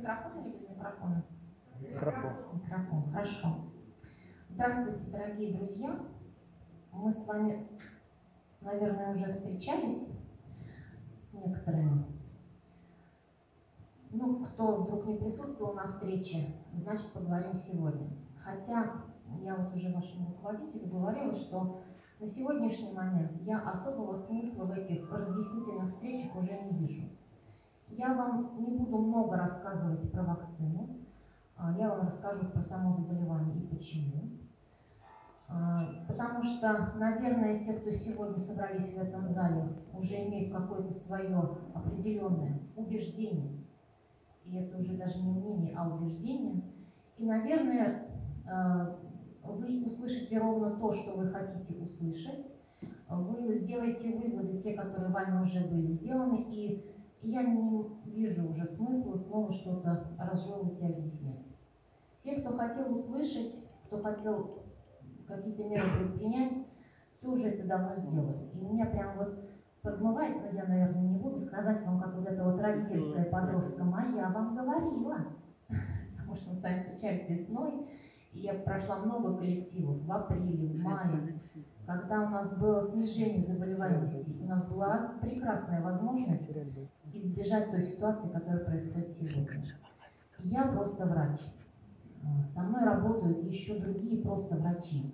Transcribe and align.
микрофон 0.00 0.34
или 0.34 0.50
без 0.50 0.68
микрофона? 0.68 1.24
Микрофон. 1.80 2.32
Микрофон, 2.54 3.12
хорошо. 3.12 3.48
Здравствуйте, 4.48 5.10
дорогие 5.10 5.56
друзья. 5.56 5.98
Мы 6.92 7.12
с 7.12 7.26
вами, 7.26 7.66
наверное, 8.60 9.12
уже 9.12 9.32
встречались 9.32 10.08
с 11.30 11.32
некоторыми. 11.32 12.09
Ну, 14.20 14.44
кто 14.44 14.82
вдруг 14.82 15.06
не 15.06 15.16
присутствовал 15.16 15.72
на 15.72 15.86
встрече, 15.86 16.54
значит, 16.74 17.10
поговорим 17.14 17.54
сегодня. 17.54 18.06
Хотя 18.44 18.92
я 19.40 19.56
вот 19.56 19.74
уже 19.74 19.90
вашему 19.94 20.28
руководителю 20.28 20.90
говорила, 20.90 21.34
что 21.34 21.80
на 22.20 22.28
сегодняшний 22.28 22.92
момент 22.92 23.32
я 23.46 23.60
особого 23.60 24.18
смысла 24.18 24.64
в 24.66 24.72
этих 24.72 25.10
разъяснительных 25.10 25.88
встречах 25.88 26.36
уже 26.36 26.52
не 26.52 26.86
вижу. 26.86 27.08
Я 27.88 28.12
вам 28.12 28.62
не 28.62 28.76
буду 28.76 28.98
много 28.98 29.38
рассказывать 29.38 30.12
про 30.12 30.22
вакцину, 30.22 30.98
а, 31.56 31.72
я 31.78 31.88
вам 31.88 32.06
расскажу 32.06 32.44
про 32.44 32.60
само 32.60 32.92
заболевание 32.92 33.56
и 33.56 33.66
почему. 33.68 34.32
А, 35.48 35.78
Потому 36.06 36.42
что, 36.42 36.92
наверное, 36.96 37.64
те, 37.64 37.72
кто 37.72 37.90
сегодня 37.90 38.38
собрались 38.38 38.92
в 38.92 38.98
этом 38.98 39.30
зале, 39.30 39.78
уже 39.94 40.28
имеют 40.28 40.52
какое-то 40.52 40.92
свое 40.92 41.56
определенное 41.72 42.60
убеждение. 42.76 43.60
И 44.50 44.56
это 44.56 44.78
уже 44.78 44.96
даже 44.96 45.18
не 45.22 45.30
мнение, 45.30 45.74
а 45.76 45.88
убеждение. 45.88 46.62
И, 47.18 47.24
наверное, 47.24 48.08
а, 48.46 48.98
вы 49.44 49.84
услышите 49.86 50.38
ровно 50.38 50.72
то, 50.72 50.92
что 50.92 51.12
вы 51.12 51.28
хотите 51.28 51.74
услышать. 51.74 52.46
Вы 53.08 53.54
сделаете 53.54 54.16
выводы, 54.16 54.60
те, 54.62 54.74
которые 54.74 55.10
вами 55.10 55.42
уже 55.42 55.60
были 55.60 55.92
сделаны, 55.92 56.46
и 56.48 56.84
я 57.22 57.42
не 57.42 57.84
вижу 58.06 58.48
уже 58.48 58.66
смысла 58.66 59.16
снова 59.16 59.52
что-то 59.52 60.06
разжевывать 60.18 60.80
и 60.80 60.86
объяснять. 60.86 61.44
Все, 62.12 62.36
кто 62.36 62.56
хотел 62.56 62.94
услышать, 62.94 63.64
кто 63.86 63.98
хотел 63.98 64.62
какие-то 65.26 65.64
меры 65.64 65.82
предпринять, 65.98 66.52
все 67.12 67.28
уже 67.28 67.48
это 67.48 67.66
давно 67.66 67.96
сделали. 67.96 68.48
И 68.54 68.58
меня 68.58 68.86
прям 68.86 69.16
вот 69.18 69.38
подмывает, 69.82 70.36
но 70.42 70.58
я, 70.58 70.64
наверное, 70.66 71.02
не 71.02 71.18
буду 71.18 71.38
сказать 71.38 71.84
вам, 71.84 72.00
как 72.00 72.14
вот 72.14 72.26
эта 72.26 72.44
вот 72.44 72.60
родительская 72.60 73.24
подростка 73.24 73.84
моя 73.84 74.28
вам 74.28 74.54
говорила. 74.54 75.18
Потому 76.16 76.36
что 76.36 76.50
мы 76.50 76.56
с 76.56 76.62
вами 76.62 76.82
встречались 76.82 77.28
весной, 77.28 77.86
и 78.32 78.40
я 78.40 78.54
прошла 78.54 78.96
много 78.96 79.36
коллективов 79.38 80.02
в 80.02 80.12
апреле, 80.12 80.68
в 80.68 80.82
мае, 80.82 81.40
когда 81.86 82.22
у 82.22 82.28
нас 82.28 82.56
было 82.56 82.88
снижение 82.88 83.44
заболеваемости, 83.44 84.24
у 84.40 84.46
нас 84.46 84.64
была 84.68 85.14
прекрасная 85.20 85.82
возможность 85.82 86.48
избежать 87.12 87.70
той 87.70 87.82
ситуации, 87.82 88.28
которая 88.28 88.64
происходит 88.64 89.10
сегодня. 89.10 89.64
Я 90.38 90.68
просто 90.68 91.06
врач. 91.06 91.40
Со 92.54 92.60
мной 92.60 92.84
работают 92.84 93.42
еще 93.42 93.78
другие 93.78 94.22
просто 94.22 94.54
врачи. 94.56 95.12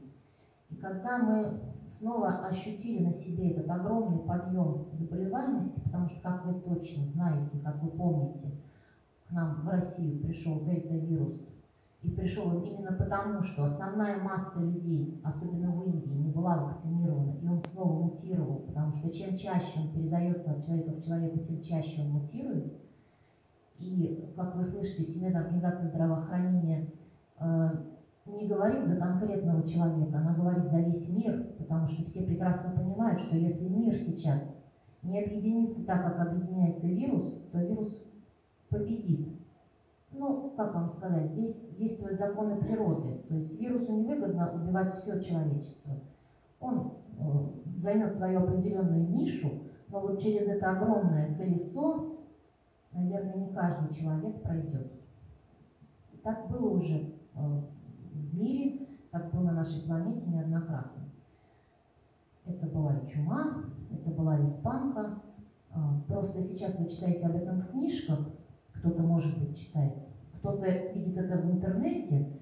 Когда 0.81 1.19
мы 1.19 1.61
снова 1.89 2.47
ощутили 2.47 3.05
на 3.05 3.13
себе 3.13 3.51
этот 3.53 3.71
огромный 3.71 4.19
подъем 4.21 4.87
заболеваемости, 4.93 5.81
потому 5.81 6.09
что, 6.09 6.21
как 6.21 6.47
вы 6.47 6.61
точно 6.61 7.07
знаете, 7.07 7.59
как 7.65 7.83
вы 7.83 7.91
помните, 7.91 8.51
к 9.29 9.33
нам 9.33 9.63
в 9.63 9.69
Россию 9.69 10.21
пришел 10.21 10.61
дельта-вирус, 10.65 11.41
и 12.03 12.11
пришел 12.11 12.49
он 12.49 12.63
именно 12.63 12.93
потому, 12.93 13.43
что 13.43 13.65
основная 13.65 14.23
масса 14.23 14.61
людей, 14.61 15.21
особенно 15.25 15.73
в 15.73 15.85
Индии, 15.85 16.11
не 16.11 16.31
была 16.31 16.57
вакцинирована, 16.57 17.37
и 17.43 17.49
он 17.49 17.63
снова 17.73 18.05
мутировал, 18.05 18.59
потому 18.67 18.95
что 18.95 19.11
чем 19.11 19.37
чаще 19.37 19.81
он 19.81 19.93
передается 19.93 20.53
от 20.53 20.65
человека 20.65 20.93
к 20.93 21.05
человеку, 21.05 21.39
тем 21.41 21.63
чаще 21.63 22.03
он 22.03 22.11
мутирует. 22.11 22.73
И, 23.79 24.33
как 24.37 24.55
вы 24.55 24.65
слышите, 24.65 25.03
Всемирная 25.03 25.43
организация 25.43 25.89
здравоохранения 25.89 26.87
э, 27.39 27.71
не 28.27 28.47
говорит 28.47 28.87
за 28.87 28.97
конкретного 28.97 29.67
человека, 29.67 30.19
она 30.19 30.35
говорит 30.35 30.71
за 30.71 30.81
весь 30.81 31.09
мир, 31.09 31.55
потому 31.59 31.87
что 31.87 32.05
все 32.05 32.25
прекрасно 32.25 32.71
понимают, 32.71 33.21
что 33.21 33.37
если 33.37 33.69
мир 33.69 33.95
сейчас 33.97 34.43
не 35.03 35.23
объединится 35.23 35.85
так, 35.85 36.03
как 36.03 36.29
объединяется 36.29 36.87
вирус, 36.87 37.41
то 37.53 37.59
вирус 37.59 37.97
победит. 38.69 39.29
Ну, 40.13 40.53
как 40.57 40.75
вам 40.75 40.89
сказать, 40.89 41.31
здесь 41.33 41.61
действуют 41.79 42.19
законы 42.19 42.57
природы. 42.57 43.19
То 43.29 43.35
есть 43.35 43.61
вирусу 43.61 43.93
невыгодно 43.93 44.53
убивать 44.55 44.95
все 44.95 45.21
человечество. 45.21 45.93
Он 46.59 46.95
э, 47.19 47.23
займет 47.77 48.15
свою 48.15 48.41
определенную 48.41 49.09
нишу, 49.11 49.49
но 49.89 50.01
вот 50.01 50.21
через 50.21 50.49
это 50.49 50.71
огромное 50.71 51.35
колесо, 51.37 52.17
наверное, 52.93 53.35
не 53.35 53.55
каждый 53.55 53.95
человек 53.95 54.43
пройдет. 54.43 54.91
Так 56.23 56.49
было 56.51 56.71
уже 56.71 57.13
э, 57.35 57.61
в 58.37 58.41
мире, 58.41 58.87
так 59.11 59.33
было 59.33 59.45
на 59.45 59.53
нашей 59.53 59.83
планете 59.83 60.27
неоднократно. 60.27 61.03
Это 62.45 62.67
была 62.67 62.95
и 62.99 63.09
чума, 63.09 63.65
это 63.91 64.11
была 64.11 64.45
испанка. 64.45 65.23
А, 65.73 66.01
Просто 66.07 66.43
сейчас 66.43 66.79
вы 66.79 66.89
читаете 66.89 67.27
об 67.27 67.37
этом 67.37 67.61
в 67.61 67.71
книжках, 67.71 68.21
кто-то, 68.75 69.03
может 69.03 69.39
быть, 69.39 69.59
читает, 69.59 69.95
кто-то 70.35 70.71
видит 70.93 71.17
это 71.17 71.39
в 71.39 71.51
интернете, 71.51 72.41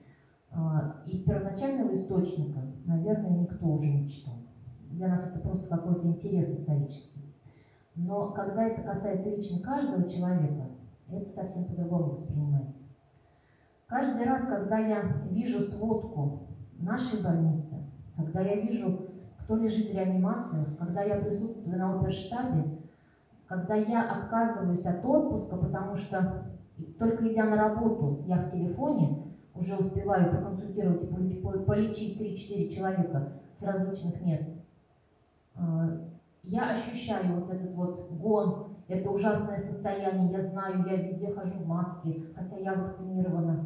а, 0.50 1.02
и 1.06 1.18
первоначального 1.18 1.94
источника, 1.94 2.60
наверное, 2.84 3.38
никто 3.38 3.66
уже 3.66 3.88
не 3.88 4.08
читал. 4.08 4.34
Для 4.90 5.08
нас 5.08 5.26
это 5.26 5.38
просто 5.38 5.68
какой-то 5.68 6.06
интерес 6.06 6.50
исторический. 6.50 7.22
Но 7.94 8.30
когда 8.32 8.64
это 8.64 8.82
касается 8.82 9.30
лично 9.30 9.60
каждого 9.60 10.08
человека, 10.10 10.66
это 11.08 11.30
совсем 11.30 11.64
по-другому 11.64 12.10
воспринимается. 12.10 12.83
Каждый 13.94 14.24
раз, 14.24 14.44
когда 14.48 14.78
я 14.78 15.02
вижу 15.30 15.60
сводку 15.60 16.32
нашей 16.80 17.22
больницы, 17.22 17.76
когда 18.16 18.40
я 18.40 18.56
вижу, 18.56 19.06
кто 19.38 19.56
лежит 19.56 19.86
в 19.88 19.94
реанимациях, 19.94 20.66
когда 20.80 21.04
я 21.04 21.14
присутствую 21.14 21.78
на 21.78 21.92
оперштабе, 21.92 22.66
когда 23.46 23.76
я 23.76 24.02
отказываюсь 24.02 24.84
от 24.84 25.06
отпуска, 25.06 25.56
потому 25.56 25.94
что 25.94 26.28
только 26.98 27.32
идя 27.32 27.46
на 27.46 27.56
работу, 27.56 28.18
я 28.26 28.40
в 28.40 28.50
телефоне 28.50 29.14
уже 29.54 29.76
успеваю 29.76 30.28
проконсультировать 30.28 31.04
и 31.04 31.06
полеч- 31.06 31.40
по- 31.44 31.60
полечить 31.60 32.18
3-4 32.18 32.66
человека 32.66 33.28
с 33.54 33.62
различных 33.62 34.24
мест. 34.24 34.50
А, 35.56 35.92
Я 36.46 36.68
ощущаю 36.68 37.34
вот 37.36 37.48
этот 37.52 37.76
вот 37.76 38.04
гон, 38.10 38.56
это 38.90 39.12
ужасное 39.12 39.60
состояние, 39.60 40.28
я 40.28 40.42
знаю, 40.42 40.82
я 40.82 40.96
везде 40.98 41.30
хожу 41.30 41.60
в 41.60 41.68
маске, 41.68 42.18
хотя 42.34 42.58
я 42.58 42.74
вакцинирована 42.74 43.60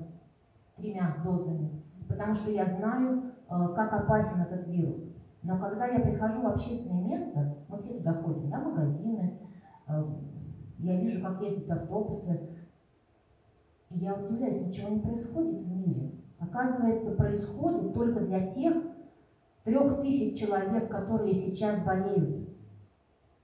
тремя 0.78 1.16
дозами, 1.24 1.82
потому 2.08 2.34
что 2.34 2.50
я 2.50 2.66
знаю, 2.66 3.32
э, 3.48 3.74
как 3.74 3.92
опасен 3.92 4.40
этот 4.40 4.66
вирус. 4.68 5.02
Но 5.42 5.58
когда 5.58 5.86
я 5.86 6.00
прихожу 6.00 6.42
в 6.42 6.46
общественное 6.46 7.04
место, 7.04 7.56
мы 7.68 7.78
все 7.78 7.98
туда 7.98 8.14
ходим, 8.14 8.50
да, 8.50 8.58
магазины, 8.58 9.38
э, 9.86 10.04
я 10.78 11.00
вижу, 11.00 11.22
как 11.22 11.42
ездят 11.42 11.70
автобусы, 11.70 12.48
и 13.90 13.98
я 13.98 14.14
удивляюсь, 14.14 14.66
ничего 14.66 14.90
не 14.90 15.00
происходит 15.00 15.60
в 15.60 15.76
мире. 15.76 16.12
Оказывается, 16.38 17.12
происходит 17.12 17.94
только 17.94 18.20
для 18.20 18.48
тех 18.48 18.74
трех 19.64 20.00
тысяч 20.00 20.38
человек, 20.38 20.90
которые 20.90 21.34
сейчас 21.34 21.82
болеют. 21.84 22.48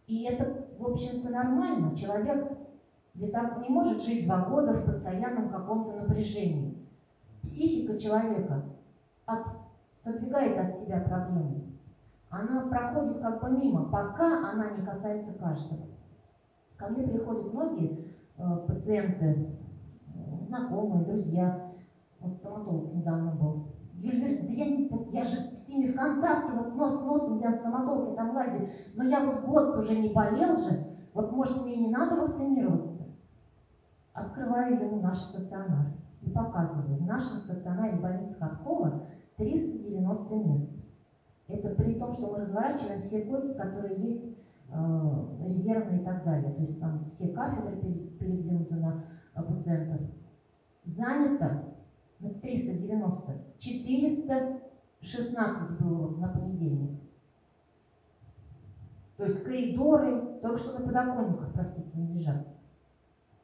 И 0.06 0.24
это, 0.24 0.66
в 0.78 0.86
общем-то, 0.86 1.30
нормально. 1.30 1.96
Человек 1.96 2.52
ведь 3.14 3.32
так 3.32 3.60
не 3.60 3.68
может 3.68 4.02
жить 4.02 4.26
два 4.26 4.44
года 4.44 4.74
в 4.74 4.86
постоянном 4.86 5.48
каком-то 5.50 5.92
напряжении. 5.92 6.73
Психика 7.44 7.98
человека 7.98 8.62
от- 9.26 9.46
отодвигает 10.02 10.58
от 10.58 10.78
себя 10.78 11.00
проблемы. 11.00 11.66
Она 12.30 12.62
проходит 12.62 13.20
как 13.20 13.42
бы 13.42 13.50
мимо, 13.50 13.84
пока 13.90 14.50
она 14.50 14.70
не 14.70 14.84
касается 14.84 15.34
каждого. 15.34 15.86
Ко 16.78 16.88
мне 16.88 17.06
приходят 17.06 17.52
многие 17.52 18.08
э, 18.38 18.56
пациенты, 18.66 19.58
э, 20.14 20.44
знакомые, 20.46 21.04
друзья. 21.04 21.70
Вот 22.20 22.34
стоматолог 22.34 22.94
недавно 22.94 23.32
был. 23.32 23.66
Говорит, 23.92 24.46
да 24.46 24.52
я, 24.52 25.22
я 25.22 25.24
же 25.24 25.50
в 25.50 25.66
теме 25.66 25.92
ВКонтакте, 25.92 26.52
вот 26.52 26.74
нос 26.74 27.04
носом, 27.04 27.40
я 27.40 27.52
стоматолог, 27.52 28.16
там 28.16 28.34
лазю, 28.34 28.68
но 28.94 29.04
я 29.04 29.20
вот 29.20 29.44
год 29.44 29.76
уже 29.76 29.96
не 29.98 30.08
болел 30.08 30.56
же, 30.56 30.96
вот 31.12 31.30
может 31.30 31.62
мне 31.62 31.76
не 31.76 31.90
надо 31.90 32.16
вакцинироваться? 32.16 33.04
Открываю 34.14 34.80
ему 34.80 35.00
наш 35.00 35.18
стационар 35.18 35.92
и 36.24 36.30
показываю. 36.30 36.96
В 36.96 37.06
нашем 37.06 37.36
стационаре 37.38 37.98
больницы 37.98 38.34
Ходкова 38.38 39.02
390 39.36 40.34
мест. 40.36 40.70
Это 41.48 41.70
при 41.70 41.94
том, 41.94 42.12
что 42.12 42.30
мы 42.30 42.38
разворачиваем 42.38 43.00
все 43.00 43.22
койки, 43.22 43.54
которые 43.54 43.96
есть 43.96 44.22
э, 44.70 45.26
резервные 45.44 46.00
и 46.00 46.04
так 46.04 46.24
далее. 46.24 46.52
То 46.52 46.62
есть 46.62 46.78
там 46.80 47.04
все 47.10 47.28
кафедры 47.28 47.76
пере- 47.76 48.06
передвинуты 48.18 48.76
на 48.76 49.04
э, 49.34 49.42
пациентов. 49.42 50.00
занято 50.84 51.64
ну, 52.20 52.30
390, 52.40 53.42
416 53.58 55.80
было 55.80 56.06
вот 56.06 56.18
на 56.18 56.28
понедельник. 56.28 57.00
То 59.16 59.24
есть 59.26 59.44
коридоры, 59.44 60.38
только 60.40 60.56
что 60.56 60.78
на 60.78 60.86
подоконниках, 60.86 61.52
простите, 61.52 61.90
не 61.94 62.14
лежат. 62.14 62.53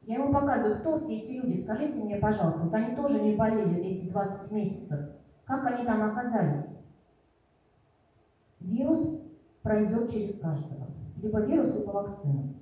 Я 0.01 0.15
ему 0.15 0.33
показываю, 0.33 0.79
кто 0.79 0.97
все 0.97 1.19
эти 1.19 1.33
люди, 1.33 1.61
скажите 1.61 2.03
мне, 2.03 2.15
пожалуйста, 2.15 2.61
вот 2.61 2.73
они 2.73 2.95
тоже 2.95 3.21
не 3.21 3.35
болели 3.35 3.81
эти 3.81 4.09
20 4.09 4.51
месяцев. 4.51 4.99
Как 5.45 5.65
они 5.65 5.85
там 5.85 6.01
оказались? 6.01 6.65
Вирус 8.59 9.21
пройдет 9.61 10.11
через 10.11 10.39
каждого. 10.39 10.87
Либо 11.17 11.41
вирус, 11.41 11.75
либо 11.75 11.91
вакцина. 11.91 12.53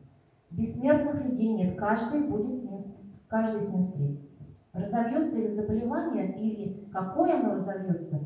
Бессмертных 0.51 1.23
людей 1.23 1.53
нет, 1.53 1.77
каждый 1.77 2.27
будет 2.27 2.55
с 2.55 2.63
ним, 2.63 2.81
каждый 3.27 3.61
с 3.61 3.69
ним 3.69 3.83
встретится. 3.83 4.43
Разовьется 4.73 5.35
ли 5.35 5.47
заболевание 5.47 6.37
или 6.37 6.89
какое 6.91 7.39
оно 7.39 7.55
разовьется, 7.55 8.19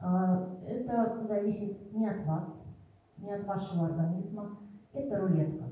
а, 0.00 0.58
это 0.66 1.24
зависит 1.26 1.92
не 1.92 2.06
от 2.08 2.24
вас, 2.26 2.44
не 3.16 3.32
от 3.32 3.46
вашего 3.46 3.86
организма. 3.86 4.58
Это 4.92 5.18
рулетка. 5.18 5.64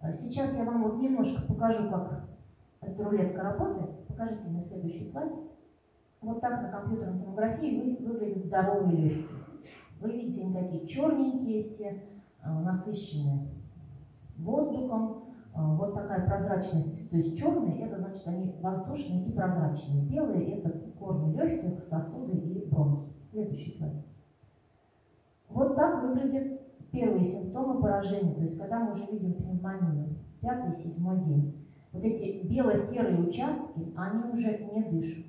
А 0.00 0.12
Сейчас 0.12 0.56
я 0.56 0.64
вам 0.64 0.82
вот 0.82 1.00
немножко 1.00 1.42
покажу, 1.42 1.90
как 1.90 2.24
эта 2.80 3.04
рулетка 3.04 3.42
работает. 3.42 4.06
Покажите 4.06 4.48
мне 4.48 4.64
следующий 4.64 5.10
слайд. 5.10 5.32
Вот 6.22 6.40
так 6.40 6.62
на 6.62 6.70
компьютерной 6.70 7.20
томографии 7.20 7.98
вы, 8.00 8.06
выглядят 8.08 8.46
здоровые 8.46 8.96
легкие. 8.96 9.40
Вы 10.00 10.12
видите, 10.12 10.42
они 10.42 10.54
такие 10.54 10.86
черненькие 10.86 11.64
все, 11.64 12.02
а, 12.42 12.60
насыщенные 12.62 13.48
воздухом. 14.38 15.24
А, 15.52 15.74
Вот 15.74 15.94
такая 15.94 16.26
прозрачность. 16.26 17.10
То 17.10 17.16
есть 17.16 17.38
черные, 17.38 17.82
это 17.82 17.98
значит 17.98 18.26
они 18.26 18.54
воздушные 18.60 19.26
и 19.26 19.32
прозрачные. 19.32 20.06
Белые 20.06 20.58
это 20.58 20.70
корни 20.98 21.34
легких, 21.34 21.84
сосуды 21.90 22.38
и 22.38 22.66
бронх. 22.70 23.00
Следующий 23.30 23.76
слайд. 23.76 23.94
Вот 25.50 25.76
так 25.76 26.02
выглядят 26.02 26.59
первые 26.92 27.24
симптомы 27.24 27.80
поражения, 27.80 28.34
то 28.34 28.42
есть 28.42 28.58
когда 28.58 28.80
мы 28.80 28.92
уже 28.92 29.06
видим 29.06 29.34
пневмонию, 29.34 30.08
пятый, 30.40 30.74
седьмой 30.74 31.18
день. 31.24 31.56
Вот 31.92 32.04
эти 32.04 32.46
бело-серые 32.46 33.20
участки, 33.20 33.92
они 33.96 34.32
уже 34.32 34.58
не 34.72 34.82
дышат. 34.90 35.24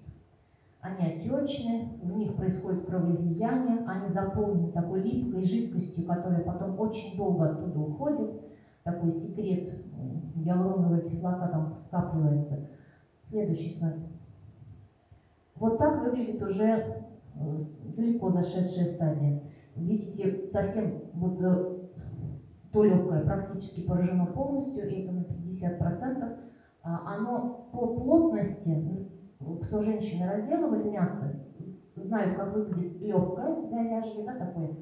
Они 0.81 1.13
отечны, 1.13 1.89
в 2.01 2.17
них 2.17 2.35
происходит 2.35 2.85
кровоизлияние, 2.85 3.85
они 3.85 4.09
заполнены 4.09 4.71
такой 4.71 5.01
липкой 5.01 5.43
жидкостью, 5.43 6.05
которая 6.05 6.41
потом 6.41 6.79
очень 6.79 7.15
долго 7.15 7.51
оттуда 7.51 7.79
уходит. 7.79 8.41
Такой 8.83 9.11
секрет, 9.11 9.75
гиалуроновая 10.35 11.01
кислота 11.01 11.47
там 11.49 11.77
скапливается. 11.83 12.67
Следующий 13.21 13.77
слайд. 13.77 13.97
Вот 15.55 15.77
так 15.77 16.03
выглядит 16.03 16.41
уже 16.41 16.65
э, 16.65 17.59
далеко 17.95 18.31
зашедшая 18.31 18.85
стадия. 18.85 19.43
Видите, 19.75 20.47
совсем 20.51 20.91
вот 21.13 21.41
э, 21.41 21.77
то 22.71 22.83
легкое 22.83 23.23
практически 23.23 23.85
поражено 23.87 24.27
полностью, 24.27 24.87
и 24.89 25.03
это 25.03 25.11
на 25.11 25.21
50%. 25.21 26.37
А 26.83 27.15
Оно 27.15 27.69
по 27.71 27.95
плотности, 27.95 29.07
кто 29.63 29.81
женщины 29.81 30.27
разделывали 30.27 30.89
мясо, 30.89 31.41
знают, 31.95 32.35
как 32.35 32.53
выглядит 32.53 33.01
легкое 33.01 33.69
говяжье, 33.69 34.23
да, 34.25 34.35
такое 34.35 34.75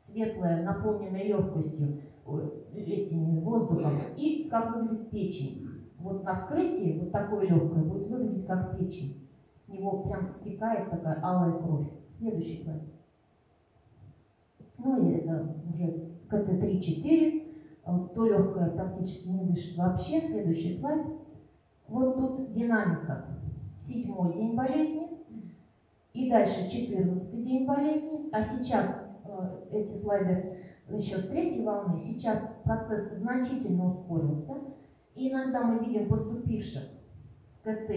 светлое, 0.00 0.62
наполненное 0.62 1.24
легкостью, 1.24 2.00
э, 2.26 2.50
этими 2.74 3.40
воздухом, 3.40 3.92
и 4.16 4.48
как 4.48 4.76
выглядит 4.76 5.10
печень. 5.10 5.68
Вот 5.98 6.24
на 6.24 6.34
вскрытии 6.34 6.98
вот 7.00 7.12
такое 7.12 7.46
легкое 7.46 7.82
будет 7.82 8.08
выглядеть 8.08 8.46
как 8.46 8.78
печень. 8.78 9.28
С 9.56 9.68
него 9.68 10.02
прям 10.02 10.28
стекает 10.28 10.90
такая 10.90 11.20
алая 11.22 11.52
кровь. 11.52 11.88
Следующий 12.16 12.62
слайд. 12.62 12.82
Ну 14.78 15.10
это 15.10 15.54
уже 15.68 16.08
КТ-3-4, 16.28 17.42
э, 17.84 18.08
то 18.14 18.26
легкое 18.26 18.70
практически 18.70 19.28
не 19.28 19.44
дышит 19.44 19.76
вообще. 19.76 20.22
Следующий 20.22 20.78
слайд. 20.78 21.04
Вот 21.88 22.16
тут 22.16 22.50
динамика. 22.52 23.26
Седьмой 23.76 24.34
день 24.34 24.54
болезни 24.54 25.08
и 26.12 26.30
дальше 26.30 26.68
14 26.70 27.44
день 27.44 27.66
болезни. 27.66 28.28
А 28.32 28.42
сейчас 28.42 28.86
э, 29.24 29.66
эти 29.72 29.92
слайды 29.92 30.58
еще 30.88 31.18
с 31.18 31.28
третьей 31.28 31.64
волны. 31.64 31.98
Сейчас 31.98 32.56
процесс 32.64 33.18
значительно 33.18 33.88
ускорился. 33.88 34.54
И 35.14 35.30
иногда 35.30 35.62
мы 35.62 35.84
видим 35.84 36.08
поступивших 36.08 36.84
с 37.46 37.58
КТ 37.62 37.90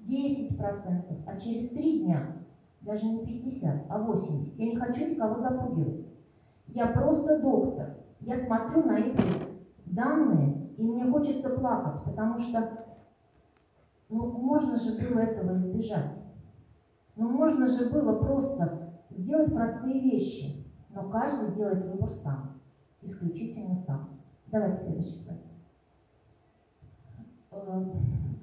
10%, 0.00 1.22
а 1.26 1.40
через 1.40 1.68
три 1.70 2.00
дня 2.00 2.36
даже 2.80 3.06
не 3.06 3.24
50, 3.24 3.86
а 3.88 3.98
80. 3.98 4.58
Я 4.58 4.66
не 4.66 4.76
хочу 4.76 5.08
никого 5.08 5.40
запугивать. 5.40 5.97
Я 6.68 6.86
просто 6.88 7.40
доктор. 7.40 7.96
Я 8.20 8.38
смотрю 8.38 8.84
на 8.84 8.98
эти 8.98 9.22
данные, 9.86 10.70
и 10.76 10.82
мне 10.82 11.10
хочется 11.10 11.50
плакать, 11.50 12.02
потому 12.04 12.38
что 12.38 12.86
ну, 14.08 14.26
можно 14.32 14.76
же 14.76 14.92
было 14.98 15.20
этого 15.20 15.56
избежать. 15.56 16.10
Ну, 17.16 17.30
можно 17.30 17.66
же 17.66 17.90
было 17.90 18.18
просто 18.18 18.92
сделать 19.10 19.52
простые 19.52 20.00
вещи, 20.00 20.64
но 20.90 21.08
каждый 21.10 21.54
делает 21.54 21.84
выбор 21.86 22.10
сам, 22.10 22.60
исключительно 23.02 23.74
сам. 23.74 24.10
Давайте 24.46 24.84
следующий 24.84 25.24
слайд. 25.24 25.40
Э, 27.50 27.84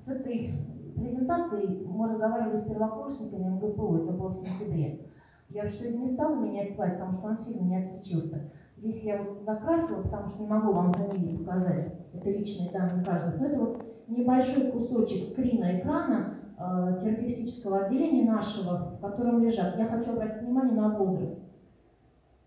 С 0.04 0.07
этой 0.10 0.54
презентацией 0.95 1.86
мы 1.86 2.10
разговаривали 2.10 2.57
с 2.57 2.63
первокурсниками 2.63 3.56
МГПУ, 3.56 3.95
это 3.95 4.12
было 4.12 4.30
в 4.30 4.36
сентябре. 4.36 5.10
Я 5.50 5.63
уже 5.63 5.74
сегодня 5.74 6.00
не 6.00 6.07
стала 6.07 6.36
менять 6.36 6.75
слайд, 6.75 7.00
потому 7.00 7.18
что 7.18 7.27
он 7.27 7.38
сильно 7.38 7.62
не 7.62 7.77
отличился. 7.77 8.51
Здесь 8.77 9.03
я 9.03 9.25
закрасила, 9.45 10.01
потому 10.01 10.27
что 10.27 10.42
не 10.42 10.47
могу 10.47 10.74
вам 10.74 10.94
фамилии 10.94 11.38
показать. 11.38 11.94
Это 12.13 12.30
личные 12.30 12.71
данные 12.71 13.06
каждого. 13.06 13.38
Но 13.38 13.45
это 13.45 13.59
вот 13.59 13.86
небольшой 14.07 14.71
кусочек 14.71 15.30
скрина 15.30 15.80
экрана 15.80 16.36
э, 16.57 17.00
терапевтического 17.01 17.86
отделения 17.86 18.30
нашего, 18.30 18.97
в 18.97 19.00
котором 19.00 19.44
лежат. 19.44 19.77
Я 19.77 19.86
хочу 19.86 20.12
обратить 20.12 20.42
внимание 20.42 20.75
на 20.75 20.89
возраст. 20.97 21.39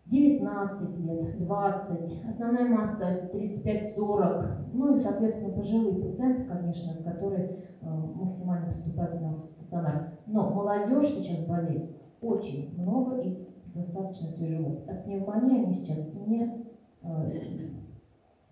19 0.06 0.98
лет, 1.00 1.38
20, 1.44 2.24
основная 2.30 2.64
масса 2.66 3.04
это 3.04 3.36
35-40, 3.36 4.70
ну 4.72 4.94
и, 4.94 4.98
соответственно, 4.98 5.52
пожилые 5.52 6.02
пациенты, 6.02 6.44
конечно, 6.44 6.94
которые 7.04 7.58
э, 7.82 7.90
максимально 8.14 8.68
поступают 8.68 9.20
на 9.20 9.34
стационар. 9.36 10.12
Но 10.26 10.48
молодежь 10.48 11.08
сейчас 11.08 11.44
болеет 11.44 11.90
очень 12.20 12.74
много 12.80 13.20
и 13.20 13.48
достаточно 13.74 14.32
тяжело. 14.32 14.82
От 14.88 15.04
пневмонии 15.04 15.64
они 15.64 15.74
сейчас 15.74 15.98
не 16.26 16.66
э, 17.02 17.68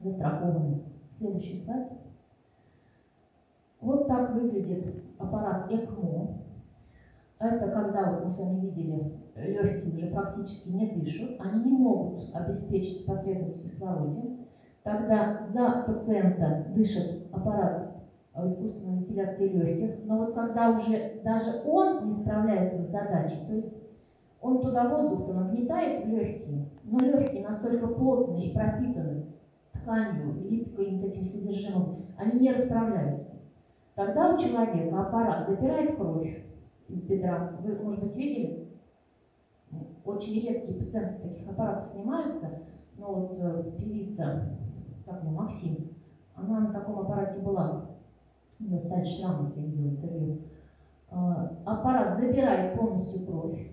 застрахованы. 0.00 0.82
Следующий 1.18 1.62
слайд. 1.64 1.88
Вот 3.80 4.06
так 4.06 4.35
выглядит 4.35 4.94
аппарат 5.18 5.70
ЭКМО. 5.70 6.38
Это 7.38 7.68
когда, 7.68 8.12
вот 8.12 8.25
мы 8.25 8.30
с 8.30 8.38
вами 8.38 8.61
видели, 8.61 9.12
легкие 9.37 9.94
уже 9.94 10.06
практически 10.06 10.70
не 10.70 10.90
дышат, 10.92 11.37
они 11.38 11.70
не 11.70 11.76
могут 11.76 12.35
обеспечить 12.35 13.04
потребность 13.04 13.58
в 13.58 13.70
кислороде. 13.70 14.38
Тогда 14.82 15.44
за 15.52 15.85
пациента 15.87 16.66
дышит 16.75 17.26
аппарат 17.32 17.85
искусственной 18.44 18.98
вентиляции 18.98 19.48
легких, 19.48 20.04
но 20.04 20.18
вот 20.18 20.34
когда 20.34 20.70
уже 20.70 21.20
даже 21.24 21.62
он 21.64 22.08
не 22.08 22.12
справляется 22.12 22.82
с 22.82 22.90
задачей, 22.90 23.46
то 23.46 23.54
есть 23.54 23.72
он 24.40 24.60
туда 24.60 24.88
воздух-то 24.88 25.32
нагнетает 25.32 26.04
в 26.04 26.08
легкие, 26.08 26.68
но 26.84 26.98
легкие 26.98 27.42
настолько 27.42 27.86
плотные 27.88 28.50
и 28.50 28.54
пропитаны 28.54 29.24
тканью 29.72 30.36
и 30.44 30.48
липким 30.48 31.04
этим 31.04 31.24
содержимым, 31.24 32.06
они 32.18 32.40
не 32.40 32.52
расправляются. 32.52 33.36
Тогда 33.94 34.34
у 34.34 34.38
человека 34.38 35.00
аппарат 35.00 35.48
забирает 35.48 35.96
кровь 35.96 36.44
из 36.88 37.02
бедра. 37.04 37.56
Вы, 37.62 37.82
может 37.82 38.04
быть, 38.04 38.16
видели? 38.16 38.68
Очень 40.04 40.34
редкие 40.34 40.78
пациенты 40.78 41.28
таких 41.28 41.48
аппаратов 41.48 41.88
снимаются, 41.88 42.60
но 42.96 43.12
вот 43.12 43.38
э, 43.40 43.72
певица, 43.78 44.56
как 45.04 45.24
ее, 45.24 45.30
Максим, 45.30 45.88
она 46.34 46.60
на 46.60 46.72
таком 46.72 47.00
аппарате 47.00 47.40
была. 47.40 47.95
Я 48.58 48.78
видела 49.62 49.88
интервью. 49.88 50.42
Э, 51.10 51.16
аппарат 51.64 52.18
забирает 52.18 52.78
полностью 52.78 53.26
кровь, 53.26 53.70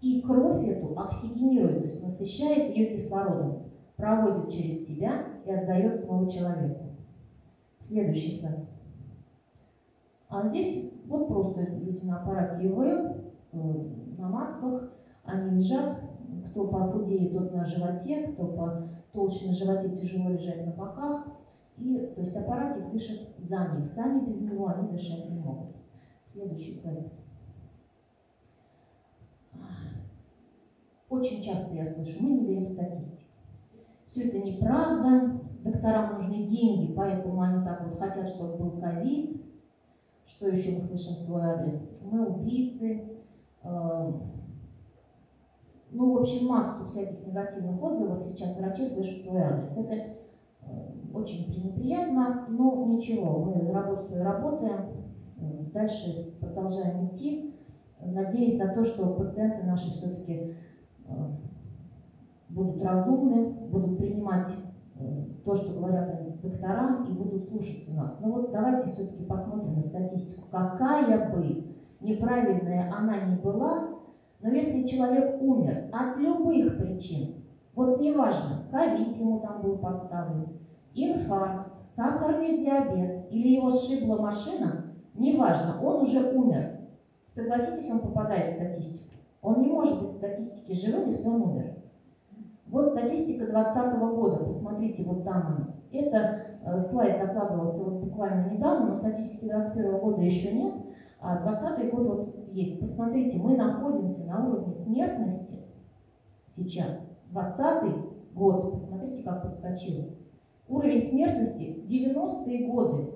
и 0.00 0.22
кровь 0.22 0.66
эту 0.66 0.98
оксигенирует, 0.98 1.82
то 1.82 1.88
есть 1.88 2.02
насыщает 2.02 2.74
ее 2.76 2.96
кислородом, 2.96 3.64
проводит 3.96 4.50
через 4.50 4.86
себя 4.86 5.24
и 5.44 5.50
отдает 5.50 6.00
снова 6.00 6.30
человеку. 6.30 6.86
Следующий 7.86 8.38
слайд. 8.38 8.60
А 10.28 10.48
здесь 10.48 10.92
вот 11.06 11.28
просто 11.28 11.62
люди 11.62 12.04
на 12.04 12.22
аппарате 12.22 12.66
ИВ, 12.66 12.78
э, 12.78 13.56
на 14.16 14.28
масках, 14.28 14.92
они 15.24 15.58
лежат, 15.58 15.98
кто 16.50 16.68
похудее, 16.68 17.30
тот 17.30 17.52
на 17.52 17.66
животе, 17.66 18.28
кто 18.28 18.46
потолще 19.12 19.48
на 19.48 19.54
животе, 19.54 19.90
тяжело 19.96 20.30
лежать 20.30 20.64
на 20.64 20.72
боках. 20.72 21.26
И, 21.80 22.12
то 22.14 22.20
есть 22.20 22.36
аппаратик 22.36 22.90
дышит 22.90 23.30
за 23.38 23.68
них, 23.74 23.90
сами 23.92 24.26
без 24.26 24.40
него 24.42 24.68
они 24.68 24.90
дышать 24.90 25.30
не 25.30 25.38
могут. 25.38 25.76
Следующий 26.30 26.78
слайд. 26.78 27.10
Очень 31.08 31.42
часто 31.42 31.74
я 31.74 31.86
слышу, 31.86 32.22
мы 32.22 32.30
не 32.30 32.46
берем 32.46 32.66
статистики. 32.66 33.24
Все 34.10 34.28
это 34.28 34.38
неправда, 34.38 35.40
докторам 35.64 36.18
нужны 36.18 36.44
деньги, 36.46 36.92
поэтому 36.92 37.40
они 37.40 37.64
так 37.64 37.86
вот 37.86 37.98
хотят, 37.98 38.28
чтобы 38.28 38.58
был 38.58 38.80
ковид. 38.80 39.42
Что 40.26 40.48
еще 40.48 40.76
мы 40.76 40.82
слышим 40.82 41.14
в 41.14 41.18
свой 41.18 41.42
адрес? 41.42 41.80
Мы 42.02 42.26
убийцы. 42.26 43.08
Э, 43.62 44.12
ну, 45.90 46.12
в 46.12 46.18
общем, 46.18 46.46
массу 46.46 46.84
всяких 46.84 47.26
негативных 47.26 47.82
отзывов 47.82 48.22
сейчас 48.24 48.56
врачи 48.56 48.86
слышат 48.86 49.18
в 49.18 49.24
свой 49.24 49.42
адрес. 49.42 49.76
Это 49.76 50.19
очень 51.12 51.64
неприятно, 51.64 52.46
но 52.48 52.84
ничего, 52.86 53.44
мы 53.44 53.72
работу 53.72 54.02
свою 54.02 54.24
работаем, 54.24 54.80
э, 55.38 55.42
дальше 55.72 56.34
продолжаем 56.40 57.06
идти, 57.06 57.54
надеясь 58.00 58.58
на 58.58 58.74
то, 58.74 58.84
что 58.84 59.14
пациенты 59.14 59.66
наши 59.66 59.90
все-таки 59.92 60.54
будут 62.48 62.82
разумны, 62.82 63.50
будут 63.70 63.98
принимать 63.98 64.48
то, 65.44 65.56
что 65.56 65.72
говорят 65.72 66.20
доктора, 66.42 67.04
и 67.08 67.12
будут 67.12 67.48
слушаться 67.48 67.92
нас. 67.92 68.18
Но 68.20 68.30
вот 68.30 68.52
давайте 68.52 68.90
все-таки 68.90 69.24
посмотрим 69.24 69.76
на 69.76 69.82
статистику. 69.82 70.48
Какая 70.50 71.30
бы 71.30 71.64
неправильная 72.00 72.92
она 72.92 73.20
ни 73.20 73.36
была, 73.36 73.88
но 74.40 74.48
если 74.50 74.86
человек 74.86 75.40
умер 75.42 75.90
от 75.92 76.18
любых 76.18 76.78
причин, 76.78 77.44
вот 77.74 78.00
неважно, 78.00 78.64
ковид 78.70 79.16
ему 79.16 79.40
там 79.40 79.62
был 79.62 79.78
поставлен, 79.78 80.59
инфаркт, 80.94 81.72
сахарный 81.94 82.58
диабет 82.58 83.26
или 83.30 83.48
его 83.48 83.70
сшибла 83.70 84.20
машина, 84.20 84.94
неважно, 85.14 85.80
он 85.82 86.02
уже 86.02 86.32
умер. 86.32 86.80
Согласитесь, 87.34 87.90
он 87.90 88.00
попадает 88.00 88.52
в 88.52 88.56
статистику. 88.56 89.14
Он 89.42 89.62
не 89.62 89.68
может 89.68 90.02
быть 90.02 90.12
в 90.12 90.16
статистике 90.16 90.74
живым, 90.74 91.10
если 91.10 91.26
он 91.28 91.42
умер. 91.42 91.76
Вот 92.66 92.88
статистика 92.88 93.46
2020 93.46 93.98
года, 93.98 94.44
посмотрите, 94.44 95.02
вот 95.04 95.24
там 95.24 95.46
она. 95.46 95.74
Это 95.92 96.46
э, 96.64 96.80
слайд 96.82 97.18
докладывался 97.18 97.82
вот 97.82 98.04
буквально 98.04 98.50
недавно, 98.50 98.92
но 98.92 98.98
статистики 98.98 99.46
2021 99.46 99.98
года 99.98 100.22
еще 100.22 100.52
нет, 100.52 100.74
а 101.20 101.38
2020 101.38 101.90
год 101.92 102.06
вот 102.06 102.48
есть. 102.52 102.80
Посмотрите, 102.80 103.38
мы 103.38 103.56
находимся 103.56 104.24
на 104.26 104.46
уровне 104.46 104.74
смертности 104.74 105.58
сейчас. 106.54 106.98
2020 107.32 108.34
год, 108.34 108.72
посмотрите, 108.72 109.22
как 109.22 109.42
подскочил. 109.42 110.16
Уровень 110.70 111.02
смертности 111.02 111.82
90-е 111.84 112.68
годы. 112.68 113.12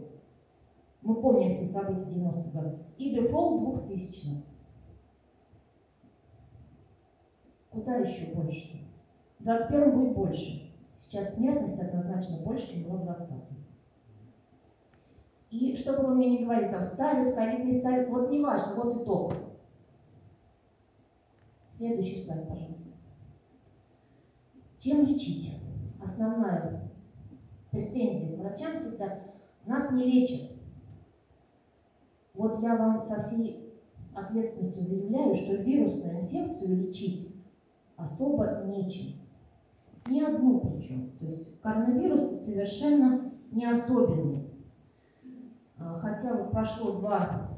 Мы 1.02 1.14
помним 1.14 1.52
все 1.52 1.66
события 1.66 2.02
90-х 2.02 2.50
годов. 2.50 2.80
И 2.99 3.11
дефолт 3.11 3.87
2000 3.87 4.42
Куда 7.70 7.96
еще 7.96 8.34
больше? 8.34 8.88
В 9.38 9.44
21 9.44 9.92
будет 9.92 10.14
больше. 10.16 10.73
Сейчас 10.96 11.34
смертность 11.34 11.78
однозначно 11.78 12.38
больше, 12.38 12.73
чем 12.73 12.84
была 12.84 12.99
в 12.99 13.04
20 13.04 13.30
И 15.50 15.76
чтобы 15.76 16.08
вы 16.08 16.14
мне 16.16 16.30
не 16.30 16.44
говорили, 16.44 16.73
там 16.73 16.82
ставят, 16.82 17.37
ковид 17.37 17.64
не 17.66 17.78
ставят, 17.78 18.08
вот 18.08 18.30
не 18.30 18.42
важно, 18.42 18.82
вот 18.82 19.02
итог. 19.02 19.34
Следующий 21.76 22.25
слайд, 22.25 22.49
пожалуйста. 22.49 22.90
Чем 24.80 25.06
лечить? 25.06 25.54
Основная 26.02 26.84
претензия 27.75 28.37
к 28.37 28.40
врачам 28.40 28.76
всегда 28.78 29.19
нас 29.66 29.90
не 29.93 30.04
лечат. 30.04 30.52
Вот 32.35 32.62
я 32.62 32.76
вам 32.76 33.02
со 33.02 33.21
всей 33.21 33.73
ответственностью 34.14 34.85
заявляю, 34.85 35.35
что 35.35 35.54
вирусную 35.54 36.21
инфекцию 36.21 36.76
лечить 36.76 37.35
особо 37.97 38.62
нечем. 38.66 39.21
Ни 40.07 40.21
одну 40.21 40.61
причем. 40.61 41.11
То 41.19 41.26
есть 41.26 41.61
коронавирус 41.61 42.45
совершенно 42.45 43.33
не 43.50 43.64
особенный. 43.64 44.50
А, 45.78 45.99
хотя 46.00 46.35
вот 46.35 46.50
прошло 46.50 47.00
два, 47.00 47.50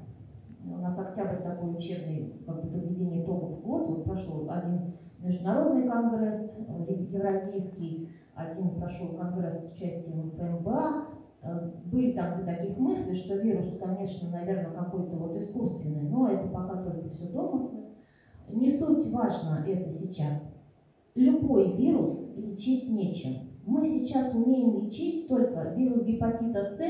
у 0.64 0.78
нас 0.78 0.98
октябрь 0.98 1.42
такой 1.42 1.76
учебный, 1.76 2.42
как 2.46 2.64
бы 2.64 2.70
подведение 2.70 3.24
итогов 3.24 3.62
год, 3.62 3.88
вот 3.88 4.04
прошел 4.04 4.48
один 4.50 4.92
международный 5.18 5.88
конгресс, 5.88 6.52
э, 6.68 6.92
евразийский, 7.10 8.10
один 8.36 8.78
прошел 8.78 9.16
конгресс 9.16 9.66
с 9.66 9.72
участием 9.72 10.30
ФМБА, 10.32 11.06
э, 11.42 11.70
были 11.86 12.12
там 12.12 12.44
таких 12.44 12.76
мыслей, 12.76 13.16
что 13.16 13.36
вирус, 13.36 13.78
конечно, 13.82 14.30
наверное, 14.30 14.72
какой-то 14.72 15.16
вот 15.16 15.36
искусственный, 15.36 16.02
но 16.02 16.28
это 16.28 16.46
пока 16.48 16.82
только 16.82 17.08
все 17.08 17.28
домыслы. 17.28 17.86
Не 18.50 18.70
суть 18.70 19.10
важно 19.10 19.64
это 19.66 19.90
сейчас. 19.90 20.42
Любой 21.14 21.76
вирус 21.76 22.36
лечить 22.36 22.90
нечем. 22.90 23.48
Мы 23.64 23.84
сейчас 23.84 24.34
умеем 24.34 24.84
лечить 24.84 25.28
только 25.28 25.72
вирус 25.74 26.04
гепатита 26.04 26.66
С, 26.66 26.80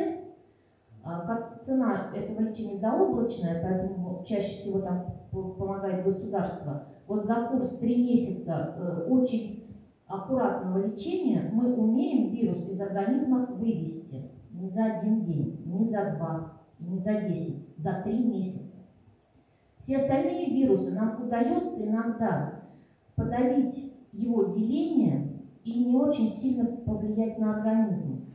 а, 1.02 1.20
как 1.20 1.62
цена 1.64 2.12
этого 2.14 2.40
лечения 2.40 2.78
заоблачная, 2.78 3.62
поэтому 3.62 4.24
чаще 4.26 4.56
всего 4.56 4.80
там 4.80 5.06
помогает 5.30 6.04
государство. 6.04 6.88
Вот 7.06 7.24
за 7.24 7.48
курс 7.50 7.78
3 7.78 8.04
месяца 8.04 8.74
э, 8.76 9.06
очень 9.08 9.65
аккуратного 10.06 10.86
лечения 10.86 11.50
мы 11.52 11.74
умеем 11.74 12.30
вирус 12.30 12.68
из 12.68 12.80
организма 12.80 13.46
вывести 13.46 14.30
не 14.52 14.68
за 14.68 14.84
один 14.84 15.24
день, 15.24 15.62
не 15.66 15.84
за 15.86 16.16
два, 16.16 16.52
не 16.78 16.98
за 16.98 17.20
десять, 17.22 17.66
за 17.76 18.00
три 18.04 18.24
месяца. 18.24 18.74
Все 19.78 19.96
остальные 19.98 20.50
вирусы 20.50 20.92
нам 20.92 21.22
удается 21.22 21.84
иногда 21.84 22.62
подавить 23.14 23.92
его 24.12 24.44
деление 24.44 25.32
и 25.64 25.84
не 25.84 25.96
очень 25.96 26.30
сильно 26.30 26.64
повлиять 26.64 27.38
на 27.38 27.56
организм. 27.56 28.26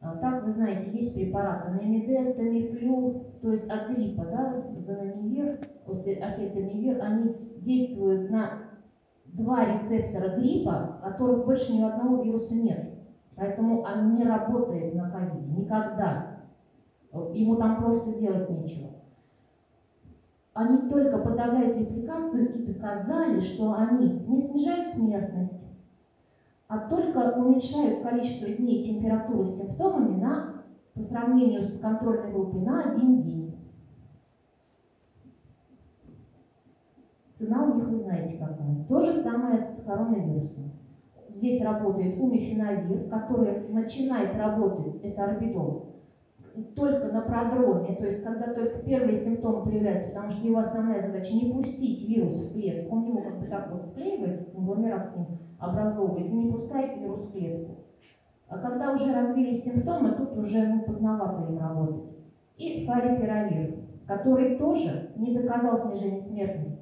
А, 0.00 0.16
так, 0.16 0.44
вы 0.44 0.52
знаете, 0.52 0.90
есть 0.92 1.14
препараты 1.14 1.84
Немидес, 1.84 2.34
Тамифлю, 2.36 3.24
то 3.42 3.52
есть 3.52 3.68
от 3.68 3.90
гриппа, 3.90 4.24
да, 4.24 4.64
Занамивир, 4.78 5.58
Осетамивир, 5.86 7.02
они 7.02 7.34
действуют 7.62 8.30
на 8.30 8.67
два 9.32 9.64
рецептора 9.64 10.36
гриппа, 10.36 10.98
которых 11.02 11.44
больше 11.44 11.72
ни 11.72 11.82
у 11.82 11.86
одного 11.86 12.22
вируса 12.22 12.54
нет. 12.54 12.94
Поэтому 13.36 13.82
он 13.82 14.14
не 14.14 14.24
работает 14.24 14.94
на 14.94 15.10
ковиде 15.10 15.52
никогда. 15.52 16.38
Ему 17.32 17.56
там 17.56 17.76
просто 17.82 18.18
делать 18.18 18.50
нечего. 18.50 18.90
Они 20.54 20.88
только 20.88 21.18
подавляют 21.18 21.78
репликацию 21.78 22.52
и 22.52 22.66
доказали, 22.66 23.40
что 23.40 23.74
они 23.74 24.24
не 24.26 24.40
снижают 24.40 24.94
смертность, 24.94 25.62
а 26.66 26.78
только 26.78 27.38
уменьшают 27.38 28.02
количество 28.02 28.48
дней 28.48 28.82
температуры 28.82 29.46
с 29.46 29.56
симптомами 29.56 30.20
на, 30.20 30.64
по 30.94 31.02
сравнению 31.02 31.62
с 31.62 31.78
контрольной 31.78 32.32
группой 32.32 32.60
на 32.60 32.90
один 32.90 33.22
день. 33.22 33.57
Цена 37.38 37.64
у 37.64 37.74
них, 37.76 37.88
вы 37.88 37.98
знаете, 37.98 38.36
какая. 38.36 38.84
То 38.88 39.00
же 39.00 39.12
самое 39.12 39.60
с 39.60 39.84
коронавирусом. 39.84 40.72
Здесь 41.28 41.62
работает 41.62 42.18
умифенавир, 42.20 43.08
который 43.08 43.68
начинает 43.68 44.36
работать, 44.36 45.00
это 45.04 45.24
орбидол, 45.24 45.94
только 46.74 47.12
на 47.12 47.20
продроме, 47.20 47.94
то 47.94 48.06
есть 48.06 48.24
когда 48.24 48.52
только 48.52 48.80
первые 48.80 49.16
симптомы 49.18 49.64
появляются, 49.66 50.08
потому 50.08 50.32
что 50.32 50.46
его 50.48 50.58
основная 50.58 51.00
задача 51.00 51.32
не 51.32 51.52
пустить 51.52 52.08
вирус 52.08 52.42
в 52.42 52.52
клетку, 52.52 52.96
он 52.96 53.06
его 53.06 53.22
как 53.22 53.38
бы 53.38 53.46
так 53.46 53.70
вот 53.70 53.86
склеивает, 53.86 54.50
конгломерат 54.50 55.12
с 55.12 55.16
ним 55.16 55.26
образовывает, 55.60 56.32
не 56.32 56.50
пускает 56.50 57.00
вирус 57.00 57.22
в 57.22 57.30
клетку. 57.30 57.84
А 58.48 58.58
когда 58.58 58.94
уже 58.94 59.14
развились 59.14 59.62
симптомы, 59.62 60.12
тут 60.12 60.36
уже 60.38 60.66
ну, 60.66 60.82
поздновато 60.82 61.52
им 61.52 61.58
работать. 61.60 62.10
И 62.56 62.84
фарипиравир, 62.84 63.76
который 64.08 64.56
тоже 64.56 65.12
не 65.14 65.34
доказал 65.34 65.78
снижение 65.78 66.22
смертности 66.22 66.77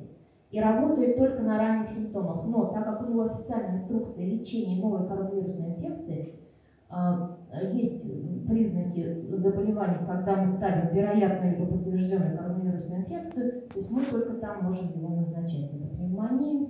и 0.50 0.60
работает 0.60 1.16
только 1.16 1.42
на 1.42 1.58
ранних 1.58 1.90
симптомах. 1.90 2.44
Но 2.46 2.66
так 2.66 2.84
как 2.84 3.06
у 3.06 3.10
него 3.10 3.22
официальная 3.22 3.74
инструкция 3.74 4.26
лечения 4.26 4.80
новой 4.80 5.08
коронавирусной 5.08 5.74
инфекции, 5.74 6.40
а, 6.88 7.36
есть 7.72 8.02
признаки 8.46 9.26
заболевания, 9.36 10.06
когда 10.06 10.36
мы 10.36 10.46
ставим 10.46 10.94
вероятную 10.94 11.58
либо 11.58 11.66
подтвержденную 11.66 12.36
коронавирусную 12.38 13.02
инфекцию, 13.02 13.62
то 13.68 13.78
есть 13.78 13.90
мы 13.90 14.04
только 14.04 14.34
там 14.34 14.64
можем 14.64 14.92
его 14.92 15.16
назначать. 15.16 15.72
Это 15.74 15.96
пневмония 15.96 16.68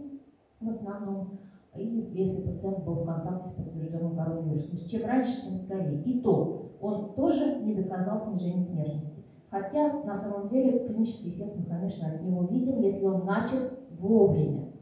в 0.60 0.68
основном, 0.68 1.38
и 1.76 2.10
если 2.14 2.48
пациент 2.48 2.84
был 2.84 2.94
в 2.94 3.04
контакте 3.04 3.50
с 3.50 3.52
подтвержденным 3.52 4.16
коронавирусом. 4.16 4.70
То 4.70 4.76
есть 4.76 4.90
чем 4.90 5.06
раньше, 5.06 5.42
тем 5.42 5.58
скорее. 5.58 6.02
И 6.02 6.20
то 6.20 6.72
он 6.80 7.14
тоже 7.14 7.60
не 7.62 7.74
доказал 7.74 8.20
снижение 8.20 8.64
смертности. 8.64 9.15
Хотя 9.50 10.02
на 10.02 10.18
самом 10.18 10.48
деле 10.48 10.86
клинический 10.86 11.32
эффект 11.32 11.56
мы, 11.56 11.64
конечно, 11.64 12.08
от 12.08 12.22
него 12.22 12.44
видим, 12.44 12.80
если 12.80 13.06
он 13.06 13.24
начат 13.24 13.78
вовремя. 13.98 14.72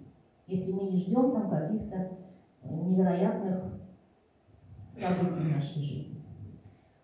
Если 0.46 0.72
мы 0.72 0.84
не 0.84 0.98
ждем 0.98 1.32
там 1.32 1.50
каких-то 1.50 2.10
невероятных 2.64 3.64
событий 4.98 5.54
нашей 5.54 5.82
жизни. 5.82 6.14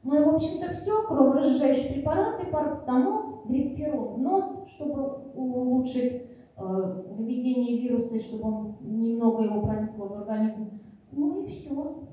Ну 0.03 0.15
и, 0.15 0.25
в 0.25 0.35
общем-то, 0.35 0.73
все. 0.75 1.07
Кроворазжижающие 1.07 1.95
препараты, 1.95 2.47
парацетамол, 2.47 3.43
грипферон 3.47 4.15
в 4.15 4.19
нос, 4.19 4.45
чтобы 4.75 5.31
улучшить 5.35 6.23
э, 6.57 7.03
выведение 7.11 7.79
вируса, 7.79 8.17
и 8.17 8.21
чтобы 8.21 8.49
он 8.49 8.77
немного 8.81 9.45
его 9.45 9.63
проникло 9.63 10.07
в 10.07 10.13
организм. 10.15 10.81
Ну 11.13 11.43
и 11.43 11.49
все. 11.49 12.09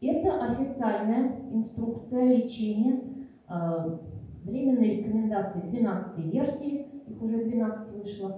Это 0.00 0.44
официальная 0.44 1.40
инструкция 1.50 2.36
лечения, 2.36 3.00
э, 3.00 3.17
временные 3.48 4.90
рекомендации 4.90 5.60
12 5.60 6.18
версии, 6.18 6.86
их 7.06 7.22
уже 7.22 7.38
12 7.38 7.92
вышло, 7.92 8.32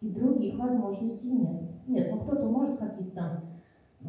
и 0.00 0.10
других 0.10 0.58
возможностей 0.58 1.30
нет. 1.30 1.56
Нет, 1.86 2.08
ну 2.10 2.18
кто-то 2.18 2.46
может 2.46 2.78
какие-то 2.78 3.14
там 3.14 3.40
э, 4.02 4.06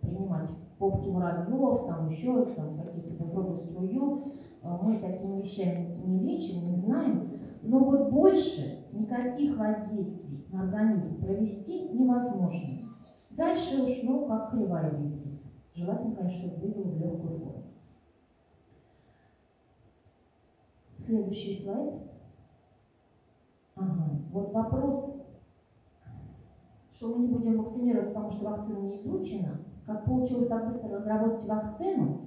принимать 0.00 0.48
попки 0.78 1.08
муравьев, 1.08 1.86
там 1.86 2.08
еще 2.08 2.44
там, 2.56 2.76
какие-то 2.76 3.14
попробуй 3.14 3.56
струю. 3.56 4.34
Э, 4.62 4.76
мы 4.82 4.96
такими 4.96 5.40
вещами 5.40 5.94
не 6.04 6.20
лечим, 6.20 6.66
не 6.66 6.76
знаем. 6.76 7.28
Но 7.62 7.80
вот 7.80 8.10
больше 8.10 8.78
никаких 8.92 9.56
воздействий 9.56 10.44
на 10.50 10.62
организм 10.62 11.20
провести 11.20 11.88
невозможно. 11.90 12.78
Дальше 13.30 13.82
уж, 13.82 14.02
ну, 14.02 14.26
как 14.26 14.50
кривая. 14.50 14.92
Желательно, 15.74 16.14
конечно, 16.14 16.38
чтобы 16.38 16.66
вывел 16.66 16.90
в 16.90 16.98
легкую 16.98 17.38
форму. 17.38 17.61
Следующий 21.04 21.60
слайд. 21.62 21.94
Ага. 23.74 24.20
Вот 24.30 24.52
вопрос, 24.52 25.16
что 26.92 27.08
мы 27.08 27.26
не 27.26 27.32
будем 27.32 27.62
вакцинироваться, 27.62 28.14
потому 28.14 28.32
что 28.32 28.44
вакцина 28.44 28.78
не 28.78 28.96
изучена, 28.98 29.58
как 29.84 30.04
получилось 30.04 30.46
так 30.46 30.68
быстро 30.68 30.98
разработать 30.98 31.46
вакцину, 31.46 32.20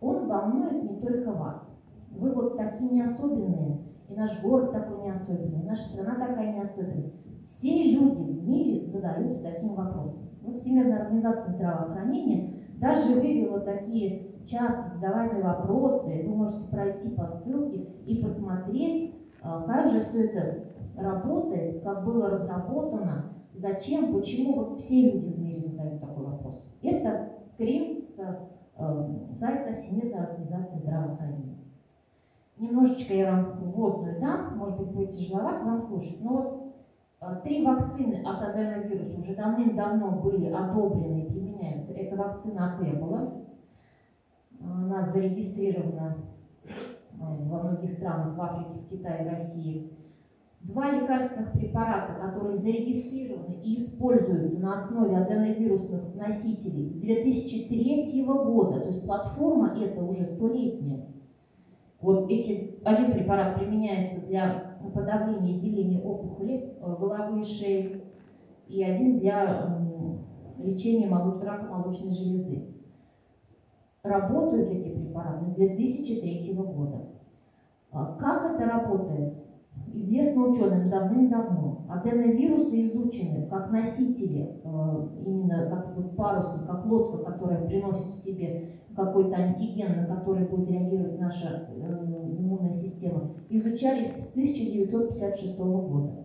он 0.00 0.26
волнует 0.26 0.82
не 0.82 1.00
только 1.00 1.32
вас. 1.32 1.72
Вы 2.10 2.32
вот 2.32 2.56
такие 2.56 2.90
не 2.90 3.02
особенные, 3.02 3.78
и 4.08 4.14
наш 4.14 4.42
город 4.42 4.72
такой 4.72 5.02
не 5.02 5.10
особенный, 5.10 5.62
и 5.62 5.66
наша 5.66 5.88
страна 5.88 6.14
такая 6.16 6.52
не 6.52 6.62
особенная. 6.62 7.12
Все 7.46 7.92
люди 7.92 8.32
в 8.32 8.48
мире 8.48 8.86
задаются 8.88 9.40
таким 9.40 9.74
вопросом. 9.74 10.28
Вот 10.42 10.56
Всемирная 10.56 11.02
организация 11.02 11.52
здравоохранения 11.52 12.54
даже 12.78 13.14
вывела 13.14 13.60
такие 13.60 14.35
часто 14.46 14.90
задаваемые 14.94 15.42
вопросы. 15.42 16.24
Вы 16.26 16.34
можете 16.34 16.68
пройти 16.68 17.10
по 17.10 17.26
ссылке 17.26 17.78
и 18.06 18.22
посмотреть, 18.22 19.14
а, 19.42 19.62
как 19.62 19.92
же 19.92 20.04
все 20.04 20.26
это 20.26 20.66
работает, 20.96 21.82
как 21.82 22.04
было 22.04 22.30
разработано, 22.30 23.32
зачем, 23.54 24.14
почему 24.14 24.54
вот 24.54 24.80
все 24.80 25.10
люди 25.10 25.32
в 25.32 25.38
мире 25.38 25.68
задают 25.68 26.00
такой 26.00 26.24
вопрос. 26.24 26.62
Это 26.82 27.28
скрин 27.52 28.02
с 28.02 28.18
э, 28.18 29.34
сайта 29.38 29.74
Всемирной 29.74 30.24
организации 30.24 30.78
здравоохранения. 30.78 31.58
Немножечко 32.58 33.12
я 33.12 33.32
вам 33.32 33.70
вводную 33.72 34.20
дам, 34.20 34.56
может 34.56 34.78
быть, 34.78 34.88
будет 34.88 35.12
тяжеловато 35.12 35.64
вам 35.64 35.82
слушать, 35.82 36.18
но 36.22 36.30
вот 36.30 36.74
э, 37.20 37.40
три 37.42 37.64
вакцины 37.64 38.22
от 38.24 38.42
аденовируса 38.42 39.20
уже 39.20 39.34
давным-давно 39.34 40.10
были 40.22 40.50
одобрены 40.50 41.24
и 41.24 41.30
применяются. 41.30 41.92
Это 41.92 42.16
вакцина 42.16 42.74
от 42.74 42.82
Эбола, 42.82 43.45
она 44.60 45.10
зарегистрирована 45.12 46.16
э, 46.64 46.68
во 47.18 47.62
многих 47.62 47.92
странах, 47.92 48.36
в 48.36 48.40
Африке, 48.40 48.80
в 48.80 48.88
Китае, 48.88 49.24
в 49.24 49.32
России. 49.32 49.92
Два 50.60 50.90
лекарственных 50.90 51.52
препарата, 51.52 52.14
которые 52.20 52.58
зарегистрированы 52.58 53.60
и 53.62 53.80
используются 53.80 54.58
на 54.58 54.74
основе 54.74 55.16
аденовирусных 55.16 56.14
носителей 56.16 56.90
с 56.90 57.00
2003 57.00 58.24
года, 58.24 58.80
то 58.80 58.88
есть 58.88 59.06
платформа 59.06 59.78
эта 59.78 60.02
уже 60.02 60.24
столетняя. 60.26 61.06
Вот 62.00 62.30
эти, 62.30 62.78
один 62.84 63.12
препарат 63.12 63.58
применяется 63.58 64.26
для 64.26 64.78
подавления 64.92 65.56
и 65.56 65.60
деления 65.60 66.00
опухоли 66.00 66.74
э, 66.80 66.96
головы 66.98 67.42
и 67.42 67.44
шеи, 67.44 68.02
и 68.68 68.82
один 68.82 69.20
для 69.20 69.84
лечения 70.58 71.08
рака 71.08 71.72
молочной 71.72 72.12
железы. 72.12 72.75
Работают 74.06 74.70
эти 74.70 74.96
препараты 74.96 75.46
с 75.46 75.54
2003 75.54 76.54
года. 76.54 77.06
А 77.90 78.16
как 78.18 78.54
это 78.54 78.64
работает? 78.64 79.46
известно 79.92 80.48
ученым 80.48 80.90
давным-давно. 80.90 81.86
Аденовирусы 81.88 82.86
изучены 82.86 83.46
как 83.48 83.70
носители, 83.70 84.60
э, 84.62 85.08
именно 85.24 85.66
как 85.70 85.96
вот 85.96 86.16
парусник, 86.16 86.66
как 86.66 86.86
лодка, 86.86 87.18
которая 87.18 87.66
приносит 87.66 88.14
в 88.14 88.24
себе 88.24 88.70
какой-то 88.94 89.36
антиген, 89.36 89.96
на 89.96 90.06
который 90.06 90.46
будет 90.46 90.70
реагировать 90.70 91.20
наша 91.20 91.68
э, 91.70 92.34
иммунная 92.38 92.74
система, 92.74 93.34
изучались 93.48 94.12
с 94.12 94.32
1956 94.32 95.58
года. 95.58 96.24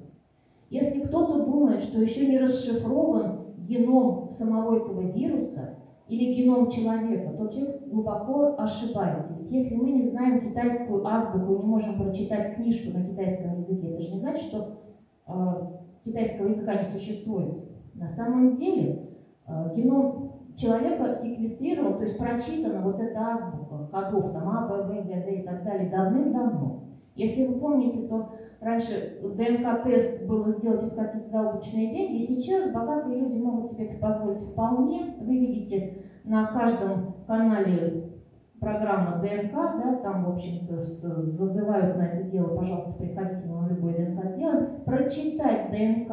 Если 0.69 1.01
кто-то 1.01 1.45
думает, 1.45 1.83
что 1.83 2.01
еще 2.01 2.27
не 2.27 2.39
расшифрован 2.39 3.55
геном 3.57 4.31
самого 4.31 4.77
этого 4.77 5.01
вируса, 5.01 5.75
или 6.11 6.33
геном 6.33 6.69
человека, 6.69 7.31
то 7.37 7.47
человек 7.47 7.87
глубоко 7.89 8.55
ошибается. 8.57 9.33
Ведь 9.39 9.49
если 9.49 9.77
мы 9.77 9.91
не 9.91 10.09
знаем 10.09 10.49
китайскую 10.49 11.07
азбуку 11.07 11.63
не 11.63 11.65
можем 11.65 11.97
прочитать 11.97 12.57
книжку 12.57 12.91
на 12.91 13.05
китайском 13.05 13.61
языке, 13.61 13.91
это 13.93 14.01
же 14.01 14.15
не 14.15 14.19
значит, 14.19 14.43
что 14.43 14.75
э, 15.25 15.31
китайского 16.03 16.47
языка 16.47 16.75
не 16.75 16.99
существует. 16.99 17.63
На 17.93 18.09
самом 18.09 18.57
деле 18.57 19.07
э, 19.47 19.73
геном 19.77 20.33
человека 20.57 21.15
секвестрирован, 21.15 21.97
то 21.97 22.03
есть 22.03 22.17
прочитана 22.17 22.81
вот 22.81 22.99
эта 22.99 23.17
азбука 23.17 23.87
ходов, 23.89 24.33
там 24.33 24.49
А, 24.49 24.67
Б, 24.67 24.83
В, 24.83 25.07
Г, 25.07 25.21
Д 25.23 25.35
и 25.35 25.45
так 25.45 25.63
далее 25.63 25.89
давным-давно. 25.89 26.90
Если 27.21 27.45
вы 27.45 27.59
помните, 27.59 28.07
то 28.07 28.29
раньше 28.61 29.19
ДНК-тест 29.21 30.25
было 30.25 30.49
сделать 30.49 30.81
в 30.81 30.95
какие-то 30.95 31.29
заоблачные 31.29 31.91
деньги, 31.91 32.23
сейчас 32.23 32.71
богатые 32.71 33.19
люди 33.19 33.37
могут 33.37 33.71
себе 33.71 33.85
это 33.85 33.99
позволить 33.99 34.41
вполне. 34.41 35.15
Вы 35.19 35.37
видите 35.37 36.05
на 36.23 36.47
каждом 36.47 37.13
канале 37.27 38.11
программа 38.59 39.19
ДНК, 39.19 39.53
да, 39.53 39.99
там, 40.01 40.25
в 40.25 40.29
общем-то, 40.33 40.83
зазывают 40.83 41.95
на 41.97 42.07
это 42.07 42.23
дело, 42.29 42.55
пожалуйста, 42.55 42.93
приходите, 42.93 43.47
мы 43.47 43.69
любой 43.69 43.93
ДНК 43.93 44.25
сделаем. 44.35 44.81
Прочитать 44.83 45.69
ДНК 45.69 46.11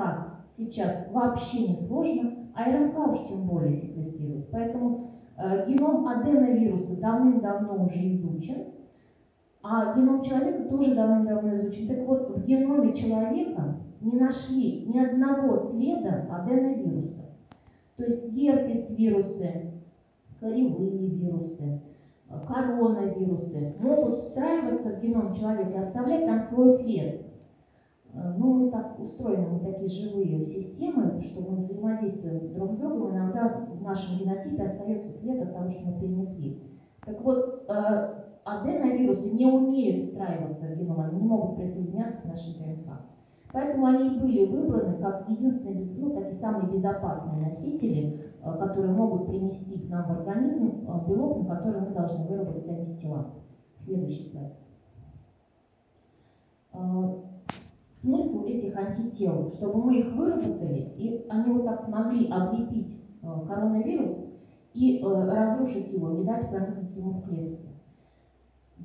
сейчас 0.57 1.07
вообще 1.11 1.69
не 1.69 1.77
сложно, 1.77 2.51
а 2.55 2.71
РНК 2.71 2.99
уж 2.99 3.29
тем 3.29 3.47
более 3.47 3.77
секвестировать. 3.77 4.51
Поэтому 4.51 5.11
э, 5.39 5.71
геном 5.71 6.07
аденовируса 6.07 7.01
давным-давно 7.01 7.85
уже 7.85 8.15
изучен, 8.15 8.78
а 9.63 9.95
геном 9.95 10.23
человека 10.23 10.69
тоже 10.69 10.95
давным-давно 10.95 11.57
изучен. 11.59 11.89
Так 11.89 12.07
вот, 12.07 12.37
в 12.37 12.45
геноме 12.47 12.95
человека 12.95 13.77
не 14.01 14.19
нашли 14.19 14.87
ни 14.87 14.99
одного 14.99 15.59
следа 15.59 16.27
аденовируса. 16.31 17.27
То 17.97 18.05
есть 18.05 18.29
герпес-вирусы, 18.33 19.73
коревые 20.41 21.09
вирусы, 21.09 21.81
коронавирусы 22.47 23.75
могут 23.81 24.21
встраиваться 24.21 24.91
в 24.91 25.03
геном 25.03 25.35
человека 25.35 25.71
и 25.71 25.83
оставлять 25.83 26.27
там 26.27 26.43
свой 26.43 26.71
след. 26.71 27.23
Ну, 28.15 28.55
мы 28.55 28.71
так 28.71 28.99
устроены, 28.99 29.49
мы 29.49 29.61
такие 29.61 29.89
живые 29.91 30.45
системы, 30.45 31.23
что 31.23 31.41
мы 31.41 31.59
взаимодействуем 31.59 32.53
друг 32.55 32.73
с 32.73 32.77
другом, 32.77 33.15
иногда 33.15 33.49
в 33.49 33.83
нашем 33.83 34.19
генотипе 34.19 34.63
остается 34.63 35.13
след 35.13 35.43
от 35.43 35.53
того, 35.53 35.71
что 35.71 35.83
мы 35.87 36.01
перенесли. 36.01 36.63
Так 37.05 37.21
вот, 37.23 37.65
э, 37.69 38.15
аденовирусы 38.49 39.31
не 39.31 39.47
умеют 39.47 40.03
встраиваться 40.03 40.67
в 40.67 40.79
геном, 40.79 41.01
они 41.01 41.21
не 41.21 41.27
могут 41.27 41.57
присоединяться 41.57 42.23
к 42.23 42.25
нашей 42.27 42.55
ДНК. 42.55 42.93
Поэтому 43.53 43.87
они 43.87 44.09
и 44.09 44.21
были 44.21 44.47
выбраны 44.47 44.99
как 44.99 45.29
единственные, 45.29 45.87
ну, 45.97 46.11
такие 46.11 46.37
самые 46.37 46.71
безопасные 46.71 47.49
носители, 47.49 48.21
э, 48.43 48.59
которые 48.59 48.93
могут 48.93 49.27
принести 49.27 49.79
к 49.79 49.91
нам 49.91 50.07
в 50.07 50.19
организм 50.19 50.87
э, 50.87 51.09
белок, 51.09 51.49
на 51.49 51.57
который 51.57 51.81
мы 51.81 51.91
должны 51.91 52.25
выработать 52.27 52.69
антитела. 52.69 53.27
Следующий 53.85 54.31
слайд. 54.31 54.53
Смысл 58.01 58.45
этих 58.45 58.77
антител, 58.77 59.51
чтобы 59.55 59.83
мы 59.83 59.99
их 59.99 60.15
выработали, 60.15 60.93
и 60.97 61.27
они 61.29 61.53
вот 61.53 61.65
так 61.65 61.85
смогли 61.85 62.29
облепить 62.31 63.03
коронавирус 63.21 64.29
и 64.75 65.03
разрушить 65.03 65.93
его, 65.93 66.11
не 66.11 66.25
дать 66.25 66.49
проникнуть 66.49 66.97
ему 66.97 67.11
в 67.13 67.23
клетку. 67.25 67.68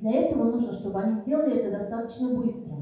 Для 0.04 0.24
этого 0.24 0.44
нужно, 0.44 0.74
чтобы 0.74 1.00
они 1.00 1.16
сделали 1.22 1.62
это 1.62 1.80
достаточно 1.80 2.36
быстро. 2.36 2.76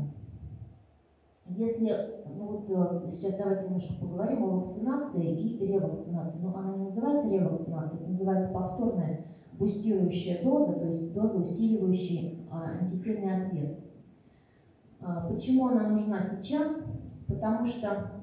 Если, 1.49 1.95
ну 2.25 2.45
вот 2.45 2.65
э, 2.67 3.11
сейчас 3.11 3.35
давайте 3.35 3.65
немножко 3.65 3.93
поговорим 3.93 4.43
о 4.43 4.47
вакцинации 4.47 5.39
и 5.39 5.67
ревакцинации. 5.67 6.39
Но 6.39 6.57
она 6.57 6.75
не 6.75 6.85
называется 6.85 7.29
ревакцинацией, 7.29 8.01
это 8.01 8.11
называется 8.11 8.51
повторная 8.51 9.25
бустирующая 9.59 10.43
доза, 10.43 10.73
то 10.73 10.87
есть 10.87 11.13
доза, 11.13 11.37
усиливающая 11.37 12.39
а, 12.49 12.79
антительный 12.81 13.45
ответ. 13.45 13.77
А, 14.99 15.29
почему 15.29 15.67
она 15.67 15.89
нужна 15.89 16.23
сейчас? 16.23 16.83
Потому 17.27 17.67
что 17.67 18.13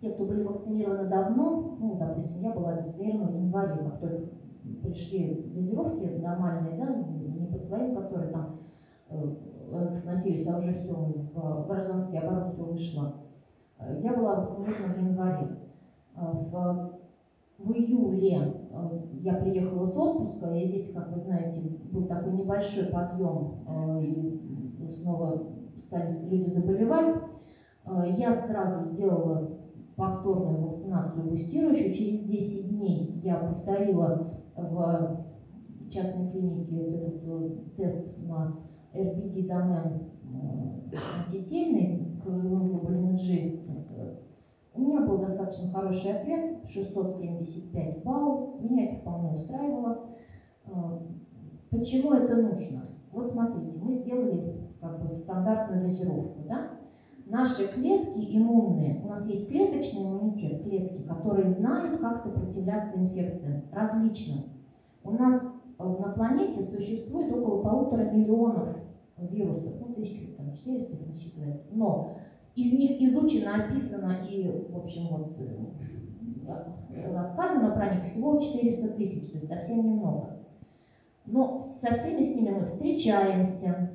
те, 0.00 0.10
кто 0.10 0.24
были 0.24 0.44
вакцинированы 0.44 1.08
давно, 1.08 1.76
ну, 1.80 1.96
допустим, 1.96 2.42
я 2.42 2.52
была 2.52 2.76
вакцинирована 2.76 3.32
в 3.32 3.34
январе, 3.34 3.74
как 3.82 3.98
только 3.98 4.28
пришли 4.84 5.50
дозировки 5.52 6.04
нормальные, 6.22 6.76
да, 6.78 6.94
по 7.52 7.58
своим, 7.58 7.94
которые 7.96 8.30
там 8.30 8.60
э, 9.08 9.90
сносились, 9.90 10.46
а 10.48 10.58
уже 10.58 10.74
все, 10.74 10.94
в 10.94 11.66
гражданский 11.66 12.18
оборот 12.18 12.52
все 12.52 12.62
вышло. 12.64 13.14
Э, 13.78 14.00
Я 14.02 14.14
была 14.14 14.36
вакцинирована 14.36 14.94
в 14.94 14.98
январе. 14.98 15.46
Э, 16.16 16.20
В, 16.32 16.90
в 17.58 17.72
июле 17.72 18.54
э, 18.70 19.00
я 19.20 19.34
приехала 19.34 19.86
с 19.86 19.96
отпуска, 19.96 20.54
и 20.54 20.66
здесь, 20.68 20.92
как 20.92 21.12
вы 21.12 21.20
знаете, 21.20 21.78
был 21.92 22.06
такой 22.06 22.32
небольшой 22.32 22.86
подъем, 22.86 23.64
э, 23.68 24.02
и 24.02 24.88
снова 25.02 25.42
стали 25.78 26.18
люди 26.28 26.50
заболевать. 26.50 27.16
Э, 27.86 28.04
Я 28.16 28.36
сразу 28.36 28.90
сделала 28.90 29.58
повторную 29.96 30.68
вакцинацию 30.68 31.28
бустирующую. 31.28 31.94
Через 31.94 32.20
10 32.24 32.68
дней 32.70 33.20
я 33.22 33.36
повторила 33.36 34.34
в 34.56 35.19
частной 35.90 36.30
клинике 36.30 36.76
вот 36.76 36.94
этот 36.94 37.22
э, 37.24 37.50
тест 37.76 38.18
на 38.18 38.56
RBD 38.94 39.46
домен 39.46 40.10
э, 40.92 40.96
антительный 41.26 42.06
к 42.22 42.28
G. 43.16 43.60
Э, 43.96 44.14
У 44.74 44.80
меня 44.80 45.00
был 45.00 45.18
достаточно 45.18 45.70
хороший 45.72 46.12
ответ, 46.12 46.64
675 46.66 48.02
баллов. 48.04 48.60
Меня 48.62 48.86
это 48.86 49.00
вполне 49.00 49.36
устраивало. 49.36 50.06
Почему 51.70 52.12
это 52.14 52.36
нужно? 52.36 52.82
Вот 53.12 53.32
смотрите, 53.32 53.78
мы 53.80 53.96
сделали 53.96 54.60
как 54.80 55.02
бы 55.02 55.14
стандартную 55.14 55.88
дозировку, 55.88 56.42
да? 56.48 56.70
Наши 57.26 57.68
клетки 57.68 58.36
иммунные, 58.36 59.00
у 59.04 59.08
нас 59.08 59.24
есть 59.26 59.48
клеточный 59.48 60.02
иммунитет, 60.02 60.64
клетки, 60.64 61.02
которые 61.02 61.50
знают, 61.50 62.00
как 62.00 62.22
сопротивляться 62.22 62.98
инфекциям, 62.98 63.62
различным. 63.72 64.44
У 65.04 65.12
нас 65.12 65.40
на 65.88 66.08
планете 66.08 66.62
существует 66.62 67.32
около 67.32 67.62
полутора 67.62 68.10
миллионов 68.10 68.76
вирусов, 69.16 69.74
ну, 69.80 69.92
тысячу, 69.94 70.32
там, 70.36 70.52
400 70.52 70.92
их 70.92 71.06
насчитывается, 71.06 71.66
но 71.72 72.16
из 72.54 72.72
них 72.72 73.00
изучено, 73.00 73.64
описано 73.64 74.18
и, 74.28 74.66
в 74.68 74.76
общем, 74.76 75.08
вот, 75.08 75.36
э, 75.38 77.12
рассказано 77.12 77.74
про 77.74 77.94
них 77.94 78.04
всего 78.04 78.38
400 78.38 78.88
тысяч, 78.90 79.30
то 79.30 79.38
есть 79.38 79.48
совсем 79.48 79.78
немного. 79.78 80.36
Но 81.26 81.62
со 81.80 81.94
всеми 81.94 82.22
с 82.22 82.34
ними 82.34 82.50
мы 82.50 82.66
встречаемся, 82.66 83.90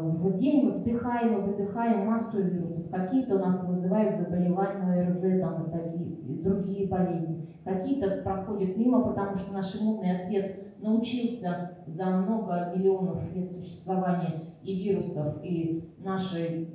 в 0.00 0.36
день 0.36 0.64
мы 0.64 0.72
вдыхаем 0.78 1.38
и 1.38 1.46
выдыхаем 1.46 2.06
массу 2.06 2.42
вирусов. 2.42 2.90
Какие-то 2.90 3.36
у 3.36 3.38
нас 3.38 3.62
вызывают 3.64 4.16
заболевания 4.16 5.08
ОРЗ 5.08 5.40
там, 5.40 5.66
и, 5.66 5.70
такие, 5.70 6.10
и 6.10 6.42
другие 6.42 6.88
болезни. 6.88 7.48
Какие-то 7.64 8.22
проходят 8.22 8.76
мимо, 8.76 9.02
потому 9.02 9.36
что 9.36 9.52
наш 9.52 9.74
иммунный 9.74 10.22
ответ 10.22 10.80
научился 10.80 11.78
за 11.86 12.06
много 12.06 12.72
миллионов 12.74 13.34
лет 13.34 13.52
существования 13.52 14.54
и 14.62 14.74
вирусов, 14.74 15.42
и 15.42 15.94
нашей 15.98 16.68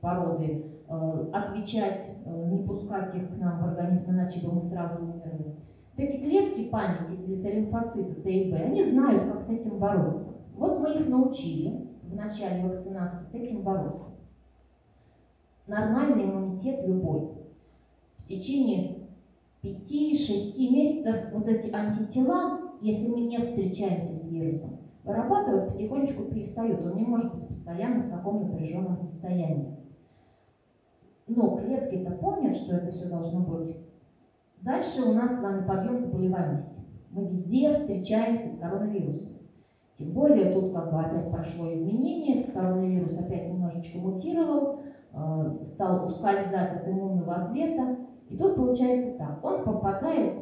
породы 0.00 0.64
э, 0.88 1.30
отвечать, 1.32 2.04
э, 2.24 2.50
не 2.50 2.64
пускать 2.64 3.14
их 3.14 3.34
к 3.34 3.38
нам 3.38 3.60
в 3.60 3.68
организм, 3.68 4.10
иначе 4.10 4.46
бы 4.46 4.54
мы 4.54 4.62
сразу 4.62 5.02
умерли. 5.02 5.56
Вот 5.96 6.04
эти 6.04 6.16
клетки 6.16 6.68
памяти, 6.68 7.14
это 7.40 7.48
лимфоциты 7.54 8.14
Т 8.22 8.30
и 8.30 8.52
Б, 8.52 8.56
они 8.58 8.84
знают, 8.84 9.32
как 9.32 9.42
с 9.42 9.48
этим 9.48 9.78
бороться. 9.78 10.34
Вот 10.54 10.80
мы 10.80 10.90
их 10.90 11.08
научили 11.08 11.87
начале 12.18 12.62
вакцинации 12.62 13.24
с 13.24 13.34
этим 13.34 13.62
бороться. 13.62 14.10
Нормальный 15.66 16.24
иммунитет 16.24 16.86
любой. 16.86 17.30
В 18.18 18.26
течение 18.26 19.08
5-6 19.62 20.70
месяцев 20.70 21.32
вот 21.32 21.48
эти 21.48 21.72
антитела, 21.74 22.60
если 22.80 23.08
мы 23.08 23.22
не 23.22 23.38
встречаемся 23.38 24.14
с 24.14 24.28
вирусом, 24.28 24.78
вырабатывать 25.04 25.72
потихонечку 25.72 26.24
перестают. 26.24 26.84
Он 26.84 26.96
не 26.96 27.04
может 27.04 27.34
быть 27.34 27.48
постоянно 27.48 28.04
в 28.04 28.10
таком 28.10 28.42
напряженном 28.42 28.98
состоянии. 28.98 29.76
Но 31.26 31.56
клетки-то 31.56 32.12
помнят, 32.12 32.56
что 32.56 32.76
это 32.76 32.90
все 32.90 33.06
должно 33.06 33.40
быть. 33.40 33.76
Дальше 34.62 35.02
у 35.02 35.12
нас 35.12 35.36
с 35.36 35.42
вами 35.42 35.66
подъем 35.66 35.98
заболеваемости. 35.98 36.78
Мы 37.10 37.26
везде 37.28 37.72
встречаемся 37.72 38.48
с 38.48 38.58
коронавирусом. 38.58 39.37
Тем 39.98 40.12
более 40.12 40.54
тут 40.54 40.72
как 40.72 40.92
бы 40.92 41.00
опять 41.00 41.30
прошло 41.32 41.74
изменение, 41.74 42.44
коронавирус 42.52 43.18
опять 43.18 43.48
немножечко 43.48 43.98
мутировал, 43.98 44.78
э, 45.12 45.64
стал 45.64 46.06
ускользать 46.06 46.76
от 46.76 46.88
иммунного 46.88 47.34
ответа. 47.34 47.96
И 48.28 48.36
тут 48.36 48.54
получается 48.54 49.18
так, 49.18 49.44
он 49.44 49.64
попадает 49.64 50.34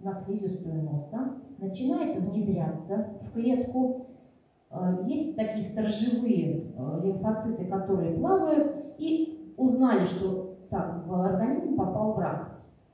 на 0.00 0.14
слизистую 0.14 0.82
носа, 0.82 1.34
начинает 1.58 2.20
внедряться 2.20 3.06
в 3.22 3.32
клетку. 3.32 4.06
Э, 4.72 5.04
Есть 5.06 5.36
такие 5.36 5.64
сторожевые 5.68 6.72
э, 6.76 7.00
лимфоциты, 7.04 7.66
которые 7.66 8.18
плавают 8.18 8.74
и 8.98 9.54
узнали, 9.56 10.06
что 10.06 10.56
так, 10.70 11.06
в 11.06 11.14
организм 11.14 11.76
попал 11.76 12.14
враг. 12.14 12.50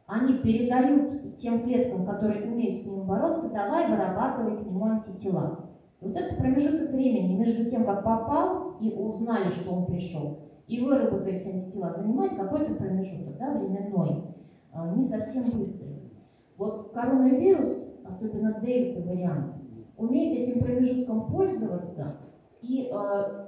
Они 0.06 0.34
передают 0.34 1.38
тем 1.38 1.62
клеткам, 1.62 2.04
которые 2.04 2.50
умеют 2.50 2.82
с 2.82 2.86
ним 2.86 3.04
бороться, 3.04 3.48
давай 3.48 3.88
вырабатывай 3.90 4.58
к 4.58 4.66
нему 4.66 4.84
антитела. 4.84 5.69
Вот 6.00 6.16
этот 6.16 6.38
промежуток 6.38 6.90
времени 6.92 7.36
между 7.36 7.68
тем, 7.68 7.84
как 7.84 8.02
попал 8.02 8.76
и 8.80 8.92
узнали, 8.92 9.50
что 9.50 9.72
он 9.72 9.86
пришел, 9.86 10.38
и 10.66 10.80
выработались 10.80 11.46
антитела, 11.46 11.92
занимает 11.92 12.36
какой-то 12.36 12.74
промежуток, 12.74 13.36
да, 13.38 13.52
временной, 13.52 14.24
а, 14.72 14.94
не 14.94 15.04
совсем 15.04 15.44
быстрый. 15.50 16.12
Вот 16.56 16.92
коронавирус, 16.92 17.84
особенно 18.04 18.60
дельта 18.60 19.06
вариант, 19.06 19.56
умеет 19.96 20.48
этим 20.48 20.62
промежутком 20.62 21.30
пользоваться 21.30 22.16
и 22.62 22.90
э, 22.92 23.46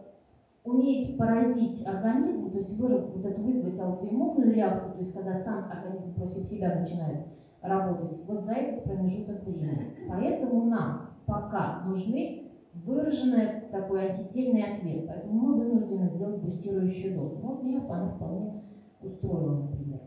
умеет 0.65 1.19
поразить 1.19 1.87
организм, 1.87 2.51
то 2.51 2.59
есть 2.59 2.79
выработать, 2.79 3.17
вот 3.17 3.27
это 3.27 3.41
вызвать 3.41 3.81
аутоиммунную 3.81 4.55
реакцию, 4.55 4.93
то 4.93 5.01
есть 5.01 5.15
когда 5.15 5.39
сам 5.39 5.71
организм 5.71 6.15
против 6.15 6.45
себя 6.45 6.81
начинает 6.81 7.27
работать, 7.63 8.19
вот 8.27 8.45
за 8.45 8.53
этот 8.53 8.85
промежуток 8.85 9.45
времени. 9.45 9.95
Поэтому 10.09 10.67
нам 10.67 11.11
пока 11.27 11.83
нужны 11.87 12.42
выраженный 12.75 13.53
такой 13.71 14.03
антительный 14.03 14.65
ответ. 14.65 15.03
Поэтому 15.07 15.35
мы 15.35 15.53
вынуждены 15.53 16.09
сделать 16.09 16.37
бустирующую 16.37 17.13
дозу. 17.13 17.41
Вот 17.41 17.63
меня 17.63 17.83
она 17.89 18.09
вполне 18.09 18.53
устроила, 19.01 19.53
например. 19.53 20.01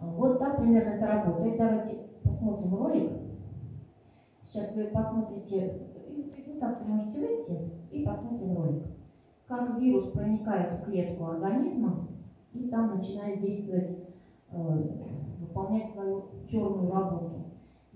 Вот 0.00 0.38
так 0.38 0.56
примерно 0.56 0.90
это 0.90 1.06
работает. 1.06 1.56
Давайте 1.56 1.98
посмотрим 2.22 2.74
ролик. 2.74 3.12
Сейчас 4.42 4.74
вы 4.74 4.86
посмотрите, 4.86 5.70
из 6.08 6.24
презентации 6.26 6.84
можете 6.84 7.20
выйти 7.20 7.60
и 7.90 8.00
посмотрим 8.00 8.52
ролик. 8.52 8.82
Как 9.46 9.68
вирус 9.68 10.08
проникает 10.08 10.72
в 10.72 10.80
клетку 10.80 11.26
организма 11.26 11.96
и 12.52 12.64
там 12.64 12.88
начинает 12.88 13.38
действовать, 13.40 13.96
э, 14.50 14.82
выполнять 15.38 15.90
свою 15.92 16.24
черную 16.46 16.90
работу. 16.90 17.49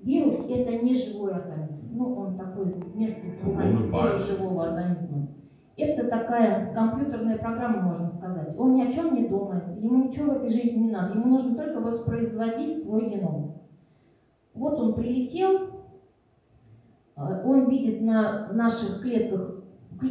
Вирус– 0.05 0.47
это 0.49 0.85
не 0.85 0.95
живой 0.95 1.33
организм. 1.33 1.97
Ну, 1.97 2.15
он 2.15 2.37
такой 2.37 2.75
место 2.95 3.21
улыбается. 3.43 4.27
живого 4.27 4.69
организма. 4.69 5.29
Это 5.77 6.07
такая 6.09 6.73
компьютерная 6.75 7.39
программа, 7.39 7.81
можно 7.81 8.11
сказать. 8.11 8.55
Он 8.59 8.75
ни 8.75 8.83
о 8.83 8.93
чем 8.93 9.15
не 9.15 9.27
думает, 9.27 9.65
ему 9.81 10.05
ничего 10.05 10.35
в 10.35 10.37
этой 10.37 10.51
жизни 10.51 10.85
не 10.85 10.91
надо. 10.91 11.15
Ему 11.15 11.29
нужно 11.29 11.57
только 11.57 11.81
воспроизводить 11.81 12.83
свой 12.83 13.09
геном. 13.09 13.55
Вот 14.53 14.79
он 14.79 14.95
прилетел, 14.95 15.71
э, 17.17 17.43
он 17.45 17.69
видит 17.69 18.03
на 18.03 18.53
наших 18.53 19.01
клетках 19.01 19.65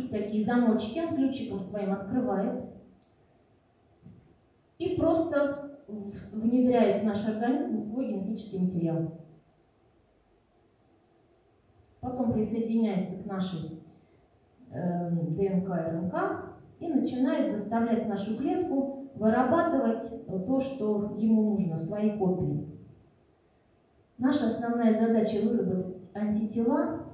такие 0.10 0.44
замочки, 0.44 1.00
он 1.00 1.16
ключиком 1.16 1.62
своим 1.62 1.94
открывает 1.94 2.66
и 4.80 4.96
просто 4.96 5.78
внедряет 6.34 7.04
в 7.04 7.06
наш 7.06 7.26
организм 7.28 7.80
свой 7.80 8.08
генетический 8.08 8.60
материал. 8.60 9.23
Потом 12.04 12.34
присоединяется 12.34 13.16
к 13.16 13.26
нашей 13.26 13.82
э, 14.72 15.10
ДНК 15.10 15.70
и 15.70 15.90
РНК 15.90 16.16
и 16.82 16.90
начинает 16.90 17.56
заставлять 17.56 18.10
нашу 18.10 18.36
клетку 18.36 19.08
вырабатывать 19.16 20.26
то, 20.46 20.60
что 20.60 21.16
ему 21.18 21.52
нужно, 21.52 21.78
свои 21.78 22.18
копии. 22.18 22.68
Наша 24.18 24.48
основная 24.48 25.00
задача 25.00 25.48
выработать 25.48 25.96
антитела, 26.14 27.06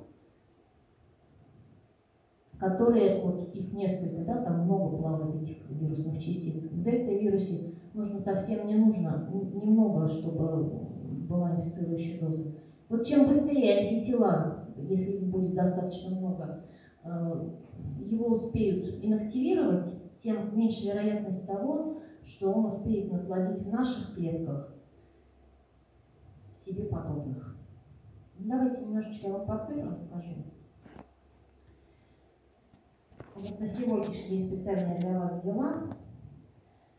которые, 2.57 3.21
вот 3.21 3.53
их 3.53 3.71
несколько, 3.73 4.23
да, 4.23 4.41
там 4.41 4.65
много 4.65 4.97
плавает 4.97 5.35
этих 5.43 5.69
вирусных 5.69 6.19
частиц. 6.19 6.63
В 6.63 6.81
дельта-вирусе 6.81 7.73
нужно 7.93 8.19
совсем 8.19 8.65
не 8.65 8.75
нужно, 8.75 9.29
немного, 9.31 10.07
чтобы 10.07 10.81
была 11.29 11.57
инфицирующая 11.57 12.19
доза. 12.19 12.55
Вот 12.89 13.05
чем 13.05 13.27
быстрее 13.27 13.87
антитела, 13.87 14.58
если 14.87 15.11
их 15.11 15.23
будет 15.23 15.53
достаточно 15.53 16.15
много, 16.15 16.65
э, 17.03 17.49
его 17.99 18.27
успеют 18.27 19.03
инактивировать, 19.03 19.99
тем 20.21 20.57
меньше 20.57 20.85
вероятность 20.85 21.45
того, 21.45 22.01
что 22.25 22.51
он 22.51 22.65
успеет 22.65 23.11
наплодить 23.11 23.63
в 23.63 23.71
наших 23.71 24.15
клетках 24.15 24.73
себе 26.55 26.83
подобных. 26.85 27.57
Давайте 28.37 28.85
немножечко 28.85 29.27
я 29.27 29.33
вам 29.33 29.47
по 29.47 29.65
цифрам 29.65 29.97
скажу. 29.97 30.35
Вот 33.35 33.59
на 33.59 33.67
сегодняшний 33.67 34.29
день 34.29 34.47
специально 34.47 34.99
для 34.99 35.19
вас 35.19 35.41
взяла. 35.41 35.83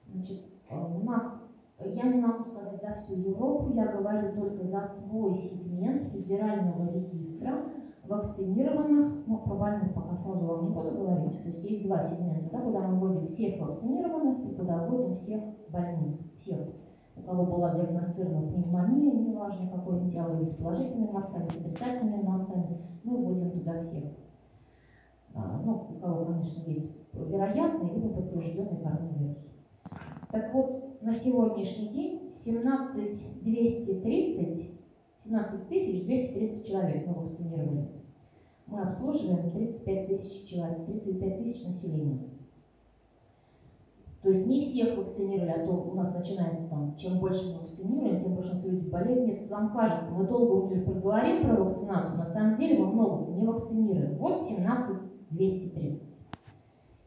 Значит, 0.07 0.43
э, 0.71 0.77
у 0.77 1.05
нас, 1.05 1.41
я 1.79 2.05
не 2.05 2.21
могу 2.21 2.45
сказать 2.45 2.81
за 2.81 2.95
всю 2.95 3.15
Европу, 3.15 3.73
я 3.75 3.87
говорю 3.87 4.35
только 4.35 4.65
за 4.65 4.89
свой 4.89 5.39
сегмент 5.39 6.13
федерального 6.13 6.91
регистра 6.93 7.30
вакцинированных, 8.11 9.27
ну, 9.27 9.39
про 9.39 9.55
больных 9.55 9.95
пока 9.95 10.17
сразу 10.17 10.45
вам 10.45 10.65
не 10.65 10.71
буду 10.75 10.91
говорить, 10.91 11.43
то 11.43 11.49
есть 11.49 11.65
есть 11.65 11.87
два 11.87 12.05
сегмента, 12.05 12.51
да, 12.51 12.61
куда 12.61 12.81
мы 12.81 12.99
вводим 12.99 13.29
всех 13.29 13.61
вакцинированных 13.61 14.51
и 14.51 14.55
куда 14.55 14.87
вводим 14.87 15.15
всех 15.15 15.41
больных, 15.69 16.17
всех, 16.37 16.59
у 17.17 17.23
кого 17.23 17.45
была 17.47 17.75
диагностирована 17.75 18.49
пневмония, 18.49 19.13
неважно 19.13 19.71
какой 19.71 20.01
метеорологии, 20.01 20.49
с 20.49 20.57
положительными 20.57 21.13
мазками, 21.13 21.49
с 21.49 21.57
отрицательными 21.57 22.23
мазками, 22.23 22.79
мы 23.05 23.17
вводим 23.17 23.51
туда 23.53 23.81
всех. 23.81 24.05
А, 25.35 25.61
ну, 25.65 25.87
у 25.97 26.01
кого, 26.01 26.25
конечно, 26.25 26.69
есть 26.69 26.91
вероятный 27.13 27.95
либо 27.95 28.09
подтвержденный 28.09 28.83
коронавирус. 28.83 29.39
Так 30.33 30.53
вот, 30.53 31.03
на 31.03 31.15
сегодняшний 31.15 31.89
день 31.89 32.33
17 32.35 33.43
230, 33.43 34.80
17 35.31 35.69
230 36.07 36.67
человек 36.67 37.07
мы 37.07 37.15
вакцинировали. 37.15 37.89
Мы 38.67 38.83
обслуживаем 38.83 39.53
35 39.53 40.07
тысяч 40.09 40.49
человек, 40.49 40.87
35 40.87 41.39
тысяч 41.39 41.67
населения. 41.67 42.31
То 44.23 44.31
есть 44.31 44.47
не 44.47 44.61
всех 44.61 44.99
вакцинировали, 44.99 45.51
а 45.51 45.67
то 45.67 45.73
у 45.73 45.95
нас 45.95 46.15
начинается 46.15 46.69
там, 46.69 46.97
чем 46.97 47.21
больше 47.21 47.55
мы 47.55 47.61
вакцинируем, 47.61 48.23
тем 48.23 48.35
больше 48.35 48.51
у 48.51 48.55
нас 48.55 48.65
люди 48.65 48.89
болеют. 48.89 49.49
Вам 49.49 49.73
кажется, 49.73 50.13
мы 50.13 50.27
долго 50.27 50.65
уже 50.65 50.83
проговорим 50.83 51.45
про 51.45 51.65
вакцинацию, 51.65 52.19
на 52.19 52.27
самом 52.27 52.59
деле 52.59 52.81
мы 52.81 52.93
много 52.93 53.33
не 53.33 53.47
вакцинируем. 53.47 54.19
Вот 54.19 54.43
17 54.43 54.97
230. 55.31 56.03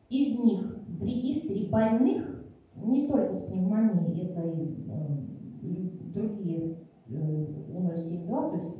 Из 0.09 0.39
них 0.39 0.77
в 0.87 1.03
регистре 1.03 1.67
больных 1.67 2.45
не 2.75 3.07
только 3.07 3.35
с 3.35 3.43
пневмонией, 3.43 4.29
это 4.29 4.41
и 4.41 4.87
э, 4.89 6.13
другие 6.13 6.82
э, 7.13 7.45
У072, 7.73 8.51
то 8.51 8.57
есть 8.57 8.75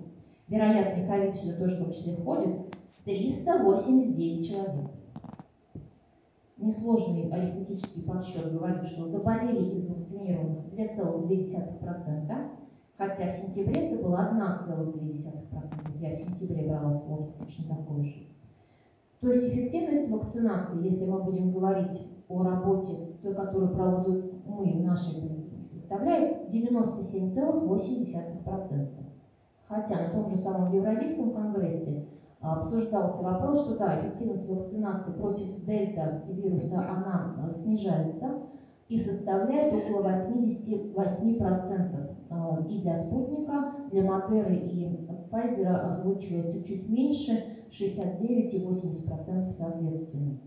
вероятный 0.48 1.08
ковид 1.08 1.36
сюда 1.36 1.58
тоже 1.58 1.76
в 1.76 1.84
том 1.84 1.94
числе 1.94 2.16
входит, 2.16 2.76
389 3.06 4.48
человек. 4.48 4.92
Несложный 6.58 7.30
арифметический 7.30 8.04
подсчет 8.04 8.54
говорит, 8.54 8.86
что 8.86 9.08
заболели 9.10 9.80
из 9.80 9.90
вакцинированных 9.90 10.74
2,2%, 10.74 12.50
хотя 12.98 13.32
в 13.32 13.36
сентябре 13.36 13.90
это 13.90 14.02
было 14.02 14.30
1,2%. 14.32 16.00
Я 16.00 16.12
в 16.12 16.16
сентябре 16.16 16.70
брала 16.70 16.96
сводку 16.96 17.44
точно 17.44 17.76
такой 17.76 18.04
же. 18.06 18.24
То 19.20 19.32
есть 19.32 19.48
эффективность 19.48 20.10
вакцинации, 20.10 20.84
если 20.84 21.06
мы 21.06 21.24
будем 21.24 21.52
говорить 21.52 22.08
о 22.28 22.44
работе, 22.44 23.16
той, 23.22 23.34
которую 23.34 23.74
проводим 23.74 24.42
мы 24.46 24.74
в 24.74 24.84
нашей 24.84 25.22
составляет 25.84 26.50
97,8%. 26.50 28.88
Хотя 29.68 29.96
на 29.96 30.10
том 30.10 30.30
же 30.30 30.38
самом 30.38 30.74
Евразийском 30.74 31.34
конгрессе 31.34 32.06
а, 32.42 32.62
обсуждался 32.62 33.22
вопрос, 33.22 33.66
что 33.66 33.78
да, 33.78 34.00
эффективность 34.00 34.50
вакцинации 34.50 35.12
против 35.14 35.64
дельта 35.66 36.24
вируса, 36.28 36.80
она 36.80 37.36
а, 37.44 37.50
снижается 37.50 38.40
и 38.88 39.00
составляет 39.00 39.74
около 39.74 40.10
88%. 40.10 42.10
А, 42.30 42.60
и 42.70 42.82
для 42.82 42.98
спутника, 42.98 43.74
для 43.92 44.04
Модеры 44.04 44.56
и 44.56 45.08
Pfizer 45.32 45.90
озвучивается 45.90 46.64
чуть 46.64 46.88
меньше, 46.90 47.44
69 47.72 48.54
и 48.54 48.64
80% 48.64 49.54
соответственно. 49.58 50.38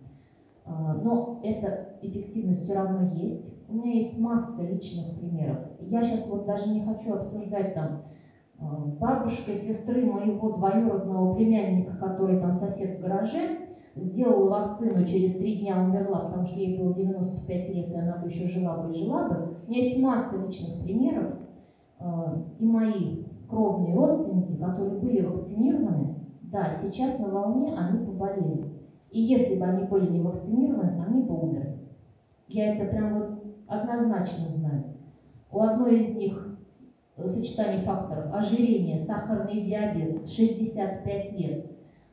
Но 0.66 1.40
эта 1.42 1.96
эффективность 2.02 2.62
все 2.64 2.74
равно 2.74 3.02
есть. 3.14 3.68
У 3.68 3.74
меня 3.74 3.92
есть 4.00 4.18
масса 4.18 4.62
личных 4.62 5.14
примеров. 5.16 5.58
Я 5.80 6.02
сейчас 6.02 6.26
вот 6.28 6.44
даже 6.44 6.68
не 6.70 6.80
хочу 6.80 7.14
обсуждать 7.14 7.74
там 7.74 8.02
бабушка 8.98 9.54
сестры 9.54 10.04
моего 10.04 10.52
двоюродного 10.52 11.34
племянника, 11.34 11.96
который 11.96 12.40
там 12.40 12.56
сосед 12.56 12.98
в 12.98 13.02
гараже, 13.02 13.58
сделала 13.94 14.48
вакцину, 14.48 15.06
через 15.06 15.36
три 15.36 15.56
дня 15.58 15.82
умерла, 15.82 16.20
потому 16.20 16.46
что 16.46 16.58
ей 16.58 16.78
было 16.78 16.94
95 16.94 17.68
лет, 17.74 17.90
и 17.90 17.94
она 17.94 18.16
бы 18.16 18.28
еще 18.28 18.46
жила 18.46 18.78
бы 18.78 18.92
и 18.92 18.94
жила 18.98 19.28
бы. 19.28 19.56
У 19.66 19.70
меня 19.70 19.84
есть 19.84 19.98
масса 20.00 20.36
личных 20.36 20.82
примеров, 20.82 21.34
и 22.58 22.64
мои 22.64 23.24
кровные 23.48 23.94
родственники, 23.94 24.56
которые 24.56 25.00
были 25.00 25.24
вакцинированы, 25.24 26.14
да, 26.42 26.72
сейчас 26.80 27.18
на 27.18 27.28
волне 27.28 27.74
они 27.76 28.06
поболели. 28.06 28.75
И 29.10 29.20
если 29.20 29.56
бы 29.56 29.64
они 29.64 29.86
были 29.86 30.10
не 30.10 30.20
вакцинированы, 30.20 31.04
они 31.06 31.22
бы 31.22 31.48
умерли. 31.48 31.78
Я 32.48 32.74
это 32.74 32.86
прям 32.86 33.14
вот 33.14 33.44
однозначно 33.66 34.48
знаю. 34.48 34.84
У 35.50 35.60
одной 35.60 36.00
из 36.00 36.16
них 36.16 36.46
сочетание 37.16 37.82
факторов 37.82 38.32
ожирение, 38.32 39.00
сахарный 39.00 39.62
диабет, 39.62 40.28
65 40.28 41.32
лет, 41.32 41.70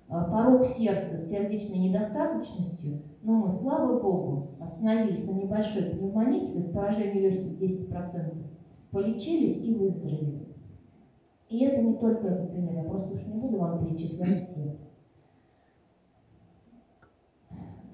а, 0.07 0.25
порог 0.25 0.65
сердца 0.65 1.17
с 1.17 1.29
сердечной 1.29 1.79
недостаточностью, 1.79 3.01
но 3.21 3.33
мы, 3.33 3.51
слава 3.51 3.99
богу, 3.99 4.51
остановились 4.59 5.25
на 5.25 5.31
небольшой 5.31 5.83
пневмонии, 5.83 6.51
то 6.51 6.59
есть 6.59 6.73
поражение 6.73 7.29
легких 7.29 7.59
10%, 7.59 8.33
полечились 8.91 9.63
и 9.63 9.73
выздоровели. 9.73 10.47
И 11.49 11.65
это 11.65 11.81
не 11.81 11.95
только 11.95 12.27
этот 12.27 12.51
пример, 12.51 12.75
я 12.75 12.83
просто 12.83 13.13
уж 13.13 13.25
не 13.25 13.39
буду 13.39 13.57
вам 13.57 13.85
перечислять 13.85 14.43
все. 14.43 14.77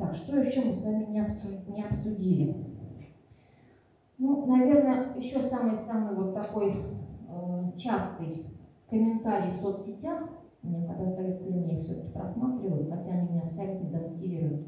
Так, 0.09 0.17
что 0.17 0.37
еще 0.37 0.61
мы 0.61 0.73
с 0.73 0.83
вами 0.83 1.03
не 1.67 1.83
обсудили? 1.83 2.55
Ну, 4.17 4.47
наверное, 4.47 5.13
еще 5.13 5.39
самый-самый 5.39 6.15
вот 6.15 6.33
такой 6.33 6.73
э, 7.29 7.77
частый 7.77 8.43
комментарий 8.89 9.51
в 9.51 9.57
соцсетях, 9.57 10.23
мне 10.63 10.87
когда 10.87 11.05
задают 11.05 11.43
время, 11.43 11.75
я 11.75 11.83
все-таки 11.83 12.11
просматриваю, 12.11 12.89
хотя 12.89 13.11
они 13.11 13.29
меня 13.29 13.43
абсолютно 13.43 13.85
демотивируют 13.85 14.63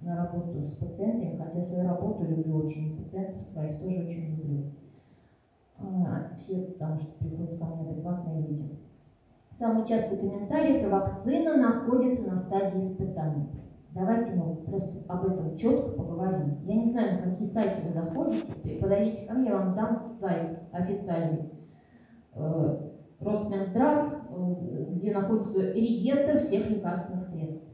на 0.00 0.16
работу 0.16 0.66
с 0.66 0.72
пациентами, 0.72 1.36
хотя 1.36 1.60
свою 1.60 1.84
работу 1.84 2.24
люблю 2.24 2.56
очень, 2.56 2.96
пациентов 2.96 3.44
своих 3.44 3.78
тоже 3.78 4.00
очень 4.00 4.24
люблю. 4.24 4.64
А, 5.80 6.24
все, 6.38 6.60
потому 6.60 6.98
что 6.98 7.12
приходят 7.18 7.58
ко 7.58 7.66
мне 7.66 7.82
адекватные 7.82 8.40
люди. 8.40 8.74
Самый 9.58 9.84
частый 9.84 10.16
комментарий– 10.16 10.72
это 10.78 10.88
вакцина 10.88 11.58
находится 11.58 12.24
на 12.24 12.38
стадии 12.38 12.80
испытаний. 12.80 13.69
Давайте 13.92 14.32
мы 14.32 14.54
просто 14.56 14.98
об 15.08 15.26
этом 15.26 15.56
четко 15.56 15.90
поговорим. 15.90 16.58
Я 16.64 16.74
не 16.76 16.90
знаю, 16.92 17.26
на 17.26 17.30
какие 17.32 17.48
сайты 17.48 17.88
вы 17.88 17.92
заходите, 17.92 18.80
подойдите 18.80 19.26
ко 19.26 19.34
мне, 19.34 19.48
я 19.48 19.56
вам 19.56 19.74
дам 19.74 20.12
сайт 20.20 20.58
официальный. 20.72 21.50
Э, 22.34 22.90
Росминздрав, 23.18 24.12
э, 24.12 24.84
где 24.90 25.12
находится 25.12 25.72
реестр 25.72 26.38
всех 26.38 26.70
лекарственных 26.70 27.28
средств. 27.28 27.66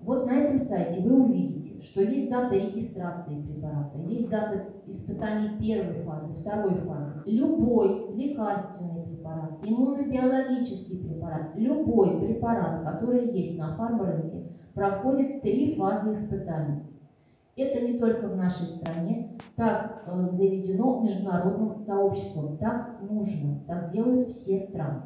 Вот 0.00 0.26
на 0.26 0.32
этом 0.32 0.58
сайте 0.66 1.00
вы 1.00 1.22
увидите, 1.24 1.80
что 1.82 2.02
есть 2.02 2.28
дата 2.28 2.56
регистрации 2.56 3.40
препарата, 3.40 3.98
есть 4.08 4.28
дата 4.30 4.64
испытаний 4.86 5.58
первой 5.60 6.02
фазы, 6.02 6.32
второй 6.40 6.74
фазы. 6.80 7.22
Любой 7.26 8.12
лекарственный 8.16 9.04
препарат, 9.04 9.50
иммунобиологический 9.62 11.06
препарат, 11.06 11.54
любой 11.54 12.18
препарат, 12.18 12.82
который 12.82 13.30
есть 13.30 13.56
на 13.56 13.76
фармрынке, 13.76 14.41
проходит 14.74 15.42
три 15.42 15.76
фазы 15.76 16.14
испытаний. 16.14 16.82
Это 17.56 17.86
не 17.86 17.98
только 17.98 18.28
в 18.28 18.36
нашей 18.36 18.66
стране, 18.66 19.38
так 19.56 20.04
э, 20.06 20.28
заведено 20.32 21.02
международным 21.02 21.84
сообществом, 21.84 22.56
так 22.56 22.98
нужно, 23.02 23.60
так 23.66 23.92
делают 23.92 24.30
все 24.30 24.60
страны. 24.60 25.02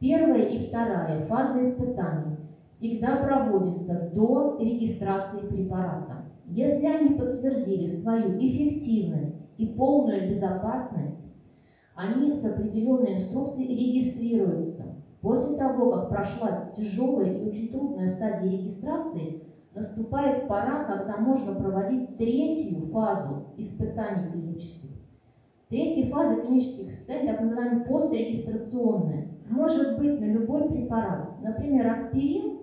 Первая 0.00 0.42
и 0.42 0.66
вторая 0.66 1.26
фазы 1.26 1.70
испытаний 1.70 2.36
всегда 2.72 3.16
проводятся 3.16 4.10
до 4.14 4.58
регистрации 4.60 5.46
препарата. 5.46 6.24
Если 6.46 6.86
они 6.86 7.14
подтвердили 7.14 7.86
свою 7.88 8.38
эффективность 8.38 9.36
и 9.56 9.66
полную 9.66 10.30
безопасность, 10.30 11.18
они 11.94 12.32
с 12.32 12.44
определенной 12.44 13.16
инструкцией 13.16 13.68
регистрируются. 13.68 14.84
После 15.20 15.56
того, 15.56 15.90
как 15.90 16.08
прошла 16.10 16.70
тяжелая 16.76 17.32
и 17.32 17.48
очень 17.48 17.68
трудная 17.70 18.10
стадия 18.10 18.52
регистрации, 18.52 19.42
наступает 19.74 20.46
пора, 20.46 20.84
когда 20.84 21.16
можно 21.16 21.54
проводить 21.54 22.16
третью 22.16 22.86
фазу 22.92 23.46
испытаний 23.56 24.30
клинических. 24.30 24.90
Третья 25.68 26.10
фаза 26.10 26.40
клинических 26.40 26.92
испытаний, 26.92 27.28
так 27.28 27.40
называемая 27.40 27.84
пострегистрационная, 27.84 29.28
может 29.50 29.98
быть 29.98 30.20
на 30.20 30.24
любой 30.26 30.68
препарат. 30.68 31.40
Например, 31.42 31.90
аспирин 31.92 32.58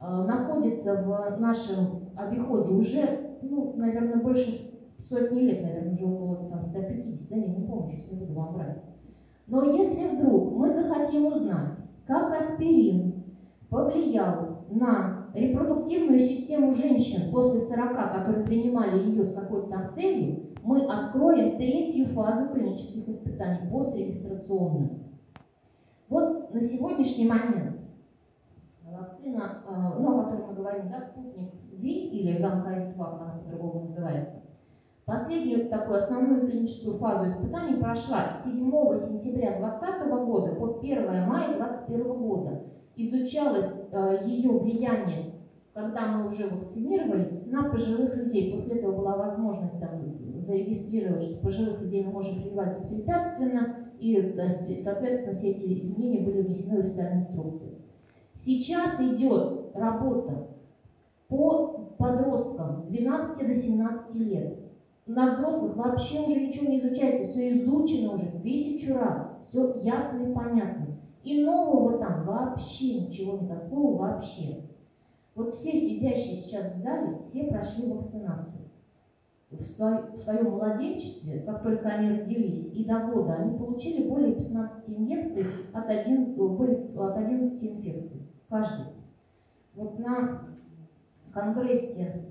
э, 0.00 0.06
находится 0.06 0.94
в 0.94 1.40
нашем 1.40 2.10
обиходе 2.16 2.72
уже, 2.72 3.38
ну, 3.42 3.72
наверное, 3.76 4.22
больше 4.22 4.72
сотни 5.08 5.40
лет, 5.40 5.62
наверное, 5.62 5.94
уже 5.94 6.04
около 6.04 6.48
там, 6.50 6.66
150, 6.66 7.28
да, 7.30 7.36
я 7.36 7.46
не 7.46 7.66
помню, 7.66 7.92
сейчас 7.92 8.10
не 8.10 8.18
буду 8.18 8.34
вам 8.34 8.54
врать. 8.54 8.82
Но 9.46 9.64
если 9.64 10.08
вдруг 10.08 10.52
мы 10.52 10.70
захотим 10.70 11.26
узнать, 11.26 11.77
как 12.08 12.40
аспирин 12.40 13.22
повлиял 13.68 14.64
на 14.70 15.26
репродуктивную 15.34 16.20
систему 16.20 16.72
женщин 16.72 17.30
после 17.30 17.60
40, 17.60 18.14
которые 18.14 18.46
принимали 18.46 18.98
ее 18.98 19.24
с 19.24 19.34
какой-то 19.34 19.68
там 19.68 19.92
целью, 19.92 20.54
мы 20.62 20.86
откроем 20.86 21.58
третью 21.58 22.06
фазу 22.14 22.48
клинических 22.48 23.10
испытаний, 23.10 23.70
пострегистрационную. 23.70 25.00
Вот 26.08 26.54
на 26.54 26.60
сегодняшний 26.62 27.28
момент 27.28 27.76
вакцина, 28.86 29.62
э, 29.68 30.00
ну, 30.00 30.20
о 30.20 30.24
которой 30.24 30.46
мы 30.46 30.54
говорим, 30.54 30.88
да, 30.88 31.02
спутник 31.02 31.52
Ви 31.72 32.08
или 32.08 32.40
гамковид 32.40 32.94
она 32.96 33.38
по-другому 33.44 33.88
называется, 33.88 34.37
последнюю 35.08 35.70
такую 35.70 35.98
основную 35.98 36.46
клиническую 36.46 36.98
фазу 36.98 37.30
испытаний 37.30 37.80
прошла 37.80 38.26
с 38.26 38.44
7 38.44 38.70
сентября 38.94 39.58
2020 39.58 40.08
года 40.26 40.54
по 40.54 40.78
1 40.78 41.26
мая 41.26 41.56
2021 41.56 42.12
года. 42.12 42.62
Изучалось 42.94 43.72
э, 43.90 44.18
ее 44.26 44.50
влияние, 44.50 45.32
когда 45.72 46.08
мы 46.08 46.28
уже 46.28 46.46
вакцинировали, 46.46 47.42
на 47.46 47.70
пожилых 47.70 48.16
людей. 48.16 48.52
После 48.52 48.80
этого 48.80 48.96
была 48.96 49.16
возможность 49.16 49.80
там, 49.80 50.02
зарегистрировать, 50.42 51.30
что 51.30 51.38
пожилых 51.38 51.80
людей 51.80 52.04
мы 52.04 52.12
можем 52.12 52.42
прививать 52.42 52.76
беспрепятственно, 52.76 53.76
и, 53.98 54.34
соответственно, 54.84 55.34
все 55.34 55.52
эти 55.52 55.80
изменения 55.80 56.20
были 56.20 56.42
внесены 56.42 56.82
в 56.82 56.86
официальные 56.86 57.20
инструкции. 57.20 57.78
Сейчас 58.34 59.00
идет 59.00 59.70
работа 59.74 60.48
по 61.28 61.94
подросткам 61.98 62.76
с 62.76 62.82
12 62.82 63.46
до 63.46 63.54
17 63.54 64.14
лет. 64.16 64.67
На 65.08 65.34
взрослых 65.34 65.74
вообще 65.74 66.20
уже 66.20 66.38
ничего 66.38 66.70
не 66.70 66.80
изучается, 66.80 67.32
все 67.32 67.56
изучено 67.56 68.12
уже 68.12 68.26
тысячу 68.42 68.94
раз, 68.94 69.38
все 69.48 69.80
ясно 69.80 70.22
и 70.22 70.34
понятно. 70.34 70.86
И 71.24 71.46
нового 71.46 71.98
там 71.98 72.26
вообще 72.26 73.00
ничего 73.00 73.38
не 73.38 73.50
от 73.50 73.64
слова 73.64 73.96
вообще. 73.96 74.64
Вот 75.34 75.54
все 75.54 75.72
сидящие 75.72 76.36
сейчас 76.36 76.74
в 76.74 76.82
зале, 76.82 77.20
все 77.24 77.44
прошли 77.44 77.90
вакцинацию. 77.90 78.68
В, 79.50 79.64
свой, 79.64 80.12
в 80.12 80.20
своем 80.20 80.50
младенчестве, 80.50 81.40
как 81.40 81.62
только 81.62 81.88
они 81.88 82.10
родились, 82.10 82.70
и 82.74 82.84
до 82.84 83.06
года, 83.06 83.36
они 83.36 83.56
получили 83.56 84.06
более 84.06 84.34
15 84.34 84.90
инъекций 84.90 85.46
от, 85.72 85.88
1, 85.88 86.34
более, 86.34 86.90
от 86.98 87.16
11 87.16 87.64
инфекций. 87.64 88.28
Каждый. 88.50 88.92
Вот 89.74 89.98
на 90.00 90.42
конгрессе, 91.32 92.27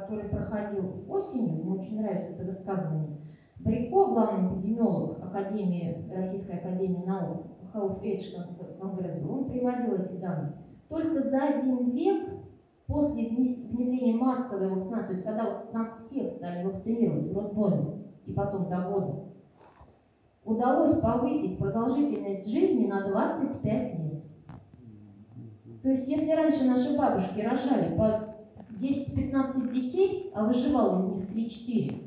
который 0.00 0.28
проходил 0.28 1.04
осенью, 1.08 1.64
мне 1.64 1.80
очень 1.80 2.00
нравится 2.00 2.32
это 2.32 2.44
высказывание, 2.44 3.16
Брико, 3.56 4.06
главный 4.06 4.54
эпидемиолог 4.54 5.18
Академии, 5.24 6.08
Российской 6.14 6.58
Академии 6.58 7.04
наук, 7.04 7.46
Health 7.74 8.00
Age 8.02 8.78
конгресс 8.78 9.22
он 9.28 9.46
приводил 9.46 9.94
эти 9.94 10.20
данные. 10.20 10.52
Только 10.88 11.22
за 11.22 11.42
один 11.42 11.90
век 11.90 12.28
после 12.86 13.28
внедрения 13.28 14.14
массовой 14.14 14.68
вакцинации, 14.68 15.06
то 15.06 15.12
есть 15.12 15.24
когда 15.24 15.64
нас 15.72 15.88
всех 16.06 16.32
стали 16.32 16.64
вакцинировать 16.64 17.32
в 17.32 17.36
роддоме 17.36 18.04
и 18.24 18.32
потом 18.32 18.68
до 18.68 18.76
года, 18.88 19.24
удалось 20.44 20.98
повысить 21.00 21.58
продолжительность 21.58 22.48
жизни 22.48 22.86
на 22.86 23.08
25 23.08 23.98
лет. 23.98 24.22
То 25.82 25.90
есть 25.90 26.08
если 26.08 26.32
раньше 26.32 26.64
наши 26.64 26.96
бабушки 26.96 27.40
рожали 27.40 27.96
по 27.96 28.25
10-15 28.76 29.72
детей, 29.72 30.30
а 30.34 30.44
выживало 30.44 31.02
из 31.02 31.14
них 31.14 31.30
3-4, 31.30 32.06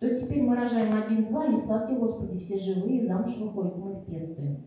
то 0.00 0.18
теперь 0.18 0.42
мы 0.42 0.56
рожаем 0.56 0.94
один-два, 0.94 1.46
и 1.46 1.56
славьте 1.56 1.94
Господи, 1.94 2.38
все 2.38 2.58
живые, 2.58 3.06
замуж 3.06 3.36
выходят, 3.38 3.76
мы 3.76 3.92
их 3.92 4.04
пестуем. 4.06 4.62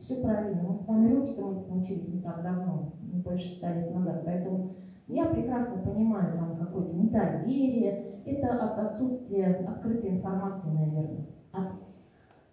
Все 0.00 0.16
правильно, 0.16 0.62
мы 0.68 0.74
с 0.74 0.86
вами 0.86 1.14
руки-то 1.14 1.42
мы 1.42 1.66
научились 1.66 2.08
не 2.08 2.20
так 2.20 2.42
давно, 2.42 2.92
не 3.00 3.20
больше 3.20 3.48
ста 3.54 3.72
лет 3.72 3.94
назад, 3.94 4.22
поэтому 4.24 4.74
я 5.06 5.26
прекрасно 5.26 5.82
понимаю 5.82 6.36
там 6.36 6.56
какое-то 6.56 6.94
недоверие, 6.94 8.20
это 8.24 8.48
от 8.48 8.78
отсутствия 8.78 9.64
открытой 9.66 10.10
информации, 10.10 10.68
наверное. 10.68 11.26
От, 11.52 11.68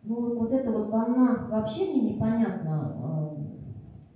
ну, 0.03 0.37
вот 0.37 0.51
эта 0.51 0.71
вот 0.71 0.89
волна 0.89 1.47
вообще 1.49 1.91
мне 1.91 2.13
непонятна, 2.13 2.95
э, 3.03 3.30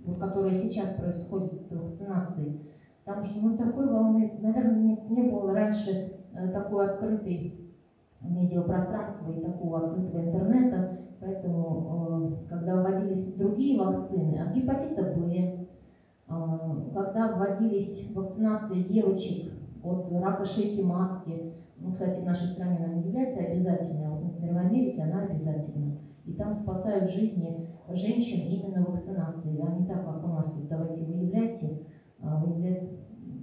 вот, 0.06 0.18
которая 0.18 0.54
сейчас 0.54 0.90
происходит 0.90 1.54
с 1.54 1.70
вакцинацией, 1.70 2.60
потому 3.04 3.24
что 3.24 3.40
ну, 3.40 3.56
такой 3.56 3.92
волны, 3.92 4.38
наверное, 4.40 4.80
не, 4.80 5.00
не 5.10 5.30
было 5.30 5.52
раньше 5.52 6.12
э, 6.32 6.48
такой 6.52 6.86
открытой 6.86 7.60
медиапространства 8.20 9.30
и 9.30 9.40
такого 9.40 9.86
открытого 9.86 10.24
интернета, 10.24 10.98
поэтому 11.20 12.40
э, 12.46 12.48
когда 12.48 12.82
вводились 12.82 13.34
другие 13.34 13.80
вакцины 13.80 14.38
от 14.38 14.54
гепатита 14.54 15.02
Б, 15.02 15.66
когда 16.92 17.36
вводились 17.36 18.10
вакцинации 18.14 18.82
девочек 18.82 19.52
от 19.84 20.10
рака 20.12 20.44
шейки 20.44 20.80
матки, 20.80 21.52
ну, 21.78 21.92
кстати, 21.92 22.20
в 22.20 22.24
нашей 22.24 22.48
стране 22.48 22.78
она 22.78 22.94
не 22.94 23.02
является 23.02 23.40
обязательной, 23.40 24.06
а 24.06 24.10
вот, 24.10 24.22
например, 24.22 24.54
в 24.54 24.66
Америке 24.66 25.02
она 25.02 25.22
обязательна. 25.22 25.98
И 26.26 26.32
там 26.32 26.52
спасают 26.52 27.10
жизни 27.10 27.68
женщин 27.88 28.48
именно 28.48 28.84
вакцинацией, 28.84 29.62
а 29.62 29.70
не 29.70 29.86
так, 29.86 30.04
как 30.04 30.24
у 30.24 30.28
нас 30.28 30.52
тут, 30.52 30.66
давайте 30.68 31.04
выявляйте, 31.04 31.86
а 32.20 32.44
выявлять 32.44 32.90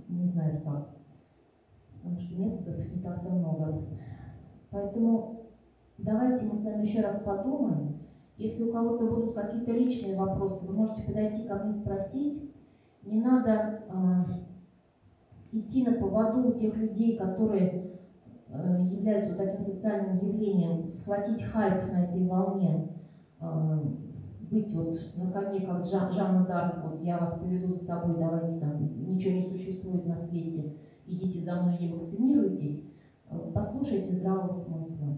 не 0.09 0.27
знаю 0.27 0.61
как. 0.63 0.89
Потому 1.95 2.19
что 2.19 2.35
методов 2.35 2.93
не 2.93 3.01
так-то 3.01 3.29
много. 3.29 3.85
Поэтому 4.69 5.45
давайте 5.97 6.45
мы 6.45 6.57
с 6.57 6.65
вами 6.65 6.85
еще 6.85 7.01
раз 7.01 7.21
подумаем. 7.21 7.99
Если 8.37 8.63
у 8.63 8.73
кого-то 8.73 9.05
будут 9.05 9.33
какие-то 9.33 9.71
личные 9.71 10.17
вопросы, 10.17 10.65
вы 10.65 10.73
можете 10.73 11.03
подойти 11.03 11.47
ко 11.47 11.55
мне 11.63 11.73
спросить. 11.73 12.53
Не 13.03 13.21
надо 13.21 13.83
э, 13.87 15.57
идти 15.57 15.85
на 15.85 15.93
поводу 15.93 16.49
у 16.49 16.53
тех 16.53 16.75
людей, 16.75 17.15
которые 17.15 17.92
являются 18.53 19.29
вот 19.29 19.37
таким 19.37 19.61
социальным 19.61 20.17
явлением, 20.17 20.91
схватить 20.91 21.43
хайп 21.43 21.91
на 21.91 22.05
этой 22.05 22.25
волне, 22.27 22.89
э, 23.39 23.79
быть 24.51 24.73
вот 24.75 24.95
на 25.15 25.31
коне, 25.31 25.61
как 25.61 25.85
Жан, 25.87 26.11
Жанна 26.11 26.45
Дарк, 26.45 26.83
вот 26.83 27.01
я 27.01 27.17
вас 27.17 27.39
поведу 27.39 27.73
за 27.73 27.83
собой, 27.83 28.17
давайте 28.19 28.59
там, 28.59 29.07
ничего 29.07 29.33
не 29.33 29.49
существует 29.49 30.05
на 30.05 30.17
свете, 30.17 30.75
идите 31.07 31.43
за 31.43 31.61
мной 31.61 31.77
и 31.77 31.91
вакцинируйтесь, 31.91 32.83
э, 33.29 33.51
послушайте 33.53 34.15
здравого 34.15 34.53
смысла. 34.53 35.17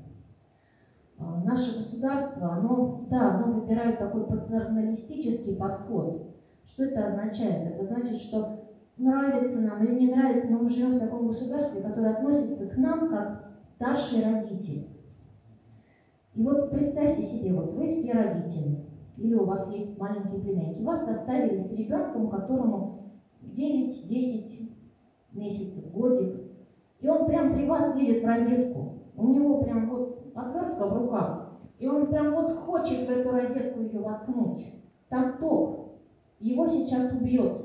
Наше 1.46 1.78
государство, 1.78 2.56
оно, 2.56 3.06
да, 3.10 3.36
оно 3.36 3.54
выбирает 3.54 4.00
такой 4.00 4.26
патерналистический 4.26 5.56
подход. 5.56 6.36
Что 6.66 6.84
это 6.84 7.08
означает? 7.08 7.74
Это 7.74 7.86
значит, 7.86 8.18
что 8.18 8.65
нравится 8.98 9.60
нам 9.60 9.84
или 9.84 10.00
не 10.00 10.14
нравится, 10.14 10.48
но 10.50 10.60
мы 10.60 10.70
живем 10.70 10.94
в 10.94 11.00
таком 11.00 11.28
государстве, 11.28 11.82
которое 11.82 12.14
относится 12.14 12.68
к 12.68 12.78
нам 12.78 13.10
как 13.10 13.52
старшие 13.70 14.26
родители. 14.26 14.88
И 16.34 16.44
вот 16.44 16.72
представьте 16.72 17.24
себе, 17.24 17.54
вот 17.54 17.74
вы 17.74 17.92
все 17.92 18.14
родители, 18.14 18.86
или 19.18 19.36
у 19.36 19.46
вас 19.46 19.70
есть 19.74 19.98
маленькие 19.98 20.42
племянники, 20.42 20.82
вас 20.82 21.08
оставили 21.08 21.60
с 21.60 21.72
ребенком, 21.72 22.30
которому 22.30 23.14
9-10 23.42 24.72
месяцев, 25.34 25.92
годик, 25.94 26.42
и 27.00 27.08
он 27.08 27.26
прям 27.28 27.54
при 27.54 27.66
вас 27.66 27.96
лезет 27.96 28.24
в 28.24 28.28
розетку. 28.28 28.94
У 29.16 29.28
него 29.28 29.64
прям 29.64 29.90
вот 29.90 30.32
отвертка 30.36 30.86
в 30.86 30.98
руках, 30.98 31.60
и 31.80 31.88
он 31.88 32.08
прям 32.08 32.34
вот 32.34 32.52
хочет 32.52 33.08
в 33.08 33.12
эту 33.12 33.32
розетку 33.32 33.82
ее 33.82 34.00
воткнуть. 34.00 34.74
Там 35.10 35.38
ток. 35.40 35.92
Его 36.40 36.68
сейчас 36.68 37.14
убьет. 37.14 37.65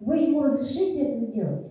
Вы 0.00 0.18
ему 0.18 0.42
разрешите 0.42 1.00
это 1.00 1.24
сделать? 1.24 1.66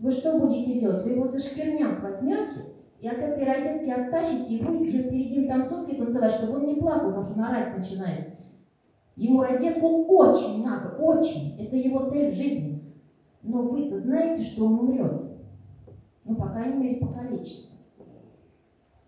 Вы 0.00 0.12
что 0.12 0.38
будете 0.38 0.80
делать? 0.80 1.04
Вы 1.04 1.12
его 1.12 1.26
за 1.28 1.40
шкирняк 1.40 2.02
возьмете 2.02 2.74
и 3.00 3.08
от 3.08 3.18
этой 3.18 3.44
розетки 3.44 3.90
оттащите 3.90 4.56
и 4.56 4.64
будете 4.64 5.04
перед 5.04 5.30
ним 5.30 5.48
танцовки 5.48 5.94
танцевать, 5.94 6.32
чтобы 6.32 6.58
он 6.58 6.66
не 6.66 6.74
плакал, 6.76 7.08
потому 7.08 7.26
что 7.26 7.38
он 7.38 7.44
орать 7.44 7.78
начинает. 7.78 8.34
Ему 9.16 9.42
розетку 9.42 10.04
очень 10.06 10.64
надо, 10.64 10.96
очень. 10.96 11.56
Это 11.58 11.76
его 11.76 12.08
цель 12.08 12.32
в 12.32 12.36
жизни. 12.36 12.82
Но 13.42 13.62
вы-то 13.62 14.00
знаете, 14.00 14.42
что 14.42 14.66
он 14.66 14.80
умрет. 14.80 15.22
Ну, 16.24 16.34
по 16.34 16.48
крайней 16.48 16.76
мере, 16.78 16.96
покалечится. 16.96 17.68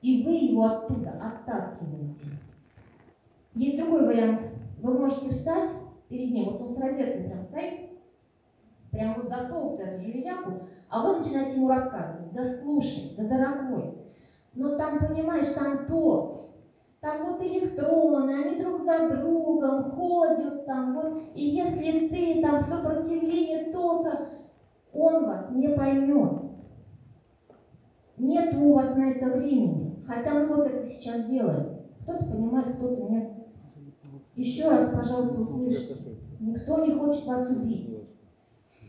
И 0.02 0.24
вы 0.24 0.32
его 0.32 0.64
оттуда 0.64 1.12
оттаскиваете. 1.12 2.14
Есть 3.54 3.78
другой 3.78 4.06
вариант. 4.06 4.42
Вы 4.82 4.98
можете 4.98 5.30
встать 5.30 5.70
перед 6.08 6.32
ним, 6.32 6.50
вот 6.50 6.60
он 6.62 6.74
с 6.74 6.78
розеткой 6.78 7.24
прям 7.24 7.42
стоит, 7.42 7.90
прям 8.90 9.14
вот 9.14 9.28
засовывает 9.28 9.80
эту 9.80 10.00
железяку, 10.02 10.52
а 10.88 11.06
вы 11.06 11.18
начинаете 11.18 11.56
ему 11.56 11.68
рассказывать, 11.68 12.32
да 12.32 12.48
слушай, 12.48 13.14
да 13.16 13.24
дорогой, 13.24 13.94
но 14.54 14.76
там, 14.76 14.98
понимаешь, 14.98 15.52
там 15.54 15.86
то, 15.86 16.50
там 17.00 17.26
вот 17.26 17.42
электроны, 17.42 18.30
они 18.30 18.62
друг 18.62 18.82
за 18.82 19.08
другом 19.08 19.92
ходят 19.92 20.64
там, 20.66 20.94
вот, 20.94 21.22
и 21.34 21.44
если 21.44 22.08
ты 22.08 22.40
там 22.40 22.62
сопротивление 22.62 23.72
тока, 23.72 24.30
он 24.92 25.26
вас 25.26 25.50
не 25.50 25.68
поймет. 25.68 26.46
Нет 28.16 28.54
у 28.54 28.72
вас 28.72 28.96
на 28.96 29.10
это 29.10 29.26
времени. 29.26 30.02
Хотя 30.06 30.34
мы 30.34 30.46
вот 30.46 30.66
это 30.66 30.84
сейчас 30.84 31.26
делаем. 31.26 31.82
Кто-то 32.02 32.24
понимает, 32.24 32.76
кто-то 32.76 33.02
нет. 33.02 33.35
Еще 34.36 34.68
раз, 34.68 34.90
пожалуйста, 34.90 35.40
услышьте. 35.40 35.94
Никто 36.38 36.84
не 36.84 36.94
хочет 36.94 37.24
вас 37.26 37.50
убить. 37.50 37.90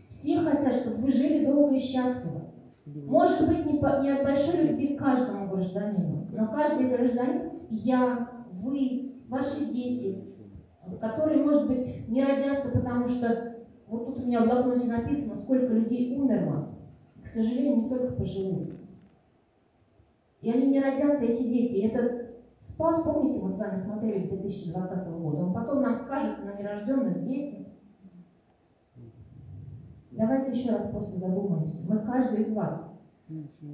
Все 0.10 0.40
хотят, 0.40 0.76
чтобы 0.76 0.98
вы 1.04 1.12
жили 1.12 1.46
долго 1.46 1.76
и 1.76 1.80
счастливо. 1.80 2.52
Может 2.86 3.48
быть, 3.48 3.66
не, 3.66 3.80
по- 3.80 4.02
не 4.02 4.10
от 4.12 4.24
большой 4.24 4.68
любви 4.68 4.96
к 4.96 5.00
каждому 5.00 5.50
гражданину, 5.50 6.28
но 6.32 6.48
каждый 6.48 6.90
гражданин, 6.90 7.52
я, 7.70 8.30
вы, 8.62 9.24
ваши 9.28 9.66
дети, 9.74 10.24
которые, 11.00 11.44
может 11.44 11.68
быть, 11.68 12.08
не 12.08 12.24
родятся, 12.24 12.70
потому 12.70 13.08
что 13.10 13.56
вот 13.88 14.06
тут 14.06 14.24
у 14.24 14.26
меня 14.26 14.42
в 14.42 14.46
блокноте 14.48 14.88
написано, 14.88 15.38
сколько 15.38 15.74
людей 15.74 16.18
умерло. 16.18 16.76
К 17.24 17.28
сожалению, 17.28 17.84
не 17.84 17.90
только 17.90 18.14
пожилые. 18.16 18.72
И 20.42 20.50
они 20.52 20.68
не 20.68 20.80
родятся, 20.80 21.26
эти 21.26 21.44
дети. 21.44 21.86
Этот 21.86 22.27
спад, 22.78 23.04
помните, 23.04 23.40
мы 23.42 23.50
с 23.50 23.58
вами 23.58 23.76
смотрели 23.76 24.28
2020 24.28 25.08
года, 25.08 25.38
он 25.38 25.54
потом 25.54 25.82
нам 25.82 25.98
скажется 25.98 26.46
на 26.46 26.54
нерожденных 26.54 27.26
детях. 27.26 27.66
Давайте 30.12 30.52
еще 30.52 30.72
раз 30.72 30.90
просто 30.92 31.18
задумаемся. 31.18 31.78
Мы, 31.88 32.00
каждый 32.00 32.44
из 32.44 32.54
вас, 32.54 32.84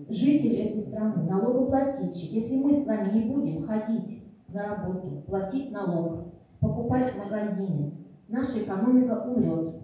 житель 0.10 0.56
этой 0.56 0.82
страны, 0.82 1.24
налогоплательщик, 1.30 2.32
если 2.32 2.56
мы 2.56 2.82
с 2.82 2.86
вами 2.86 3.14
не 3.14 3.34
будем 3.34 3.66
ходить 3.66 4.24
на 4.48 4.70
работу, 4.70 5.24
платить 5.28 5.72
налог, 5.72 6.28
покупать 6.62 7.12
в 7.12 7.18
магазине, 7.18 7.92
наша 8.30 8.64
экономика 8.64 9.26
умрет. 9.28 9.76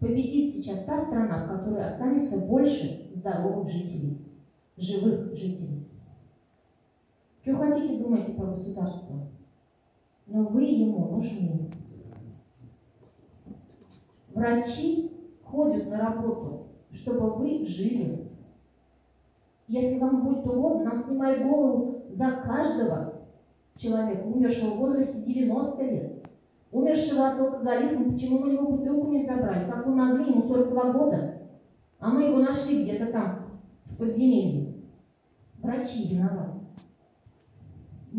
Победит 0.00 0.54
сейчас 0.54 0.84
та 0.84 1.04
страна, 1.04 1.44
в 1.44 1.48
которой 1.48 1.84
останется 1.84 2.38
больше 2.38 3.10
здоровых 3.14 3.70
жителей, 3.70 4.24
живых 4.78 5.34
жителей. 5.34 5.79
Что 7.42 7.56
хотите, 7.56 8.02
думайте 8.02 8.32
про 8.32 8.46
государство, 8.46 9.16
но 10.26 10.42
вы 10.44 10.64
ему 10.64 11.08
нужны. 11.08 11.70
Врачи 14.34 15.10
ходят 15.42 15.88
на 15.88 15.98
работу, 15.98 16.66
чтобы 16.92 17.30
вы 17.30 17.66
жили. 17.66 18.28
Если 19.68 19.98
вам 19.98 20.22
будет 20.22 20.46
угодно, 20.46 20.84
нам 20.84 21.04
снимай 21.04 21.42
голову 21.42 22.02
за 22.10 22.30
каждого 22.44 23.14
человека, 23.76 24.26
умершего 24.26 24.74
в 24.74 24.78
возрасте 24.78 25.22
90 25.22 25.82
лет, 25.84 26.26
умершего 26.72 27.28
от 27.28 27.40
алкоголизма, 27.40 28.12
почему 28.12 28.40
мы 28.40 28.48
у 28.48 28.52
него 28.52 28.70
бутылку 28.72 29.10
не 29.12 29.24
забрали, 29.24 29.70
как 29.70 29.86
вы 29.86 29.94
могли, 29.94 30.30
ему 30.30 30.42
42 30.42 30.92
года, 30.92 31.38
а 31.98 32.10
мы 32.10 32.24
его 32.24 32.38
нашли 32.38 32.82
где-то 32.82 33.12
там, 33.12 33.46
в 33.86 33.96
подземелье. 33.96 34.74
Врачи 35.62 36.08
виноваты. 36.08 36.49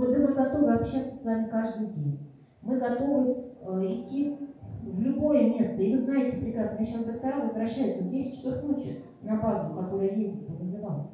Мы, 0.02 0.34
готовы 0.34 0.74
общаться 0.74 1.16
с 1.16 1.24
вами 1.24 1.48
каждый 1.48 1.86
день. 1.90 2.18
Мы 2.64 2.80
готовы 2.80 3.36
э, 3.62 3.86
идти 3.86 4.36
в 4.82 5.00
любое 5.00 5.48
место. 5.48 5.80
И 5.80 5.96
вы 5.96 6.02
знаете 6.02 6.38
прекрасно, 6.38 6.80
я 6.80 6.86
сейчас 6.86 7.06
доктора 7.06 7.42
возвращаются 7.42 8.04
в 8.04 8.10
10 8.10 8.36
часов 8.36 8.64
ночи 8.64 9.04
на 9.22 9.40
базу, 9.40 9.76
которая 9.76 10.16
ездит 10.16 10.48
по 10.48 10.54
вызовам. 10.54 11.12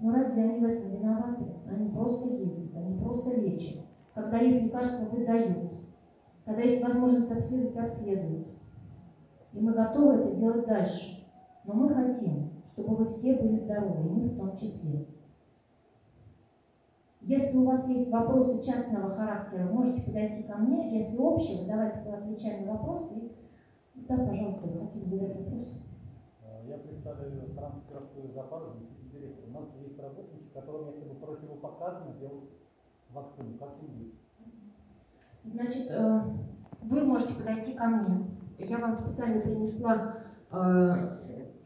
Но 0.00 0.12
разве 0.12 0.42
они 0.42 0.58
в 0.58 0.64
этом 0.64 0.90
виноваты? 0.90 1.44
Они 1.70 1.88
просто 1.90 2.28
ездят, 2.28 2.74
они 2.74 2.98
просто 2.98 3.30
лечат. 3.30 3.84
Когда 4.12 4.38
есть 4.38 4.64
лекарства, 4.64 5.04
выдают. 5.04 5.70
Когда 6.44 6.62
есть 6.62 6.82
возможность 6.82 7.30
обследовать, 7.30 7.76
обследуют. 7.76 8.48
И 9.52 9.60
мы 9.60 9.72
готовы 9.72 10.14
это 10.14 10.34
делать 10.34 10.66
дальше. 10.66 11.24
Но 11.64 11.74
мы 11.74 11.94
хотим, 11.94 12.50
чтобы 12.72 12.96
вы 12.96 13.04
все 13.06 13.36
были 13.36 13.60
здоровы, 13.60 14.04
и 14.04 14.10
мы 14.10 14.28
в 14.30 14.36
том 14.36 14.56
числе. 14.56 15.06
Если 17.26 17.56
у 17.56 17.64
вас 17.64 17.88
есть 17.88 18.08
вопросы 18.08 18.62
частного 18.64 19.12
характера, 19.12 19.64
можете 19.64 20.02
подойти 20.02 20.44
ко 20.44 20.58
мне. 20.58 21.00
Если 21.00 21.16
общие, 21.18 21.66
давайте 21.66 22.08
отвечаем 22.08 22.66
на 22.66 22.74
вопросы. 22.74 23.14
И... 23.16 24.06
Да, 24.06 24.16
пожалуйста, 24.16 24.68
вы 24.68 24.86
хотите 24.86 25.06
задать 25.06 25.36
вопрос? 25.36 25.82
Э, 26.44 26.68
Я 26.68 26.78
представляю 26.78 27.52
трансграфскую 27.56 28.30
зоопарк, 28.32 28.76
директор. 29.12 29.48
У 29.48 29.52
нас 29.58 29.68
есть 29.82 29.98
работники, 29.98 30.52
которым 30.54 30.94
якобы 30.94 31.14
противопоказано 31.16 32.14
делать 32.14 32.44
вакцину. 33.10 33.58
Как 33.58 33.74
им 33.82 33.98
быть? 33.98 34.14
Значит, 35.42 35.90
э, 35.90 36.20
вы 36.82 37.04
можете 37.04 37.34
подойти 37.34 37.74
ко 37.74 37.86
мне. 37.86 38.30
Я 38.58 38.78
вам 38.78 38.94
специально 38.94 39.40
принесла 39.40 40.14
э, 40.52 41.08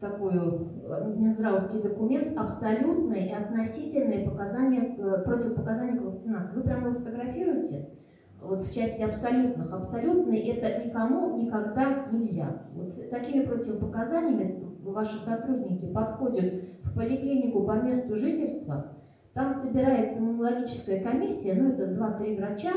такую 0.00 0.68
э, 0.84 1.14
Минздравовский 1.16 1.80
документ 1.82 2.36
абсолютные 2.36 3.28
и 3.28 3.32
относительные 3.32 4.28
показания, 4.28 4.96
э, 4.96 5.22
противопоказания 5.24 5.96
к 5.96 6.02
вакцинации. 6.02 6.56
Вы 6.56 6.62
прямо 6.62 6.88
его 6.88 6.94
сфотографируете, 6.94 7.90
вот 8.40 8.62
в 8.62 8.74
части 8.74 9.02
абсолютных. 9.02 9.72
Абсолютные 9.72 10.56
это 10.56 10.86
никому 10.86 11.36
никогда 11.36 12.06
нельзя. 12.10 12.62
Вот 12.74 12.88
с 12.88 13.08
такими 13.08 13.44
противопоказаниями 13.44 14.64
ваши 14.82 15.18
сотрудники 15.24 15.92
подходят 15.92 16.64
в 16.84 16.94
поликлинику 16.94 17.64
по 17.64 17.72
месту 17.72 18.16
жительства, 18.16 18.96
там 19.34 19.54
собирается 19.54 20.18
иммунологическая 20.18 21.02
комиссия, 21.02 21.54
ну 21.54 21.70
это 21.70 21.84
2-3 21.84 22.36
врача, 22.36 22.72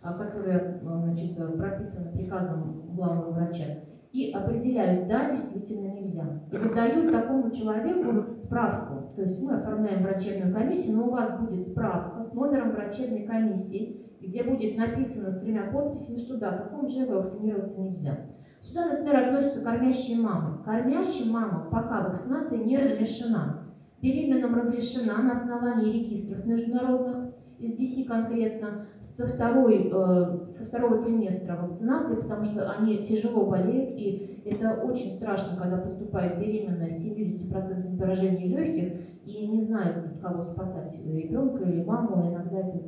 а, 0.00 0.14
которые 0.14 0.80
а, 0.86 0.98
значит, 1.04 1.36
прописаны 1.36 2.12
приказом 2.12 2.94
главного 2.94 3.32
врача, 3.32 3.80
и 4.12 4.32
определяют, 4.32 5.06
да, 5.06 5.30
действительно 5.30 5.92
нельзя. 5.92 6.42
И 6.50 6.56
выдают 6.56 7.12
такому 7.12 7.50
человеку 7.52 8.36
справку. 8.42 9.14
То 9.14 9.22
есть 9.22 9.40
мы 9.40 9.54
оформляем 9.54 10.02
врачебную 10.02 10.52
комиссию, 10.52 10.96
но 10.96 11.06
у 11.06 11.10
вас 11.10 11.38
будет 11.38 11.68
справка 11.68 12.24
с 12.24 12.32
номером 12.32 12.72
врачебной 12.72 13.22
комиссии, 13.22 14.04
где 14.20 14.42
будет 14.42 14.76
написано 14.76 15.30
с 15.30 15.40
тремя 15.40 15.70
подписями, 15.72 16.18
что 16.18 16.38
да, 16.38 16.58
такому 16.58 16.90
человеку 16.90 17.14
вакцинироваться 17.14 17.80
нельзя. 17.80 18.18
Сюда, 18.60 18.88
например, 18.88 19.16
относятся 19.16 19.62
кормящие 19.62 20.18
мамы. 20.18 20.62
Кормящим 20.64 21.32
мамам 21.32 21.70
пока 21.70 22.02
вакцинация 22.02 22.58
не 22.58 22.76
разрешена. 22.76 23.62
Беременным 24.02 24.54
разрешена 24.54 25.18
на 25.22 25.32
основании 25.32 25.92
регистров 25.92 26.44
международных, 26.46 27.19
из 27.60 27.74
ДСИ 27.74 28.04
конкретно, 28.04 28.86
со, 29.00 29.26
второй, 29.26 29.90
э, 29.92 30.52
со 30.52 30.64
второго 30.64 31.04
триместра 31.04 31.56
вакцинации, 31.56 32.16
потому 32.16 32.44
что 32.46 32.70
они 32.70 33.04
тяжело 33.04 33.46
болеют, 33.46 33.90
и 33.96 34.42
это 34.46 34.80
очень 34.82 35.16
страшно, 35.16 35.58
когда 35.58 35.76
поступает 35.76 36.38
беременная 36.38 36.90
с 36.90 37.04
70% 37.04 37.98
поражения 37.98 38.46
легких, 38.46 39.00
и 39.26 39.46
не 39.46 39.62
знает, 39.62 39.96
кого 40.22 40.42
спасать, 40.42 40.98
ребенка 41.04 41.62
или 41.64 41.84
маму, 41.84 42.32
иногда 42.32 42.60
это 42.60 42.80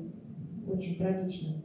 очень 0.67 0.97
трагично. 0.97 1.63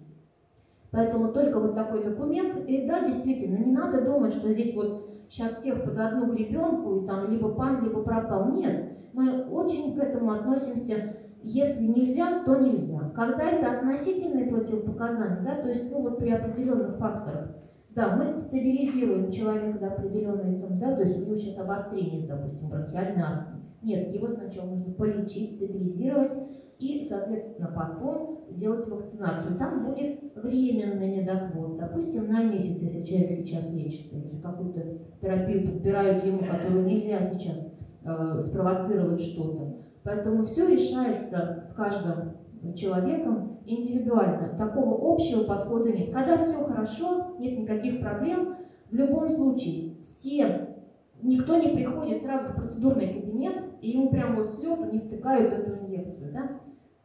Поэтому 0.91 1.31
только 1.31 1.59
вот 1.59 1.75
такой 1.75 2.03
документ, 2.03 2.67
и 2.67 2.85
да, 2.87 3.07
действительно, 3.07 3.57
не 3.57 3.71
надо 3.71 4.01
думать, 4.01 4.33
что 4.33 4.51
здесь 4.51 4.75
вот 4.75 5.09
сейчас 5.29 5.57
всех 5.57 5.83
под 5.83 5.97
одну 5.97 6.33
гребенку, 6.33 6.97
и 6.97 7.07
там 7.07 7.31
либо 7.31 7.49
пан, 7.49 7.83
либо 7.83 8.01
пропал. 8.01 8.51
Нет, 8.51 8.97
мы 9.13 9.45
очень 9.45 9.95
к 9.95 10.03
этому 10.03 10.31
относимся 10.31 11.16
если 11.47 11.85
нельзя, 11.85 12.43
то 12.43 12.55
нельзя. 12.57 12.99
Когда 13.15 13.49
это 13.49 13.79
относительные 13.79 14.49
противопоказания, 14.49 15.41
да, 15.43 15.61
то 15.61 15.69
есть 15.69 15.89
ну, 15.89 16.01
вот 16.01 16.19
при 16.19 16.29
определенных 16.29 16.97
факторах, 16.97 17.55
да, 17.95 18.15
мы 18.15 18.37
стабилизируем 18.39 19.31
человека 19.31 19.79
до 19.79 19.87
определенной, 19.87 20.61
там, 20.61 20.77
да, 20.77 20.95
то 20.95 21.03
есть 21.03 21.17
у 21.17 21.25
него 21.25 21.37
сейчас 21.37 21.57
обострение, 21.59 22.27
допустим, 22.27 22.69
бронхиальной 22.69 23.23
астмы. 23.23 23.61
Нет, 23.81 24.13
его 24.13 24.27
сначала 24.27 24.69
нужно 24.69 24.93
полечить, 24.93 25.55
стабилизировать 25.55 26.33
и, 26.79 27.05
соответственно, 27.07 27.71
потом 27.75 28.45
делать 28.51 28.87
вакцинацию. 28.89 29.57
Там 29.57 29.85
будет 29.85 30.19
временный 30.35 31.21
медотвод, 31.21 31.77
допустим, 31.77 32.27
на 32.27 32.43
месяц, 32.43 32.81
если 32.81 33.03
человек 33.03 33.31
сейчас 33.31 33.71
лечится, 33.71 34.17
или 34.17 34.41
какую-то 34.41 34.81
терапию 35.21 35.71
подбирают 35.71 36.25
ему, 36.25 36.39
которую 36.39 36.85
нельзя 36.85 37.23
сейчас 37.23 37.73
э, 38.03 38.41
спровоцировать 38.41 39.21
что-то. 39.21 39.86
Поэтому 40.07 40.45
все 40.45 40.65
решается 40.69 41.61
с 41.65 41.73
каждым 41.73 42.37
человеком 42.77 43.59
индивидуально. 43.65 44.57
Такого 44.57 45.13
общего 45.13 45.43
подхода 45.43 45.91
нет. 45.91 46.13
Когда 46.13 46.37
все 46.37 46.63
хорошо, 46.63 47.35
нет 47.39 47.59
никаких 47.59 47.99
проблем, 47.99 48.55
в 48.89 48.95
любом 48.95 49.29
случае 49.29 49.97
все, 50.01 50.77
никто 51.21 51.57
не 51.57 51.75
приходит 51.75 52.21
сразу 52.21 52.53
в 52.53 52.55
процедурный 52.55 53.15
кабинет, 53.15 53.65
и 53.81 53.89
ему 53.89 54.09
прямо 54.09 54.37
вот 54.37 54.51
с 54.51 54.59
лету 54.59 54.85
не 54.85 54.99
втыкают 54.99 55.51
эту 55.51 55.77
инъекцию. 55.77 56.31
Да? 56.31 56.51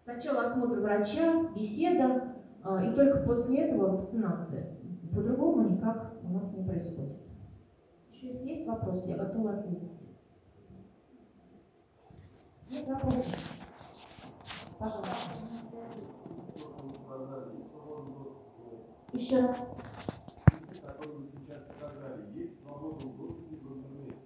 Сначала 0.04 0.42
осмотр 0.42 0.78
врача, 0.78 1.48
беседа, 1.56 2.36
а, 2.62 2.84
и 2.84 2.94
только 2.94 3.26
после 3.26 3.62
этого 3.64 3.96
вакцинация. 3.96 4.76
По-другому 5.12 5.70
никак 5.70 6.12
у 6.22 6.32
нас 6.34 6.54
не 6.56 6.64
происходит. 6.64 7.16
Еще 8.12 8.28
если 8.28 8.48
есть 8.48 8.66
вопросы, 8.68 9.08
я 9.08 9.16
готова 9.16 9.54
ответить. 9.54 10.01
Еще 19.12 19.36
раз. 19.36 19.56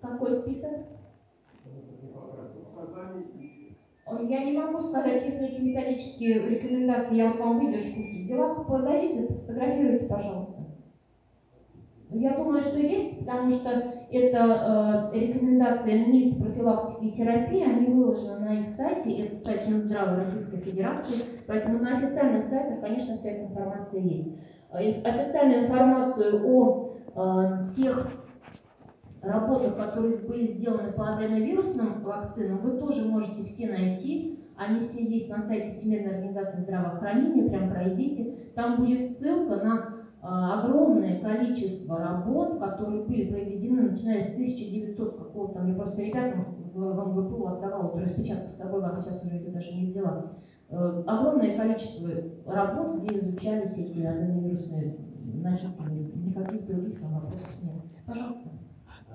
Какой 0.00 0.36
список? 0.36 0.86
Я 4.28 4.44
не 4.44 4.52
могу 4.52 4.80
сказать, 4.80 5.24
если 5.24 5.48
эти 5.48 5.60
методические 5.60 6.48
рекомендации, 6.48 7.16
я 7.16 7.30
вот 7.30 7.40
вам 7.40 7.58
выдержку 7.58 8.00
взяла, 8.00 8.62
подадите, 8.62 9.26
сфотографируйте, 9.26 10.06
пожалуйста. 10.06 10.55
Я 12.10 12.36
думаю, 12.36 12.62
что 12.62 12.78
есть, 12.78 13.18
потому 13.18 13.50
что 13.50 13.70
это 14.12 15.10
э, 15.12 15.18
рекомендации 15.18 16.04
МИЦ 16.04 16.36
профилактики 16.36 17.04
и 17.06 17.16
терапии, 17.16 17.62
они 17.64 17.86
выложены 17.86 18.38
на 18.38 18.60
их 18.60 18.76
сайте, 18.76 19.24
это 19.24 19.44
сайт 19.44 19.68
Минздрава 19.68 20.16
Российской 20.20 20.58
Федерации, 20.58 21.26
поэтому 21.48 21.80
на 21.80 21.98
официальных 21.98 22.44
сайтах, 22.44 22.80
конечно, 22.80 23.16
вся 23.16 23.30
эта 23.30 23.46
информация 23.46 24.00
есть. 24.00 24.38
Э, 24.72 25.02
Официальную 25.02 25.64
информацию 25.64 26.46
о 26.46 26.92
э, 27.16 27.72
тех 27.74 28.08
работах, 29.22 29.76
которые 29.76 30.18
были 30.18 30.52
сделаны 30.52 30.92
по 30.92 31.16
аденовирусным 31.16 32.02
вакцинам, 32.04 32.58
вы 32.58 32.78
тоже 32.78 33.04
можете 33.04 33.42
все 33.44 33.68
найти. 33.68 34.38
Они 34.56 34.80
все 34.80 35.04
есть 35.04 35.28
на 35.28 35.42
сайте 35.42 35.70
Всемирной 35.70 36.14
организации 36.14 36.60
здравоохранения, 36.60 37.50
прям 37.50 37.68
пройдите. 37.68 38.36
Там 38.54 38.76
будет 38.76 39.10
ссылка 39.10 39.56
на 39.56 39.95
огромное 40.28 41.20
количество 41.20 41.98
работ, 41.98 42.58
которые 42.58 43.04
были 43.04 43.30
проведены, 43.30 43.90
начиная 43.90 44.22
с 44.22 44.30
1900 44.30 45.18
какого-то 45.18 45.54
там, 45.54 45.68
я 45.68 45.74
просто 45.74 46.02
ребятам 46.02 46.46
в, 46.74 46.78
МГПУ 46.80 47.46
отдавала 47.46 47.88
эту 47.88 47.98
распечатку 48.00 48.50
с 48.50 48.56
собой, 48.56 48.80
вам 48.80 48.96
сейчас 48.96 49.22
уже 49.24 49.36
ее 49.36 49.50
даже 49.50 49.72
не 49.72 49.86
взяла. 49.86 50.32
Э, 50.68 51.02
огромное 51.06 51.56
количество 51.56 52.10
работ, 52.46 53.02
где 53.02 53.18
изучались 53.20 53.76
эти 53.78 54.02
аденовирусные 54.04 54.96
носители, 55.24 56.12
никаких 56.16 56.66
других 56.66 57.00
там 57.00 57.14
вопросов 57.14 57.62
нет. 57.62 57.82
Пожалуйста. 58.06 58.50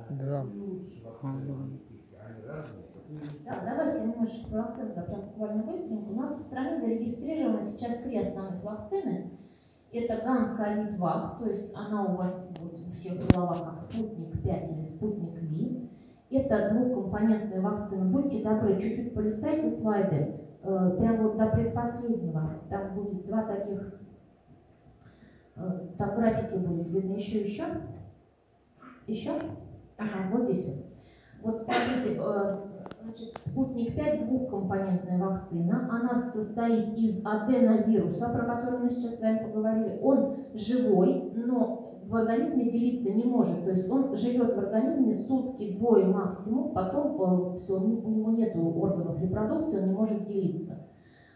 Да. 0.09 0.45
Да, 3.45 3.61
давайте 3.65 4.07
немножечко 4.07 4.49
про 4.49 4.61
вакцины, 4.61 4.93
да, 4.95 5.01
прям 5.01 5.21
буквально 5.21 5.63
быстренько. 5.63 6.09
У 6.09 6.15
нас 6.15 6.39
в 6.39 6.43
стране 6.43 6.79
зарегистрировано 6.79 7.65
сейчас 7.65 7.97
три 7.97 8.17
основных 8.17 8.63
вакцины. 8.63 9.31
Это 9.93 10.23
гам 10.23 10.55
ковид 10.55 10.97
вак, 10.97 11.39
то 11.39 11.49
есть 11.49 11.73
она 11.75 12.05
у 12.05 12.15
вас 12.15 12.49
вот 12.59 12.79
у 12.87 12.91
всех 12.91 13.13
в 13.15 13.33
головах 13.33 13.65
как 13.65 13.79
спутник 13.79 14.41
5 14.41 14.71
или 14.71 14.85
спутник 14.85 15.41
Ви. 15.41 15.89
Это 16.29 16.69
двухкомпонентная 16.69 17.59
вакцина. 17.59 18.05
Будьте 18.05 18.41
добры, 18.41 18.81
чуть-чуть 18.81 19.13
полистайте 19.13 19.69
слайды. 19.69 20.39
Э, 20.63 20.95
прям 20.97 21.23
вот 21.23 21.37
до 21.37 21.47
предпоследнего. 21.47 22.53
Там 22.69 22.95
будет 22.95 23.25
два 23.25 23.43
таких, 23.43 23.99
э, 25.57 25.87
там 25.97 26.15
графики 26.15 26.57
будет 26.57 26.87
видно 26.87 27.17
еще, 27.17 27.41
еще. 27.41 27.65
Еще? 29.07 29.31
Ага, 29.97 30.29
вот 30.31 30.49
здесь 30.49 30.67
вот. 30.67 30.85
Вот 31.41 31.63
смотрите, 31.63 32.17
э, 32.17 32.57
значит, 33.03 33.37
спутник 33.45 33.95
5 33.95 34.27
двухкомпонентная 34.27 35.17
вакцина. 35.19 35.89
Она 35.91 36.31
состоит 36.31 36.97
из 36.97 37.25
аденовируса, 37.25 38.29
про 38.29 38.45
который 38.45 38.79
мы 38.79 38.89
сейчас 38.89 39.17
с 39.17 39.21
вами 39.21 39.45
поговорили. 39.45 39.99
Он 40.01 40.37
живой, 40.53 41.31
но 41.35 42.01
в 42.05 42.15
организме 42.15 42.71
делиться 42.71 43.11
не 43.11 43.23
может. 43.23 43.63
То 43.63 43.71
есть 43.71 43.89
он 43.89 44.15
живет 44.15 44.55
в 44.55 44.59
организме 44.59 45.13
сутки, 45.15 45.77
двое 45.77 46.05
максимум, 46.05 46.73
потом 46.73 47.55
все, 47.57 47.79
у 47.79 48.09
него 48.09 48.31
нет 48.31 48.55
органов 48.55 49.21
репродукции, 49.21 49.81
он 49.81 49.87
не 49.87 49.93
может 49.93 50.25
делиться. 50.25 50.87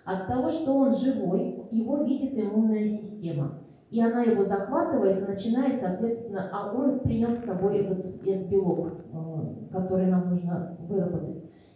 От 0.06 0.28
того, 0.28 0.50
что 0.50 0.76
он 0.76 0.94
живой, 0.94 1.68
его 1.72 2.04
видит 2.04 2.38
иммунная 2.38 2.86
система 2.86 3.66
и 3.96 4.02
она 4.02 4.24
его 4.24 4.44
захватывает 4.44 5.20
и 5.22 5.32
начинает, 5.32 5.80
соответственно, 5.80 6.50
а 6.52 6.74
он 6.76 7.00
принес 7.00 7.40
с 7.40 7.46
собой 7.46 7.78
этот 7.78 8.28
S-белок, 8.28 8.90
э, 8.90 9.72
который 9.72 10.08
нам 10.08 10.30
нужно 10.30 10.76
выработать. 10.82 11.35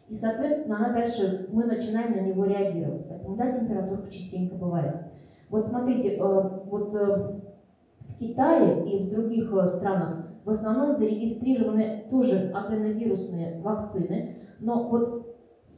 И, 0.09 0.15
соответственно, 0.15 0.77
она 0.77 0.93
дальше, 0.93 1.47
мы 1.51 1.65
начинаем 1.65 2.15
на 2.15 2.21
него 2.21 2.45
реагировать. 2.45 3.07
Поэтому, 3.07 3.35
да, 3.35 3.51
температурка 3.51 4.09
частенько 4.11 4.55
бывает. 4.55 4.95
Вот 5.49 5.67
смотрите, 5.67 6.15
э, 6.15 6.19
вот 6.19 6.95
э, 6.95 7.39
в 8.07 8.17
Китае 8.19 8.89
и 8.89 9.03
в 9.05 9.09
других 9.11 9.53
странах 9.67 10.25
в 10.43 10.49
основном 10.49 10.97
зарегистрированы 10.97 12.05
тоже 12.09 12.51
аденовирусные 12.53 13.61
вакцины, 13.61 14.37
но 14.59 14.89
вот 14.89 15.27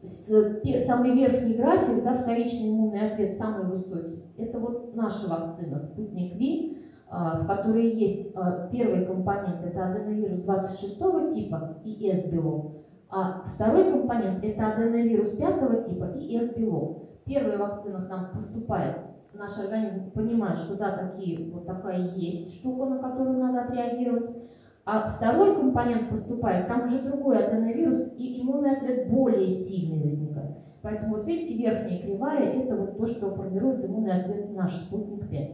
самый 0.01 1.13
верхний 1.13 1.55
график, 1.55 2.03
да, 2.03 2.17
вторичный 2.19 2.69
иммунный 2.69 3.11
ответ 3.11 3.37
самый 3.37 3.65
высокий, 3.65 4.23
это 4.37 4.59
вот 4.59 4.95
наша 4.95 5.29
вакцина 5.29 5.79
Спутник 5.79 6.35
Ви, 6.37 6.77
в 7.09 7.45
которой 7.45 7.91
есть 7.91 8.33
первый 8.71 9.05
компонент, 9.05 9.63
это 9.63 9.87
аденовирус 9.87 10.41
26 10.41 10.97
типа 11.35 11.77
и 11.83 12.09
S-белок, 12.09 12.80
а 13.11 13.43
второй 13.53 13.91
компонент 13.91 14.43
это 14.43 14.71
аденовирус 14.71 15.31
5 15.35 15.85
типа 15.85 16.05
и 16.17 16.37
S-белок. 16.37 17.09
Первая 17.25 17.57
вакцина 17.57 18.05
к 18.05 18.09
нам 18.09 18.31
поступает, 18.33 18.97
наш 19.33 19.57
организм 19.59 20.11
понимает, 20.11 20.59
что 20.59 20.77
да, 20.77 20.97
такие, 20.97 21.51
вот 21.51 21.65
такая 21.65 21.99
есть 22.15 22.55
штука, 22.55 22.85
на 22.85 22.99
которую 22.99 23.37
надо 23.37 23.63
отреагировать, 23.63 24.37
а 24.85 25.11
второй 25.11 25.55
компонент 25.55 26.09
поступает, 26.09 26.67
там 26.67 26.85
уже 26.85 27.01
другой 27.01 27.43
аденовирус, 27.43 28.13
и 28.17 28.41
иммунный 28.41 28.77
ответ 28.77 29.09
более 29.09 29.49
сильный 29.49 30.01
возникает. 30.01 30.57
Поэтому 30.81 31.17
вот 31.17 31.27
видите, 31.27 31.61
верхняя 31.61 32.01
кривая– 32.01 32.49
это 32.53 32.75
вот 32.75 32.97
то, 32.97 33.05
что 33.05 33.35
формирует 33.35 33.85
иммунный 33.85 34.21
ответ 34.21 34.55
наш 34.55 34.73
спутник 34.73 35.29
5. 35.29 35.51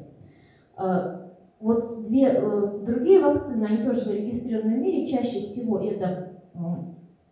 А, 0.78 1.32
вот 1.60 2.08
две 2.08 2.30
э, 2.30 2.80
другие 2.86 3.20
вакцины, 3.20 3.66
они 3.66 3.84
тоже 3.84 4.02
зарегистрированы 4.02 4.76
в 4.76 4.80
мире, 4.80 5.08
чаще 5.08 5.42
всего 5.42 5.80
это 5.80 6.28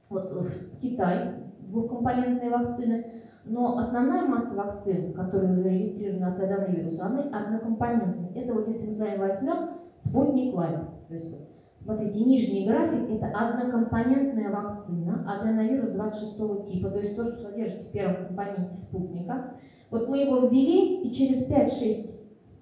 вот 0.09 0.47
Китай, 0.81 1.35
двухкомпонентные 1.59 2.49
вакцины, 2.49 3.23
но 3.45 3.77
основная 3.77 4.25
масса 4.25 4.55
вакцин, 4.55 5.13
которые 5.13 5.53
зарегистрированы 5.53 6.25
от 6.25 6.39
аденовируса, 6.39 7.05
они 7.05 7.29
однокомпонентные. 7.31 8.31
Это 8.33 8.53
вот 8.53 8.67
если 8.67 8.87
мы 8.87 8.91
с 8.91 8.99
вами 8.99 9.17
возьмем 9.17 9.69
спутник 9.97 10.53
Лайт, 10.55 10.79
то 11.07 11.13
есть 11.13 11.35
Смотрите, 11.85 12.23
нижний 12.23 12.65
график– 12.65 13.07
это 13.11 13.27
однокомпонентная 13.27 14.49
вакцина, 14.49 15.23
аденовирус 15.27 15.91
26 15.91 16.71
типа, 16.71 16.89
то 16.89 16.99
есть 16.99 17.15
то, 17.15 17.23
что 17.25 17.37
содержится 17.37 17.87
в 17.87 17.91
первом 17.91 18.25
компоненте 18.25 18.75
спутника. 18.75 19.51
Вот 19.91 20.09
мы 20.09 20.17
его 20.17 20.47
ввели, 20.47 21.03
и 21.03 21.13
через 21.13 21.47
5-6 21.47 22.15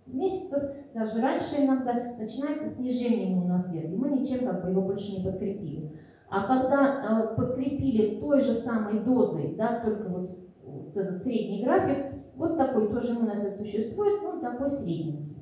месяцев, 0.08 0.64
даже 0.94 1.22
раньше 1.22 1.56
иногда, 1.60 1.94
начинается 2.20 2.68
снижение 2.76 3.32
иммунного 3.32 3.62
ответа, 3.62 3.88
и 3.88 3.96
мы 3.96 4.10
ничем 4.10 4.46
как 4.46 4.62
бы 4.62 4.72
его 4.72 4.82
больше 4.82 5.16
не 5.16 5.24
подкрепили. 5.24 5.94
А 6.34 6.48
когда 6.48 7.04
э, 7.30 7.36
подкрепили 7.36 8.20
той 8.20 8.42
же 8.42 8.56
самой 8.56 9.02
дозой, 9.02 9.54
да, 9.56 9.82
только 9.86 10.10
вот, 10.10 10.32
вот 10.66 10.98
этот 10.98 11.22
средний 11.22 11.64
график, 11.64 12.08
вот 12.36 12.58
такой 12.58 12.90
тоже 12.90 13.14
иммунный 13.14 13.34
ответ 13.34 13.56
существует, 13.56 14.24
он 14.24 14.42
такой 14.42 14.72
средний. 14.72 15.38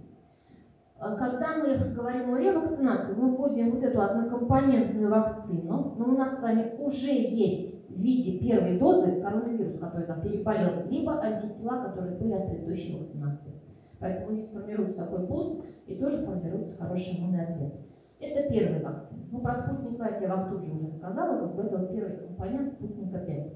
А 0.99 1.15
когда 1.15 1.59
мы 1.59 1.77
говорим 1.95 2.33
о 2.33 2.37
ревакцинации, 2.37 3.13
мы 3.13 3.33
вводим 3.33 3.71
вот 3.71 3.81
эту 3.81 4.01
однокомпонентную 4.01 5.09
вакцину, 5.09 5.95
но 5.97 6.05
у 6.05 6.17
нас 6.17 6.37
с 6.37 6.41
вами 6.41 6.75
уже 6.79 7.13
есть 7.13 7.87
в 7.89 7.97
виде 7.97 8.37
первой 8.39 8.77
дозы 8.77 9.21
коронавирус, 9.21 9.79
который 9.79 10.07
там 10.07 10.21
переболел, 10.21 10.89
либо 10.89 11.21
антитела, 11.21 11.85
которые 11.85 12.17
были 12.17 12.33
от 12.33 12.47
предыдущей 12.47 12.99
вакцинации. 12.99 13.53
Поэтому 13.97 14.33
здесь 14.33 14.49
формируется 14.49 15.05
такой 15.05 15.25
boost 15.25 15.63
и 15.87 15.95
тоже 15.95 16.17
формируется 16.25 16.77
хороший 16.77 17.17
иммунный 17.17 17.45
ответ. 17.45 17.75
Это 18.21 18.49
первая 18.49 18.83
вакцина. 18.83 19.19
Ну, 19.31 19.39
про 19.41 19.55
спутник 19.55 19.97
5 19.97 20.21
я 20.21 20.35
вам 20.35 20.49
тут 20.49 20.63
же 20.63 20.73
уже 20.73 20.89
сказала, 20.89 21.47
как 21.47 21.65
это 21.65 21.77
вот 21.77 21.91
первый 21.91 22.17
компонент 22.17 22.71
спутника 22.71 23.17
5. 23.17 23.53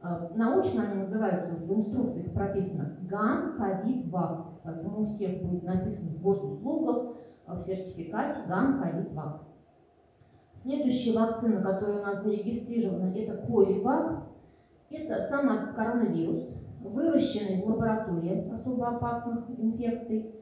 А, 0.00 0.30
научно 0.36 0.84
они 0.84 1.02
называются, 1.02 1.54
в 1.54 1.74
инструкциях 1.74 2.32
прописано 2.32 2.96
ГАМ, 3.02 3.58
ковид, 3.58 4.06
ВАК. 4.08 4.46
Поэтому 4.62 5.02
у 5.02 5.06
всех 5.06 5.42
будет 5.42 5.64
написано 5.64 6.12
в 6.12 6.22
госуслугах, 6.22 7.16
а, 7.46 7.56
в 7.56 7.60
сертификате 7.60 8.40
ГАМ, 8.48 8.80
ковид, 8.80 9.12
ВАК. 9.12 9.42
Следующая 10.54 11.18
вакцина, 11.18 11.60
которая 11.60 11.98
у 11.98 12.02
нас 12.02 12.22
зарегистрирована, 12.22 13.12
это 13.14 13.36
КовиВак. 13.46 14.24
Это 14.90 15.26
сам 15.28 15.74
коронавирус, 15.74 16.48
выращенный 16.80 17.62
в 17.62 17.68
лаборатории 17.68 18.50
особо 18.50 18.88
опасных 18.88 19.50
инфекций, 19.58 20.34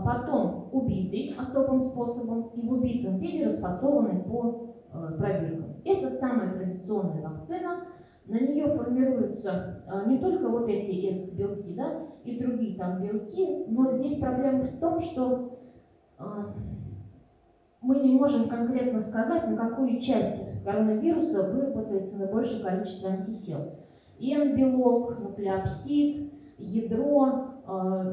потом 0.00 0.68
убитый 0.72 1.34
особым 1.38 1.80
способом 1.80 2.50
и 2.54 2.66
в 2.66 2.72
убитом 2.72 3.18
виде 3.18 3.46
расфасованный 3.46 4.22
по 4.22 4.74
э, 4.92 5.16
пробиркам. 5.18 5.76
Это 5.84 6.10
самая 6.12 6.54
традиционная 6.54 7.22
вакцина, 7.22 7.84
на 8.26 8.38
нее 8.38 8.68
формируются 8.76 9.82
а, 9.88 10.04
не 10.06 10.18
только 10.18 10.48
вот 10.48 10.68
эти 10.68 11.10
S-белки, 11.10 11.74
да, 11.74 12.06
и 12.24 12.38
другие 12.38 12.78
там 12.78 13.02
белки, 13.02 13.64
но 13.66 13.92
здесь 13.92 14.18
проблема 14.18 14.62
в 14.62 14.78
том, 14.78 15.00
что 15.00 15.58
а, 16.18 16.54
мы 17.80 17.96
не 17.96 18.14
можем 18.14 18.48
конкретно 18.48 19.00
сказать, 19.00 19.48
на 19.48 19.56
какую 19.56 20.00
часть 20.00 20.40
коронавируса 20.64 21.50
выработается 21.50 22.16
наибольшее 22.16 22.62
количество 22.62 23.10
антител. 23.10 23.72
N-белок, 24.20 25.18
нуклеопсид, 25.18 26.32
ядро 26.58 27.26
э, 27.26 27.51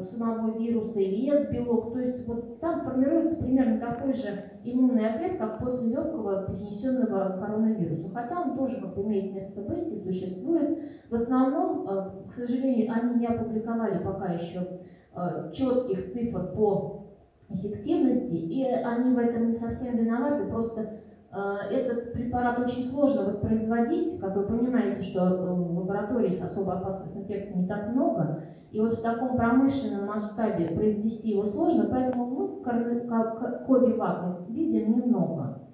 самого 0.03 0.57
вируса 0.57 0.99
или 0.99 1.29
С-белок. 1.29 1.93
То 1.93 1.99
есть 1.99 2.25
вот 2.27 2.59
там 2.59 2.81
формируется 2.81 3.35
примерно 3.35 3.79
такой 3.79 4.13
же 4.13 4.43
иммунный 4.63 5.09
ответ, 5.09 5.37
как 5.37 5.59
после 5.59 5.89
легкого 5.89 6.45
перенесенного 6.45 7.37
коронавируса. 7.39 8.09
Хотя 8.09 8.41
он 8.41 8.57
тоже 8.57 8.79
как 8.81 8.97
имеет 8.97 9.33
место 9.33 9.61
быть 9.61 9.91
и 9.91 9.97
существует. 9.97 10.79
В 11.09 11.15
основном, 11.15 11.87
э, 11.87 12.27
к 12.29 12.31
сожалению, 12.31 12.91
они 12.93 13.19
не 13.19 13.27
опубликовали 13.27 14.03
пока 14.03 14.33
еще 14.33 14.79
э, 15.15 15.51
четких 15.53 16.11
цифр 16.11 16.53
по 16.55 17.05
эффективности, 17.49 18.35
и 18.35 18.63
они 18.65 19.13
в 19.13 19.17
этом 19.17 19.47
не 19.47 19.55
совсем 19.55 19.97
виноваты, 19.97 20.45
просто 20.45 20.99
Э, 21.08 21.08
этот 21.31 22.13
препарат 22.13 22.59
очень 22.59 22.89
сложно 22.89 23.25
воспроизводить, 23.25 24.19
как 24.19 24.35
вы 24.35 24.43
понимаете, 24.43 25.03
что 25.03 25.27
э, 25.27 25.53
в 25.53 25.77
лаборатории 25.77 26.31
с 26.31 26.41
особо 26.41 26.73
опасных 26.73 27.15
инфекций 27.15 27.55
не 27.55 27.67
так 27.67 27.89
много, 27.89 28.43
и 28.71 28.79
вот 28.79 28.93
в 28.93 29.01
таком 29.01 29.37
промышленном 29.37 30.07
масштабе 30.07 30.69
произвести 30.69 31.31
его 31.31 31.45
сложно, 31.45 31.87
поэтому 31.89 32.25
мы 32.25 32.63
ковивак 32.63 34.47
видим 34.49 34.97
немного. 34.97 35.69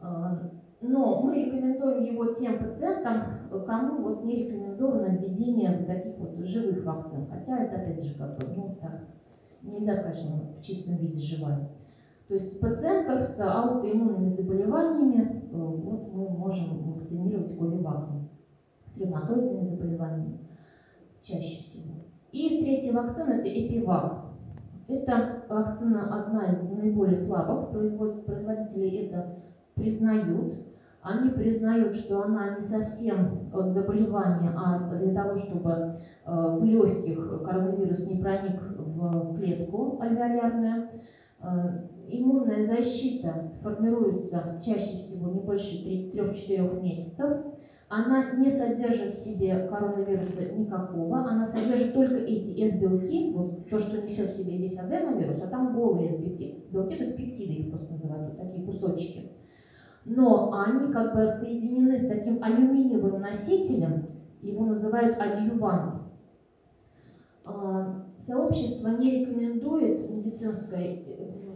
Э, 0.00 0.50
но 0.80 1.20
мы 1.20 1.44
рекомендуем 1.44 2.02
его 2.04 2.32
тем 2.32 2.58
пациентам, 2.58 3.24
кому 3.66 4.02
вот 4.02 4.24
не 4.24 4.44
рекомендовано 4.44 5.08
введение 5.08 5.84
таких 5.86 6.16
вот 6.16 6.38
живых 6.46 6.82
вакцин. 6.86 7.26
Хотя 7.30 7.64
это 7.64 7.76
опять 7.76 8.02
же 8.02 8.14
как 8.14 8.38
бы, 8.38 8.46
ну 8.56 8.78
так, 8.80 9.02
нельзя 9.60 9.94
сказать, 9.94 10.16
что 10.16 10.28
в 10.58 10.62
чистом 10.62 10.96
виде 10.96 11.18
живая. 11.18 11.68
То 12.30 12.36
есть 12.36 12.60
пациентов 12.60 13.24
с 13.24 13.40
аутоиммунными 13.40 14.28
заболеваниями 14.28 15.50
э, 15.50 15.56
вот 15.56 16.12
мы 16.14 16.28
можем 16.28 16.92
вакцинировать 16.92 17.58
ковиваком, 17.58 18.28
с 18.86 18.96
ревматоидными 18.96 19.64
заболеваниями 19.64 20.38
чаще 21.24 21.60
всего. 21.60 21.94
И 22.30 22.62
третья 22.62 22.92
вакцина– 22.92 23.30
это 23.40 23.48
эпивак. 23.48 24.26
Это 24.86 25.42
вакцина 25.48 26.24
одна 26.24 26.52
из 26.52 26.62
наиболее 26.70 27.16
слабых, 27.16 27.70
производители 27.70 29.06
это 29.06 29.40
признают. 29.74 30.54
Они 31.02 31.30
признают, 31.30 31.96
что 31.96 32.22
она 32.22 32.58
не 32.58 32.62
совсем 32.62 33.50
от 33.52 33.72
заболевания, 33.72 34.52
а 34.56 34.88
для 34.94 35.12
того, 35.12 35.34
чтобы 35.34 35.70
э, 36.26 36.58
в 36.60 36.64
легких 36.64 37.42
коронавирус 37.42 38.06
не 38.06 38.22
проник 38.22 38.62
в 38.62 39.34
клетку 39.36 39.98
альвеолярную. 40.00 40.90
Э, 42.10 42.16
иммунная 42.16 42.66
защита 42.66 43.52
формируется 43.62 44.60
чаще 44.64 44.98
всего 44.98 45.30
не 45.30 45.40
больше 45.40 45.84
3-4 45.84 46.80
месяцев. 46.82 47.38
Она 47.88 48.34
не 48.34 48.52
содержит 48.52 49.16
в 49.16 49.24
себе 49.24 49.66
коронавируса 49.68 50.52
никакого, 50.52 51.28
она 51.28 51.48
содержит 51.48 51.92
только 51.92 52.18
эти 52.18 52.62
S-белки, 52.66 53.32
вот 53.32 53.68
то, 53.68 53.80
что 53.80 54.00
несет 54.00 54.30
в 54.30 54.36
себе 54.36 54.58
здесь 54.58 54.78
аденовирус, 54.78 55.42
а 55.42 55.48
там 55.48 55.74
голые 55.74 56.10
S-белки, 56.10 56.66
белки, 56.70 56.96
то 56.96 57.02
есть 57.02 57.16
пептиды 57.16 57.52
их 57.52 57.70
просто 57.70 57.92
называют, 57.94 58.28
вот 58.28 58.46
такие 58.46 58.64
кусочки. 58.64 59.32
Но 60.04 60.52
они 60.52 60.92
как 60.92 61.16
бы 61.16 61.26
соединены 61.26 61.98
с 61.98 62.06
таким 62.06 62.40
алюминиевым 62.40 63.20
носителем, 63.20 64.06
его 64.40 64.66
называют 64.66 65.18
адъювант. 65.18 66.02
А, 67.44 68.06
сообщество 68.20 68.86
не 68.86 69.18
рекомендует 69.18 70.08
медицинской 70.08 71.04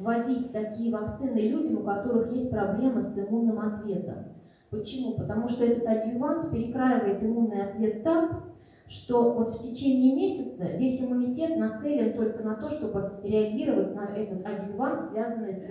вводить 0.05 0.53
такие 0.53 0.93
вакцины 0.93 1.39
людям, 1.39 1.79
у 1.79 1.83
которых 1.83 2.31
есть 2.33 2.51
проблемы 2.51 3.03
с 3.03 3.19
иммунным 3.19 3.59
ответом. 3.59 4.27
Почему? 4.71 5.15
Потому 5.15 5.49
что 5.49 5.65
этот 5.65 5.87
адъювант 5.87 6.51
перекраивает 6.51 7.23
иммунный 7.23 7.63
ответ 7.63 8.03
так, 8.03 8.43
что 8.87 9.33
вот 9.33 9.55
в 9.55 9.63
течение 9.63 10.15
месяца 10.15 10.65
весь 10.77 11.03
иммунитет 11.03 11.57
нацелен 11.57 12.15
только 12.15 12.43
на 12.43 12.57
то, 12.57 12.71
чтобы 12.71 13.13
реагировать 13.23 13.95
на 13.95 14.15
этот 14.15 14.45
адъювант, 14.47 15.03
связанный 15.11 15.55
с 15.55 15.67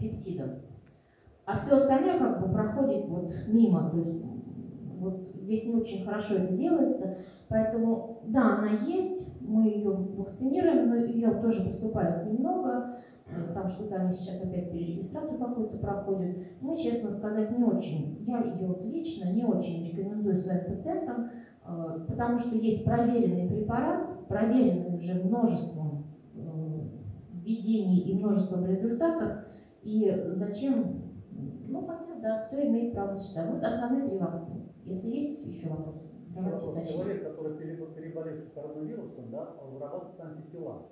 пептидом. 0.00 0.50
А 1.44 1.56
все 1.56 1.76
остальное 1.76 2.18
как 2.18 2.40
бы 2.40 2.52
проходит 2.52 3.06
вот 3.06 3.32
мимо. 3.46 3.90
То 3.90 3.98
есть 3.98 4.24
вот 4.98 5.28
здесь 5.42 5.64
не 5.64 5.74
очень 5.74 6.04
хорошо 6.04 6.34
это 6.34 6.52
делается. 6.54 7.18
Поэтому, 7.48 8.22
да, 8.24 8.58
она 8.58 8.70
есть, 8.84 9.40
мы 9.40 9.68
ее 9.68 9.90
вакцинируем, 9.90 10.88
но 10.88 10.96
ее 10.96 11.30
тоже 11.34 11.62
поступает 11.62 12.26
немного. 12.26 12.96
Э, 13.28 13.52
там 13.54 13.68
что-то 13.68 13.96
они 13.96 14.14
сейчас 14.14 14.40
опять 14.40 14.70
перерегистрацию 14.70 15.38
какую-то 15.38 15.78
проходят. 15.78 16.36
Мы, 16.60 16.76
честно 16.76 17.10
сказать, 17.10 17.56
не 17.56 17.64
очень, 17.64 18.24
я 18.26 18.40
ее 18.40 18.76
лично 18.84 19.32
не 19.32 19.44
очень 19.44 19.84
рекомендую 19.86 20.36
своим 20.36 20.64
пациентам, 20.64 21.30
э, 21.66 22.06
потому 22.08 22.38
что 22.38 22.54
есть 22.54 22.84
проверенный 22.84 23.48
препарат, 23.48 24.28
проверенный 24.28 24.96
уже 24.96 25.14
множеством 25.14 26.04
э, 26.34 26.40
введений 27.42 28.00
и 28.00 28.18
множеством 28.18 28.64
результатов, 28.66 29.44
и 29.82 30.12
зачем, 30.34 31.02
ну 31.68 31.84
хотя, 31.86 32.20
да, 32.20 32.44
все 32.46 32.66
имеет 32.66 32.94
право 32.94 33.18
считать. 33.18 33.50
Вот 33.50 33.62
основные 33.62 34.08
три 34.08 34.18
вакцины. 34.18 34.62
Если 34.84 35.10
есть 35.10 35.44
еще 35.44 35.68
вопросы, 35.68 36.06
давайте 36.28 36.92
Человек, 36.92 37.24
который 37.24 37.56
переболевший 37.56 38.50
коронавирусом, 38.54 39.30
да, 39.30 39.56
вырабатывает 39.64 40.20
антитела 40.20 40.86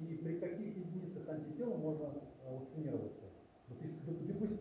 и 0.00 0.16
при 0.16 0.38
каких 0.38 0.76
единицах 0.76 1.28
антитела 1.28 1.73
можно 1.84 2.04
э, 2.46 2.54
вакцинироваться? 2.54 3.24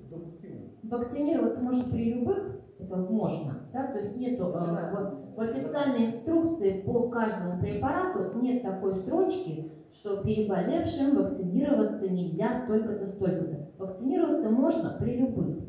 Допустимо. 0.09 0.61
Вакцинироваться 0.83 1.61
можно 1.63 1.83
при 1.85 2.13
любых, 2.13 2.61
это 2.79 2.97
можно, 2.97 3.61
да, 3.71 3.87
то 3.87 3.99
есть 3.99 4.17
нету 4.17 4.45
э, 4.45 4.49
в, 4.49 5.35
в 5.35 5.39
официальной 5.39 6.07
инструкции 6.07 6.81
по 6.81 7.09
каждому 7.09 7.61
препарату 7.61 8.37
нет 8.39 8.61
такой 8.63 8.95
строчки, 8.95 9.71
что 9.93 10.23
переболевшим 10.23 11.15
вакцинироваться 11.15 12.09
нельзя 12.09 12.61
столько-то, 12.63 13.07
столько-то. 13.07 13.69
Вакцинироваться 13.77 14.49
можно 14.49 14.97
при 14.99 15.17
любых. 15.17 15.59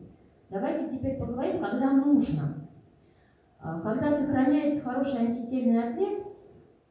Давайте 0.50 0.96
теперь 0.96 1.18
поговорим, 1.18 1.60
когда 1.60 1.92
нужно. 1.92 2.68
А, 3.60 3.80
когда 3.80 4.12
сохраняется 4.12 4.82
хороший 4.82 5.20
антительный 5.20 5.90
ответ, 5.90 6.26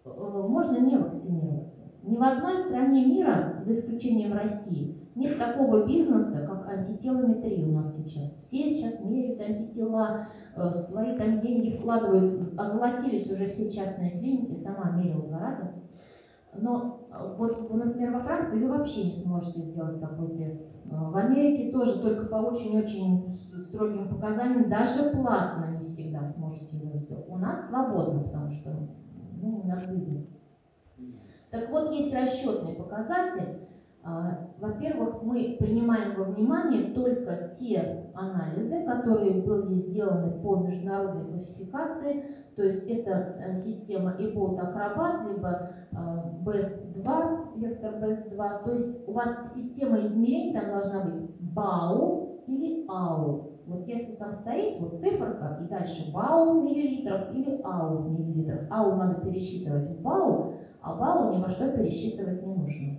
э, 0.05 0.09
можно 0.09 0.79
не 0.79 0.97
вакцинироваться. 0.97 1.62
Ни 2.03 2.17
в 2.17 2.21
одной 2.21 2.57
стране 2.57 3.05
мира, 3.05 3.63
за 3.65 3.71
исключением 3.71 4.33
России, 4.33 5.09
нет 5.15 5.37
такого 5.37 5.85
бизнеса, 5.85 6.45
как 6.45 6.67
антителометрия 6.67 7.65
у 7.65 7.71
нас 7.71 7.95
сейчас. 7.95 8.33
Все 8.45 8.71
сейчас 8.71 8.99
меряют 8.99 9.39
антитела, 9.39 10.27
э, 10.55 10.73
свои 10.73 11.17
там 11.17 11.39
деньги 11.39 11.77
вкладывают, 11.77 12.59
озолотились 12.59 13.31
уже 13.31 13.47
все 13.47 13.71
частные 13.71 14.19
клиники, 14.19 14.61
сама 14.61 14.91
мерила 14.91 15.27
два 15.27 15.39
раза. 15.39 15.71
Но 16.55 17.07
э, 17.09 17.35
вот, 17.37 17.73
например, 17.73 18.11
во 18.11 18.19
Франции 18.19 18.59
вы 18.59 18.67
вообще 18.67 19.05
не 19.05 19.13
сможете 19.13 19.61
сделать 19.61 20.01
такой 20.01 20.35
тест. 20.35 20.61
Э, 20.91 21.09
в 21.09 21.15
Америке 21.15 21.71
тоже 21.71 22.01
только 22.01 22.25
по 22.25 22.35
очень-очень 22.35 23.39
строгим 23.61 24.09
показаниям, 24.09 24.69
даже 24.69 25.11
платно 25.11 25.77
не 25.79 25.85
всегда 25.85 26.25
сможете 26.25 26.75
его 26.75 26.97
сделать. 26.97 27.29
У 27.29 27.37
нас 27.37 27.69
свободно, 27.69 28.23
потому 28.23 28.51
что 28.51 28.71
ну, 29.41 29.61
у 29.63 29.67
нас 29.67 29.85
бизнес. 29.85 30.27
Так 31.53 31.69
вот, 31.69 31.91
есть 31.91 32.11
расчетный 32.11 32.73
показатель. 32.73 33.59
А, 34.03 34.49
во-первых, 34.59 35.21
мы 35.21 35.55
принимаем 35.59 36.15
во 36.17 36.23
внимание 36.23 36.91
только 36.95 37.53
те 37.59 38.09
анализы, 38.15 38.83
которые 38.85 39.43
были 39.43 39.75
сделаны 39.75 40.31
по 40.41 40.55
международной 40.55 41.25
классификации, 41.25 42.25
то 42.55 42.63
есть 42.63 42.87
это 42.87 43.11
э, 43.11 43.55
система 43.55 44.15
EBOT 44.19 44.59
Acrobat, 44.59 45.31
либо 45.31 45.69
BEST-2, 46.43 47.59
вектор 47.59 47.93
BEST-2, 48.01 48.63
то 48.63 48.71
есть 48.71 49.07
у 49.07 49.11
вас 49.11 49.53
система 49.53 50.03
измерений 50.07 50.53
там 50.53 50.71
должна 50.71 51.01
быть 51.01 51.29
BAU 51.55 52.43
или 52.47 52.87
AU. 52.87 53.53
Вот 53.67 53.87
если 53.87 54.15
там 54.15 54.33
стоит 54.33 54.81
вот 54.81 54.99
циферка 54.99 55.59
и 55.63 55.69
дальше 55.69 56.11
БАУ 56.11 56.63
миллилитров 56.63 57.33
или 57.33 57.61
АУ 57.63 58.09
миллилитров, 58.09 58.61
АУ 58.69 58.95
надо 58.95 59.21
пересчитывать 59.21 59.89
в 59.89 60.01
БАУ, 60.01 60.55
а 60.83 60.93
баллу 60.95 61.33
ни 61.33 61.41
во 61.41 61.49
что 61.49 61.71
пересчитывать 61.71 62.45
не 62.45 62.53
нужно. 62.53 62.97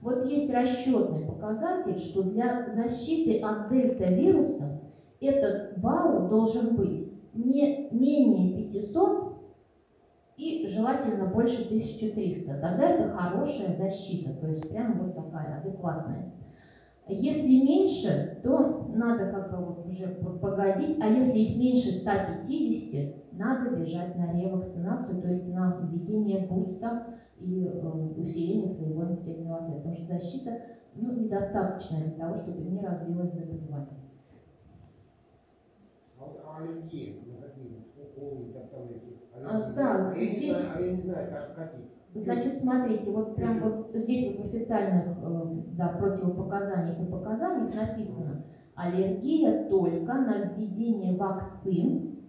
Вот 0.00 0.26
есть 0.26 0.52
расчетный 0.52 1.24
показатель, 1.24 1.98
что 1.98 2.22
для 2.22 2.70
защиты 2.74 3.40
от 3.40 3.70
дельта-вируса 3.70 4.82
этот 5.20 5.78
балл 5.78 6.28
должен 6.28 6.76
быть 6.76 7.10
не 7.32 7.88
менее 7.90 8.70
500 8.70 9.34
и 10.36 10.68
желательно 10.68 11.26
больше 11.26 11.64
1300. 11.64 12.52
Тогда 12.60 12.88
это 12.90 13.08
хорошая 13.08 13.74
защита, 13.74 14.34
то 14.34 14.48
есть 14.48 14.68
прям 14.68 14.98
вот 14.98 15.14
такая 15.14 15.60
адекватная. 15.60 16.32
Если 17.06 17.62
меньше, 17.62 18.40
то 18.42 18.90
надо 18.94 19.30
как 19.30 19.50
бы 19.50 19.82
уже 19.86 20.06
погодить, 20.40 20.98
а 21.02 21.08
если 21.08 21.38
их 21.38 21.58
меньше 21.58 22.00
150, 22.00 23.32
надо 23.32 23.76
бежать 23.76 24.16
на 24.16 24.32
ревакцинацию, 24.32 25.20
то 25.20 25.28
есть 25.28 25.52
на 25.52 25.80
введение 25.82 26.46
буста 26.46 27.18
и 27.38 27.66
э, 27.66 27.86
усиление 28.16 28.70
своего 28.70 29.02
антительного 29.02 29.58
ответа, 29.58 29.80
потому 29.80 29.96
что 29.96 30.06
защита 30.06 30.50
ну, 30.94 31.12
недостаточна 31.12 31.98
для 31.98 32.12
того, 32.12 32.36
чтобы 32.36 32.62
не 32.62 32.80
развилось 32.80 33.34
заболевание. 33.34 34.00
А. 39.34 39.46
А, 39.46 39.72
да, 39.72 40.14
здесь... 40.16 40.56
а 40.56 40.80
я 40.80 40.92
не 40.92 41.02
знаю, 41.02 41.30
как, 41.30 41.54
какие. 41.54 41.93
Значит, 42.14 42.60
смотрите, 42.60 43.10
вот 43.10 43.34
прям 43.34 43.60
вот 43.60 43.90
здесь 43.94 44.36
вот 44.36 44.46
в 44.46 44.54
официальных 44.54 45.18
э, 45.20 45.44
да, 45.76 45.88
противопоказаниях 45.88 47.00
и 47.00 47.10
показаниях 47.10 47.74
написано 47.74 48.44
аллергия 48.76 49.68
только 49.68 50.14
на 50.14 50.38
введение 50.54 51.16
вакцин 51.16 52.20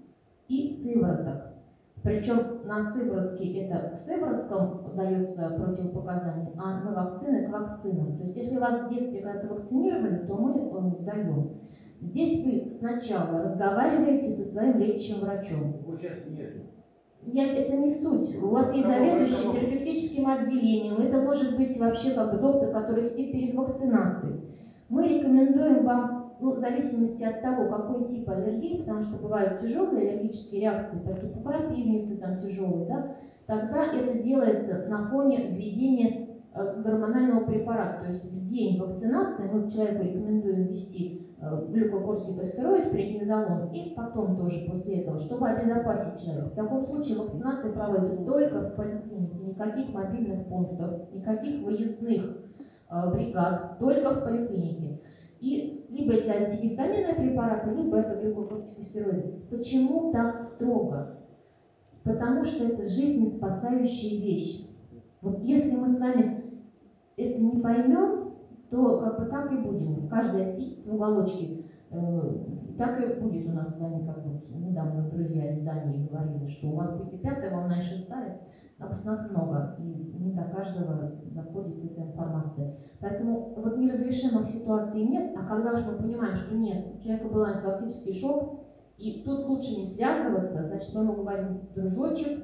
и 0.47 0.71
сывороток. 0.71 1.53
Причем 2.01 2.65
на 2.65 2.83
сыворотке 2.91 3.61
это 3.61 3.89
к 3.89 3.99
сывороткам 3.99 4.95
дается 4.95 5.51
противопоказание, 5.51 6.51
а 6.57 6.83
на 6.83 6.91
вакцины 6.91 7.47
к 7.47 7.51
вакцинам. 7.51 8.17
То 8.17 8.23
есть 8.23 8.37
если 8.37 8.57
вас 8.57 8.87
в 8.87 8.89
детстве 8.89 9.21
когда-то 9.21 9.53
вакцинировали, 9.53 10.25
то 10.25 10.35
мы 10.35 10.51
э, 10.51 11.03
даем. 11.03 11.59
Здесь 12.01 12.43
вы 12.43 12.71
сначала 12.71 13.43
разговариваете 13.43 14.31
со 14.31 14.43
своим 14.51 14.79
лечащим 14.79 15.19
врачом. 15.19 15.75
Сейчас 15.85 16.25
нет. 16.27 16.74
Нет, 17.23 17.57
это 17.57 17.75
не 17.75 17.89
суть. 17.89 18.35
У 18.41 18.49
вас 18.49 18.73
есть 18.73 18.87
заведующий 18.87 19.51
терапевтическим 19.51 20.27
отделением. 20.27 21.01
Это 21.01 21.21
может 21.21 21.57
быть 21.57 21.77
вообще 21.79 22.11
как 22.11 22.31
бы 22.33 22.39
доктор, 22.39 22.71
который 22.71 23.03
сидит 23.03 23.31
перед 23.31 23.55
вакцинацией. 23.55 24.41
Мы 24.89 25.07
рекомендуем 25.07 25.83
вам, 25.83 26.35
ну, 26.39 26.51
в 26.51 26.59
зависимости 26.59 27.23
от 27.23 27.41
того, 27.41 27.67
какой 27.67 28.07
тип 28.07 28.29
аллергии, 28.29 28.81
потому 28.81 29.01
что 29.01 29.17
бывают 29.17 29.59
тяжелые 29.59 30.09
аллергические 30.09 30.61
реакции 30.61 30.99
по 30.99 31.13
типу 31.13 31.39
крапивницы, 31.41 32.17
там 32.17 32.37
тяжелые, 32.37 32.85
да, 32.85 33.15
тогда 33.47 33.85
это 33.85 34.19
делается 34.19 34.85
на 34.87 35.07
фоне 35.09 35.47
введения 35.49 36.27
э, 36.53 36.81
гормонального 36.83 37.45
препарата. 37.45 38.05
То 38.05 38.11
есть 38.11 38.31
в 38.31 38.47
день 38.47 38.79
вакцинации 38.79 39.49
мы 39.51 39.71
человеку 39.71 40.03
рекомендуем 40.03 40.63
ввести 40.67 41.24
э, 41.41 41.65
глюкокортикостероид, 41.69 42.91
преднизолон, 42.91 43.71
и 43.71 43.93
потом 43.95 44.37
тоже 44.37 44.65
после 44.69 45.01
этого, 45.01 45.19
чтобы 45.19 45.47
обезопасить 45.49 46.23
человека. 46.23 46.49
В 46.49 46.55
таком 46.55 46.85
случае 46.85 47.17
вакцинация 47.17 47.71
проводится 47.71 48.23
только 48.23 48.59
в 48.61 48.75
поликлинике, 48.75 49.37
никаких 49.39 49.93
мобильных 49.93 50.47
пунктов, 50.47 51.13
никаких 51.13 51.63
выездных 51.63 52.37
э, 52.89 53.11
бригад, 53.13 53.79
только 53.79 54.15
в 54.15 54.23
поликлинике. 54.23 55.01
И 55.39 55.85
либо 55.89 56.13
это 56.13 56.31
антигистаминные 56.31 57.15
препараты, 57.15 57.71
либо 57.71 57.97
это 57.97 58.21
глюкокортикостероиды. 58.21 59.41
Почему 59.49 60.11
так 60.11 60.43
строго? 60.45 61.17
Потому 62.03 62.45
что 62.45 62.65
это 62.65 62.85
жизнеспасающие 62.85 64.21
вещи. 64.21 64.67
Вот 65.21 65.39
если 65.43 65.75
мы 65.75 65.89
с 65.89 65.99
вами 65.99 66.45
это 67.17 67.39
не 67.39 67.61
поймем, 67.61 68.24
то 68.69 68.99
как 68.99 69.19
бы 69.19 69.25
так 69.25 69.51
и 69.51 69.57
будем. 69.57 70.07
Каждый 70.07 70.51
сидит 70.51 70.85
в 70.85 70.93
уголочке. 70.95 71.65
Э, 71.91 72.21
Так 72.77 72.99
и 73.01 73.21
будет 73.21 73.47
у 73.47 73.53
нас 73.53 73.75
с 73.75 73.79
вами, 73.79 74.05
как 74.05 74.25
вот 74.25 74.49
недавно 74.49 75.09
друзья 75.09 75.53
из 75.53 75.61
Дании 75.61 76.07
говорили, 76.07 76.49
что 76.49 76.67
у 76.67 76.75
вас 76.75 76.97
будет 76.97 77.21
пятая 77.21 77.55
волна, 77.55 77.79
и 77.79 77.81
шестая, 77.81 78.41
потому 78.77 78.99
что 78.99 79.07
нас 79.07 79.29
много, 79.31 79.75
и 79.79 79.83
не 80.19 80.33
до 80.33 80.43
каждого 80.43 81.11
доходит 81.31 81.85
эта 81.85 82.01
информация. 82.01 82.75
Поэтому 82.99 83.53
вот 83.55 83.77
неразрешимых 83.77 84.47
ситуаций 84.47 85.05
нет, 85.05 85.33
а 85.37 85.45
когда 85.45 85.73
уж 85.73 85.85
мы 85.85 85.97
понимаем, 85.97 86.35
что 86.35 86.55
нет, 86.55 86.85
у 86.95 87.01
человека 87.01 87.29
был 87.29 87.43
анафилактический 87.45 88.19
шок, 88.19 88.65
и 88.97 89.23
тут 89.25 89.45
лучше 89.47 89.79
не 89.79 89.85
связываться, 89.85 90.65
значит, 90.65 90.93
мы 90.93 91.03
ему 91.03 91.13
говорим, 91.13 91.61
дружочек, 91.75 92.43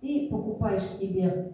ты 0.00 0.28
покупаешь 0.30 0.86
себе 0.86 1.52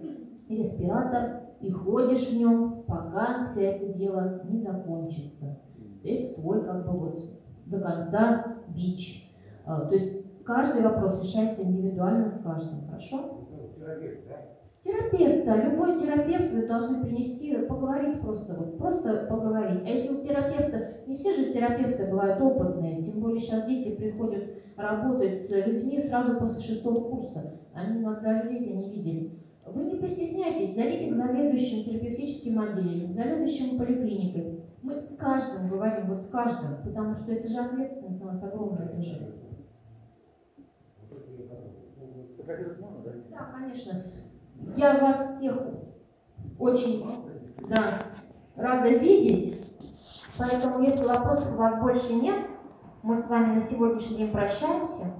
респиратор 0.49 1.48
и 1.61 1.71
ходишь 1.71 2.29
в 2.29 2.37
нем, 2.37 2.85
пока 2.87 3.47
все 3.47 3.65
это 3.65 3.93
дело 3.93 4.43
не 4.49 4.61
закончится. 4.61 5.59
Это 6.05 6.41
твой 6.41 6.65
как 6.65 6.87
бы 6.87 6.99
вот 6.99 7.25
до 7.67 7.81
конца 7.81 8.59
бич. 8.69 9.31
А, 9.65 9.81
То 9.87 9.95
есть 9.95 10.45
каждый 10.45 10.83
вопрос 10.83 11.23
решается 11.23 11.63
индивидуально 11.63 12.29
с 12.29 12.41
каждым, 12.41 12.87
хорошо? 12.87 13.47
Ну, 13.51 13.71
терапевт, 13.77 14.29
да? 14.29 14.37
Терапевт, 14.85 15.45
да, 15.45 15.57
любой 15.57 16.01
терапевт 16.01 16.53
вы 16.53 16.67
должны 16.67 17.05
принести, 17.05 17.55
поговорить 17.67 18.21
просто, 18.21 18.55
вот, 18.55 18.79
просто 18.79 19.27
поговорить. 19.29 19.83
А 19.85 19.89
если 19.89 20.15
у 20.15 20.23
терапевта, 20.23 20.95
не 21.07 21.17
все 21.17 21.35
же 21.35 21.53
терапевты 21.53 22.07
бывают 22.07 22.41
опытные, 22.41 23.03
тем 23.03 23.21
более 23.21 23.41
сейчас 23.41 23.67
дети 23.67 23.97
приходят 23.97 24.45
работать 24.77 25.47
с 25.47 25.51
людьми 25.51 26.01
сразу 26.01 26.39
после 26.39 26.63
шестого 26.63 27.11
курса. 27.11 27.59
Они 27.75 28.01
иногда 28.01 28.43
людей 28.43 28.73
не 28.73 28.91
видели. 28.91 29.48
Вы 29.75 29.85
не 29.85 29.97
постесняйтесь, 29.97 30.75
зовите 30.75 31.11
к 31.11 31.15
заведующим 31.15 31.85
терапевтическим 31.85 32.61
отделением, 32.61 33.13
к 33.13 33.15
заведующим 33.15 33.79
поликлиникой. 33.79 34.65
Мы 34.83 34.95
с 34.95 35.17
каждым 35.17 35.69
говорим, 35.69 36.07
вот 36.09 36.23
с 36.23 36.29
каждым, 36.29 36.83
потому 36.85 37.15
что 37.17 37.33
это 37.33 37.49
же 37.49 37.59
ответственность 37.59 38.21
на 38.21 38.33
вас 38.33 38.43
огромная 38.45 38.89
да? 43.05 43.13
Да, 43.31 43.53
конечно. 43.53 44.05
Я 44.77 44.99
вас 44.99 45.37
всех 45.37 45.57
очень 46.59 47.05
да, 47.69 48.03
рада 48.57 48.89
видеть. 48.89 49.59
Поэтому, 50.39 50.83
если 50.83 51.05
вопросов 51.05 51.53
у 51.55 51.57
вас 51.57 51.81
больше 51.81 52.15
нет, 52.15 52.47
мы 53.03 53.21
с 53.21 53.27
вами 53.29 53.57
на 53.57 53.63
сегодняшний 53.63 54.19
день 54.19 54.33
прощаемся. 54.33 55.13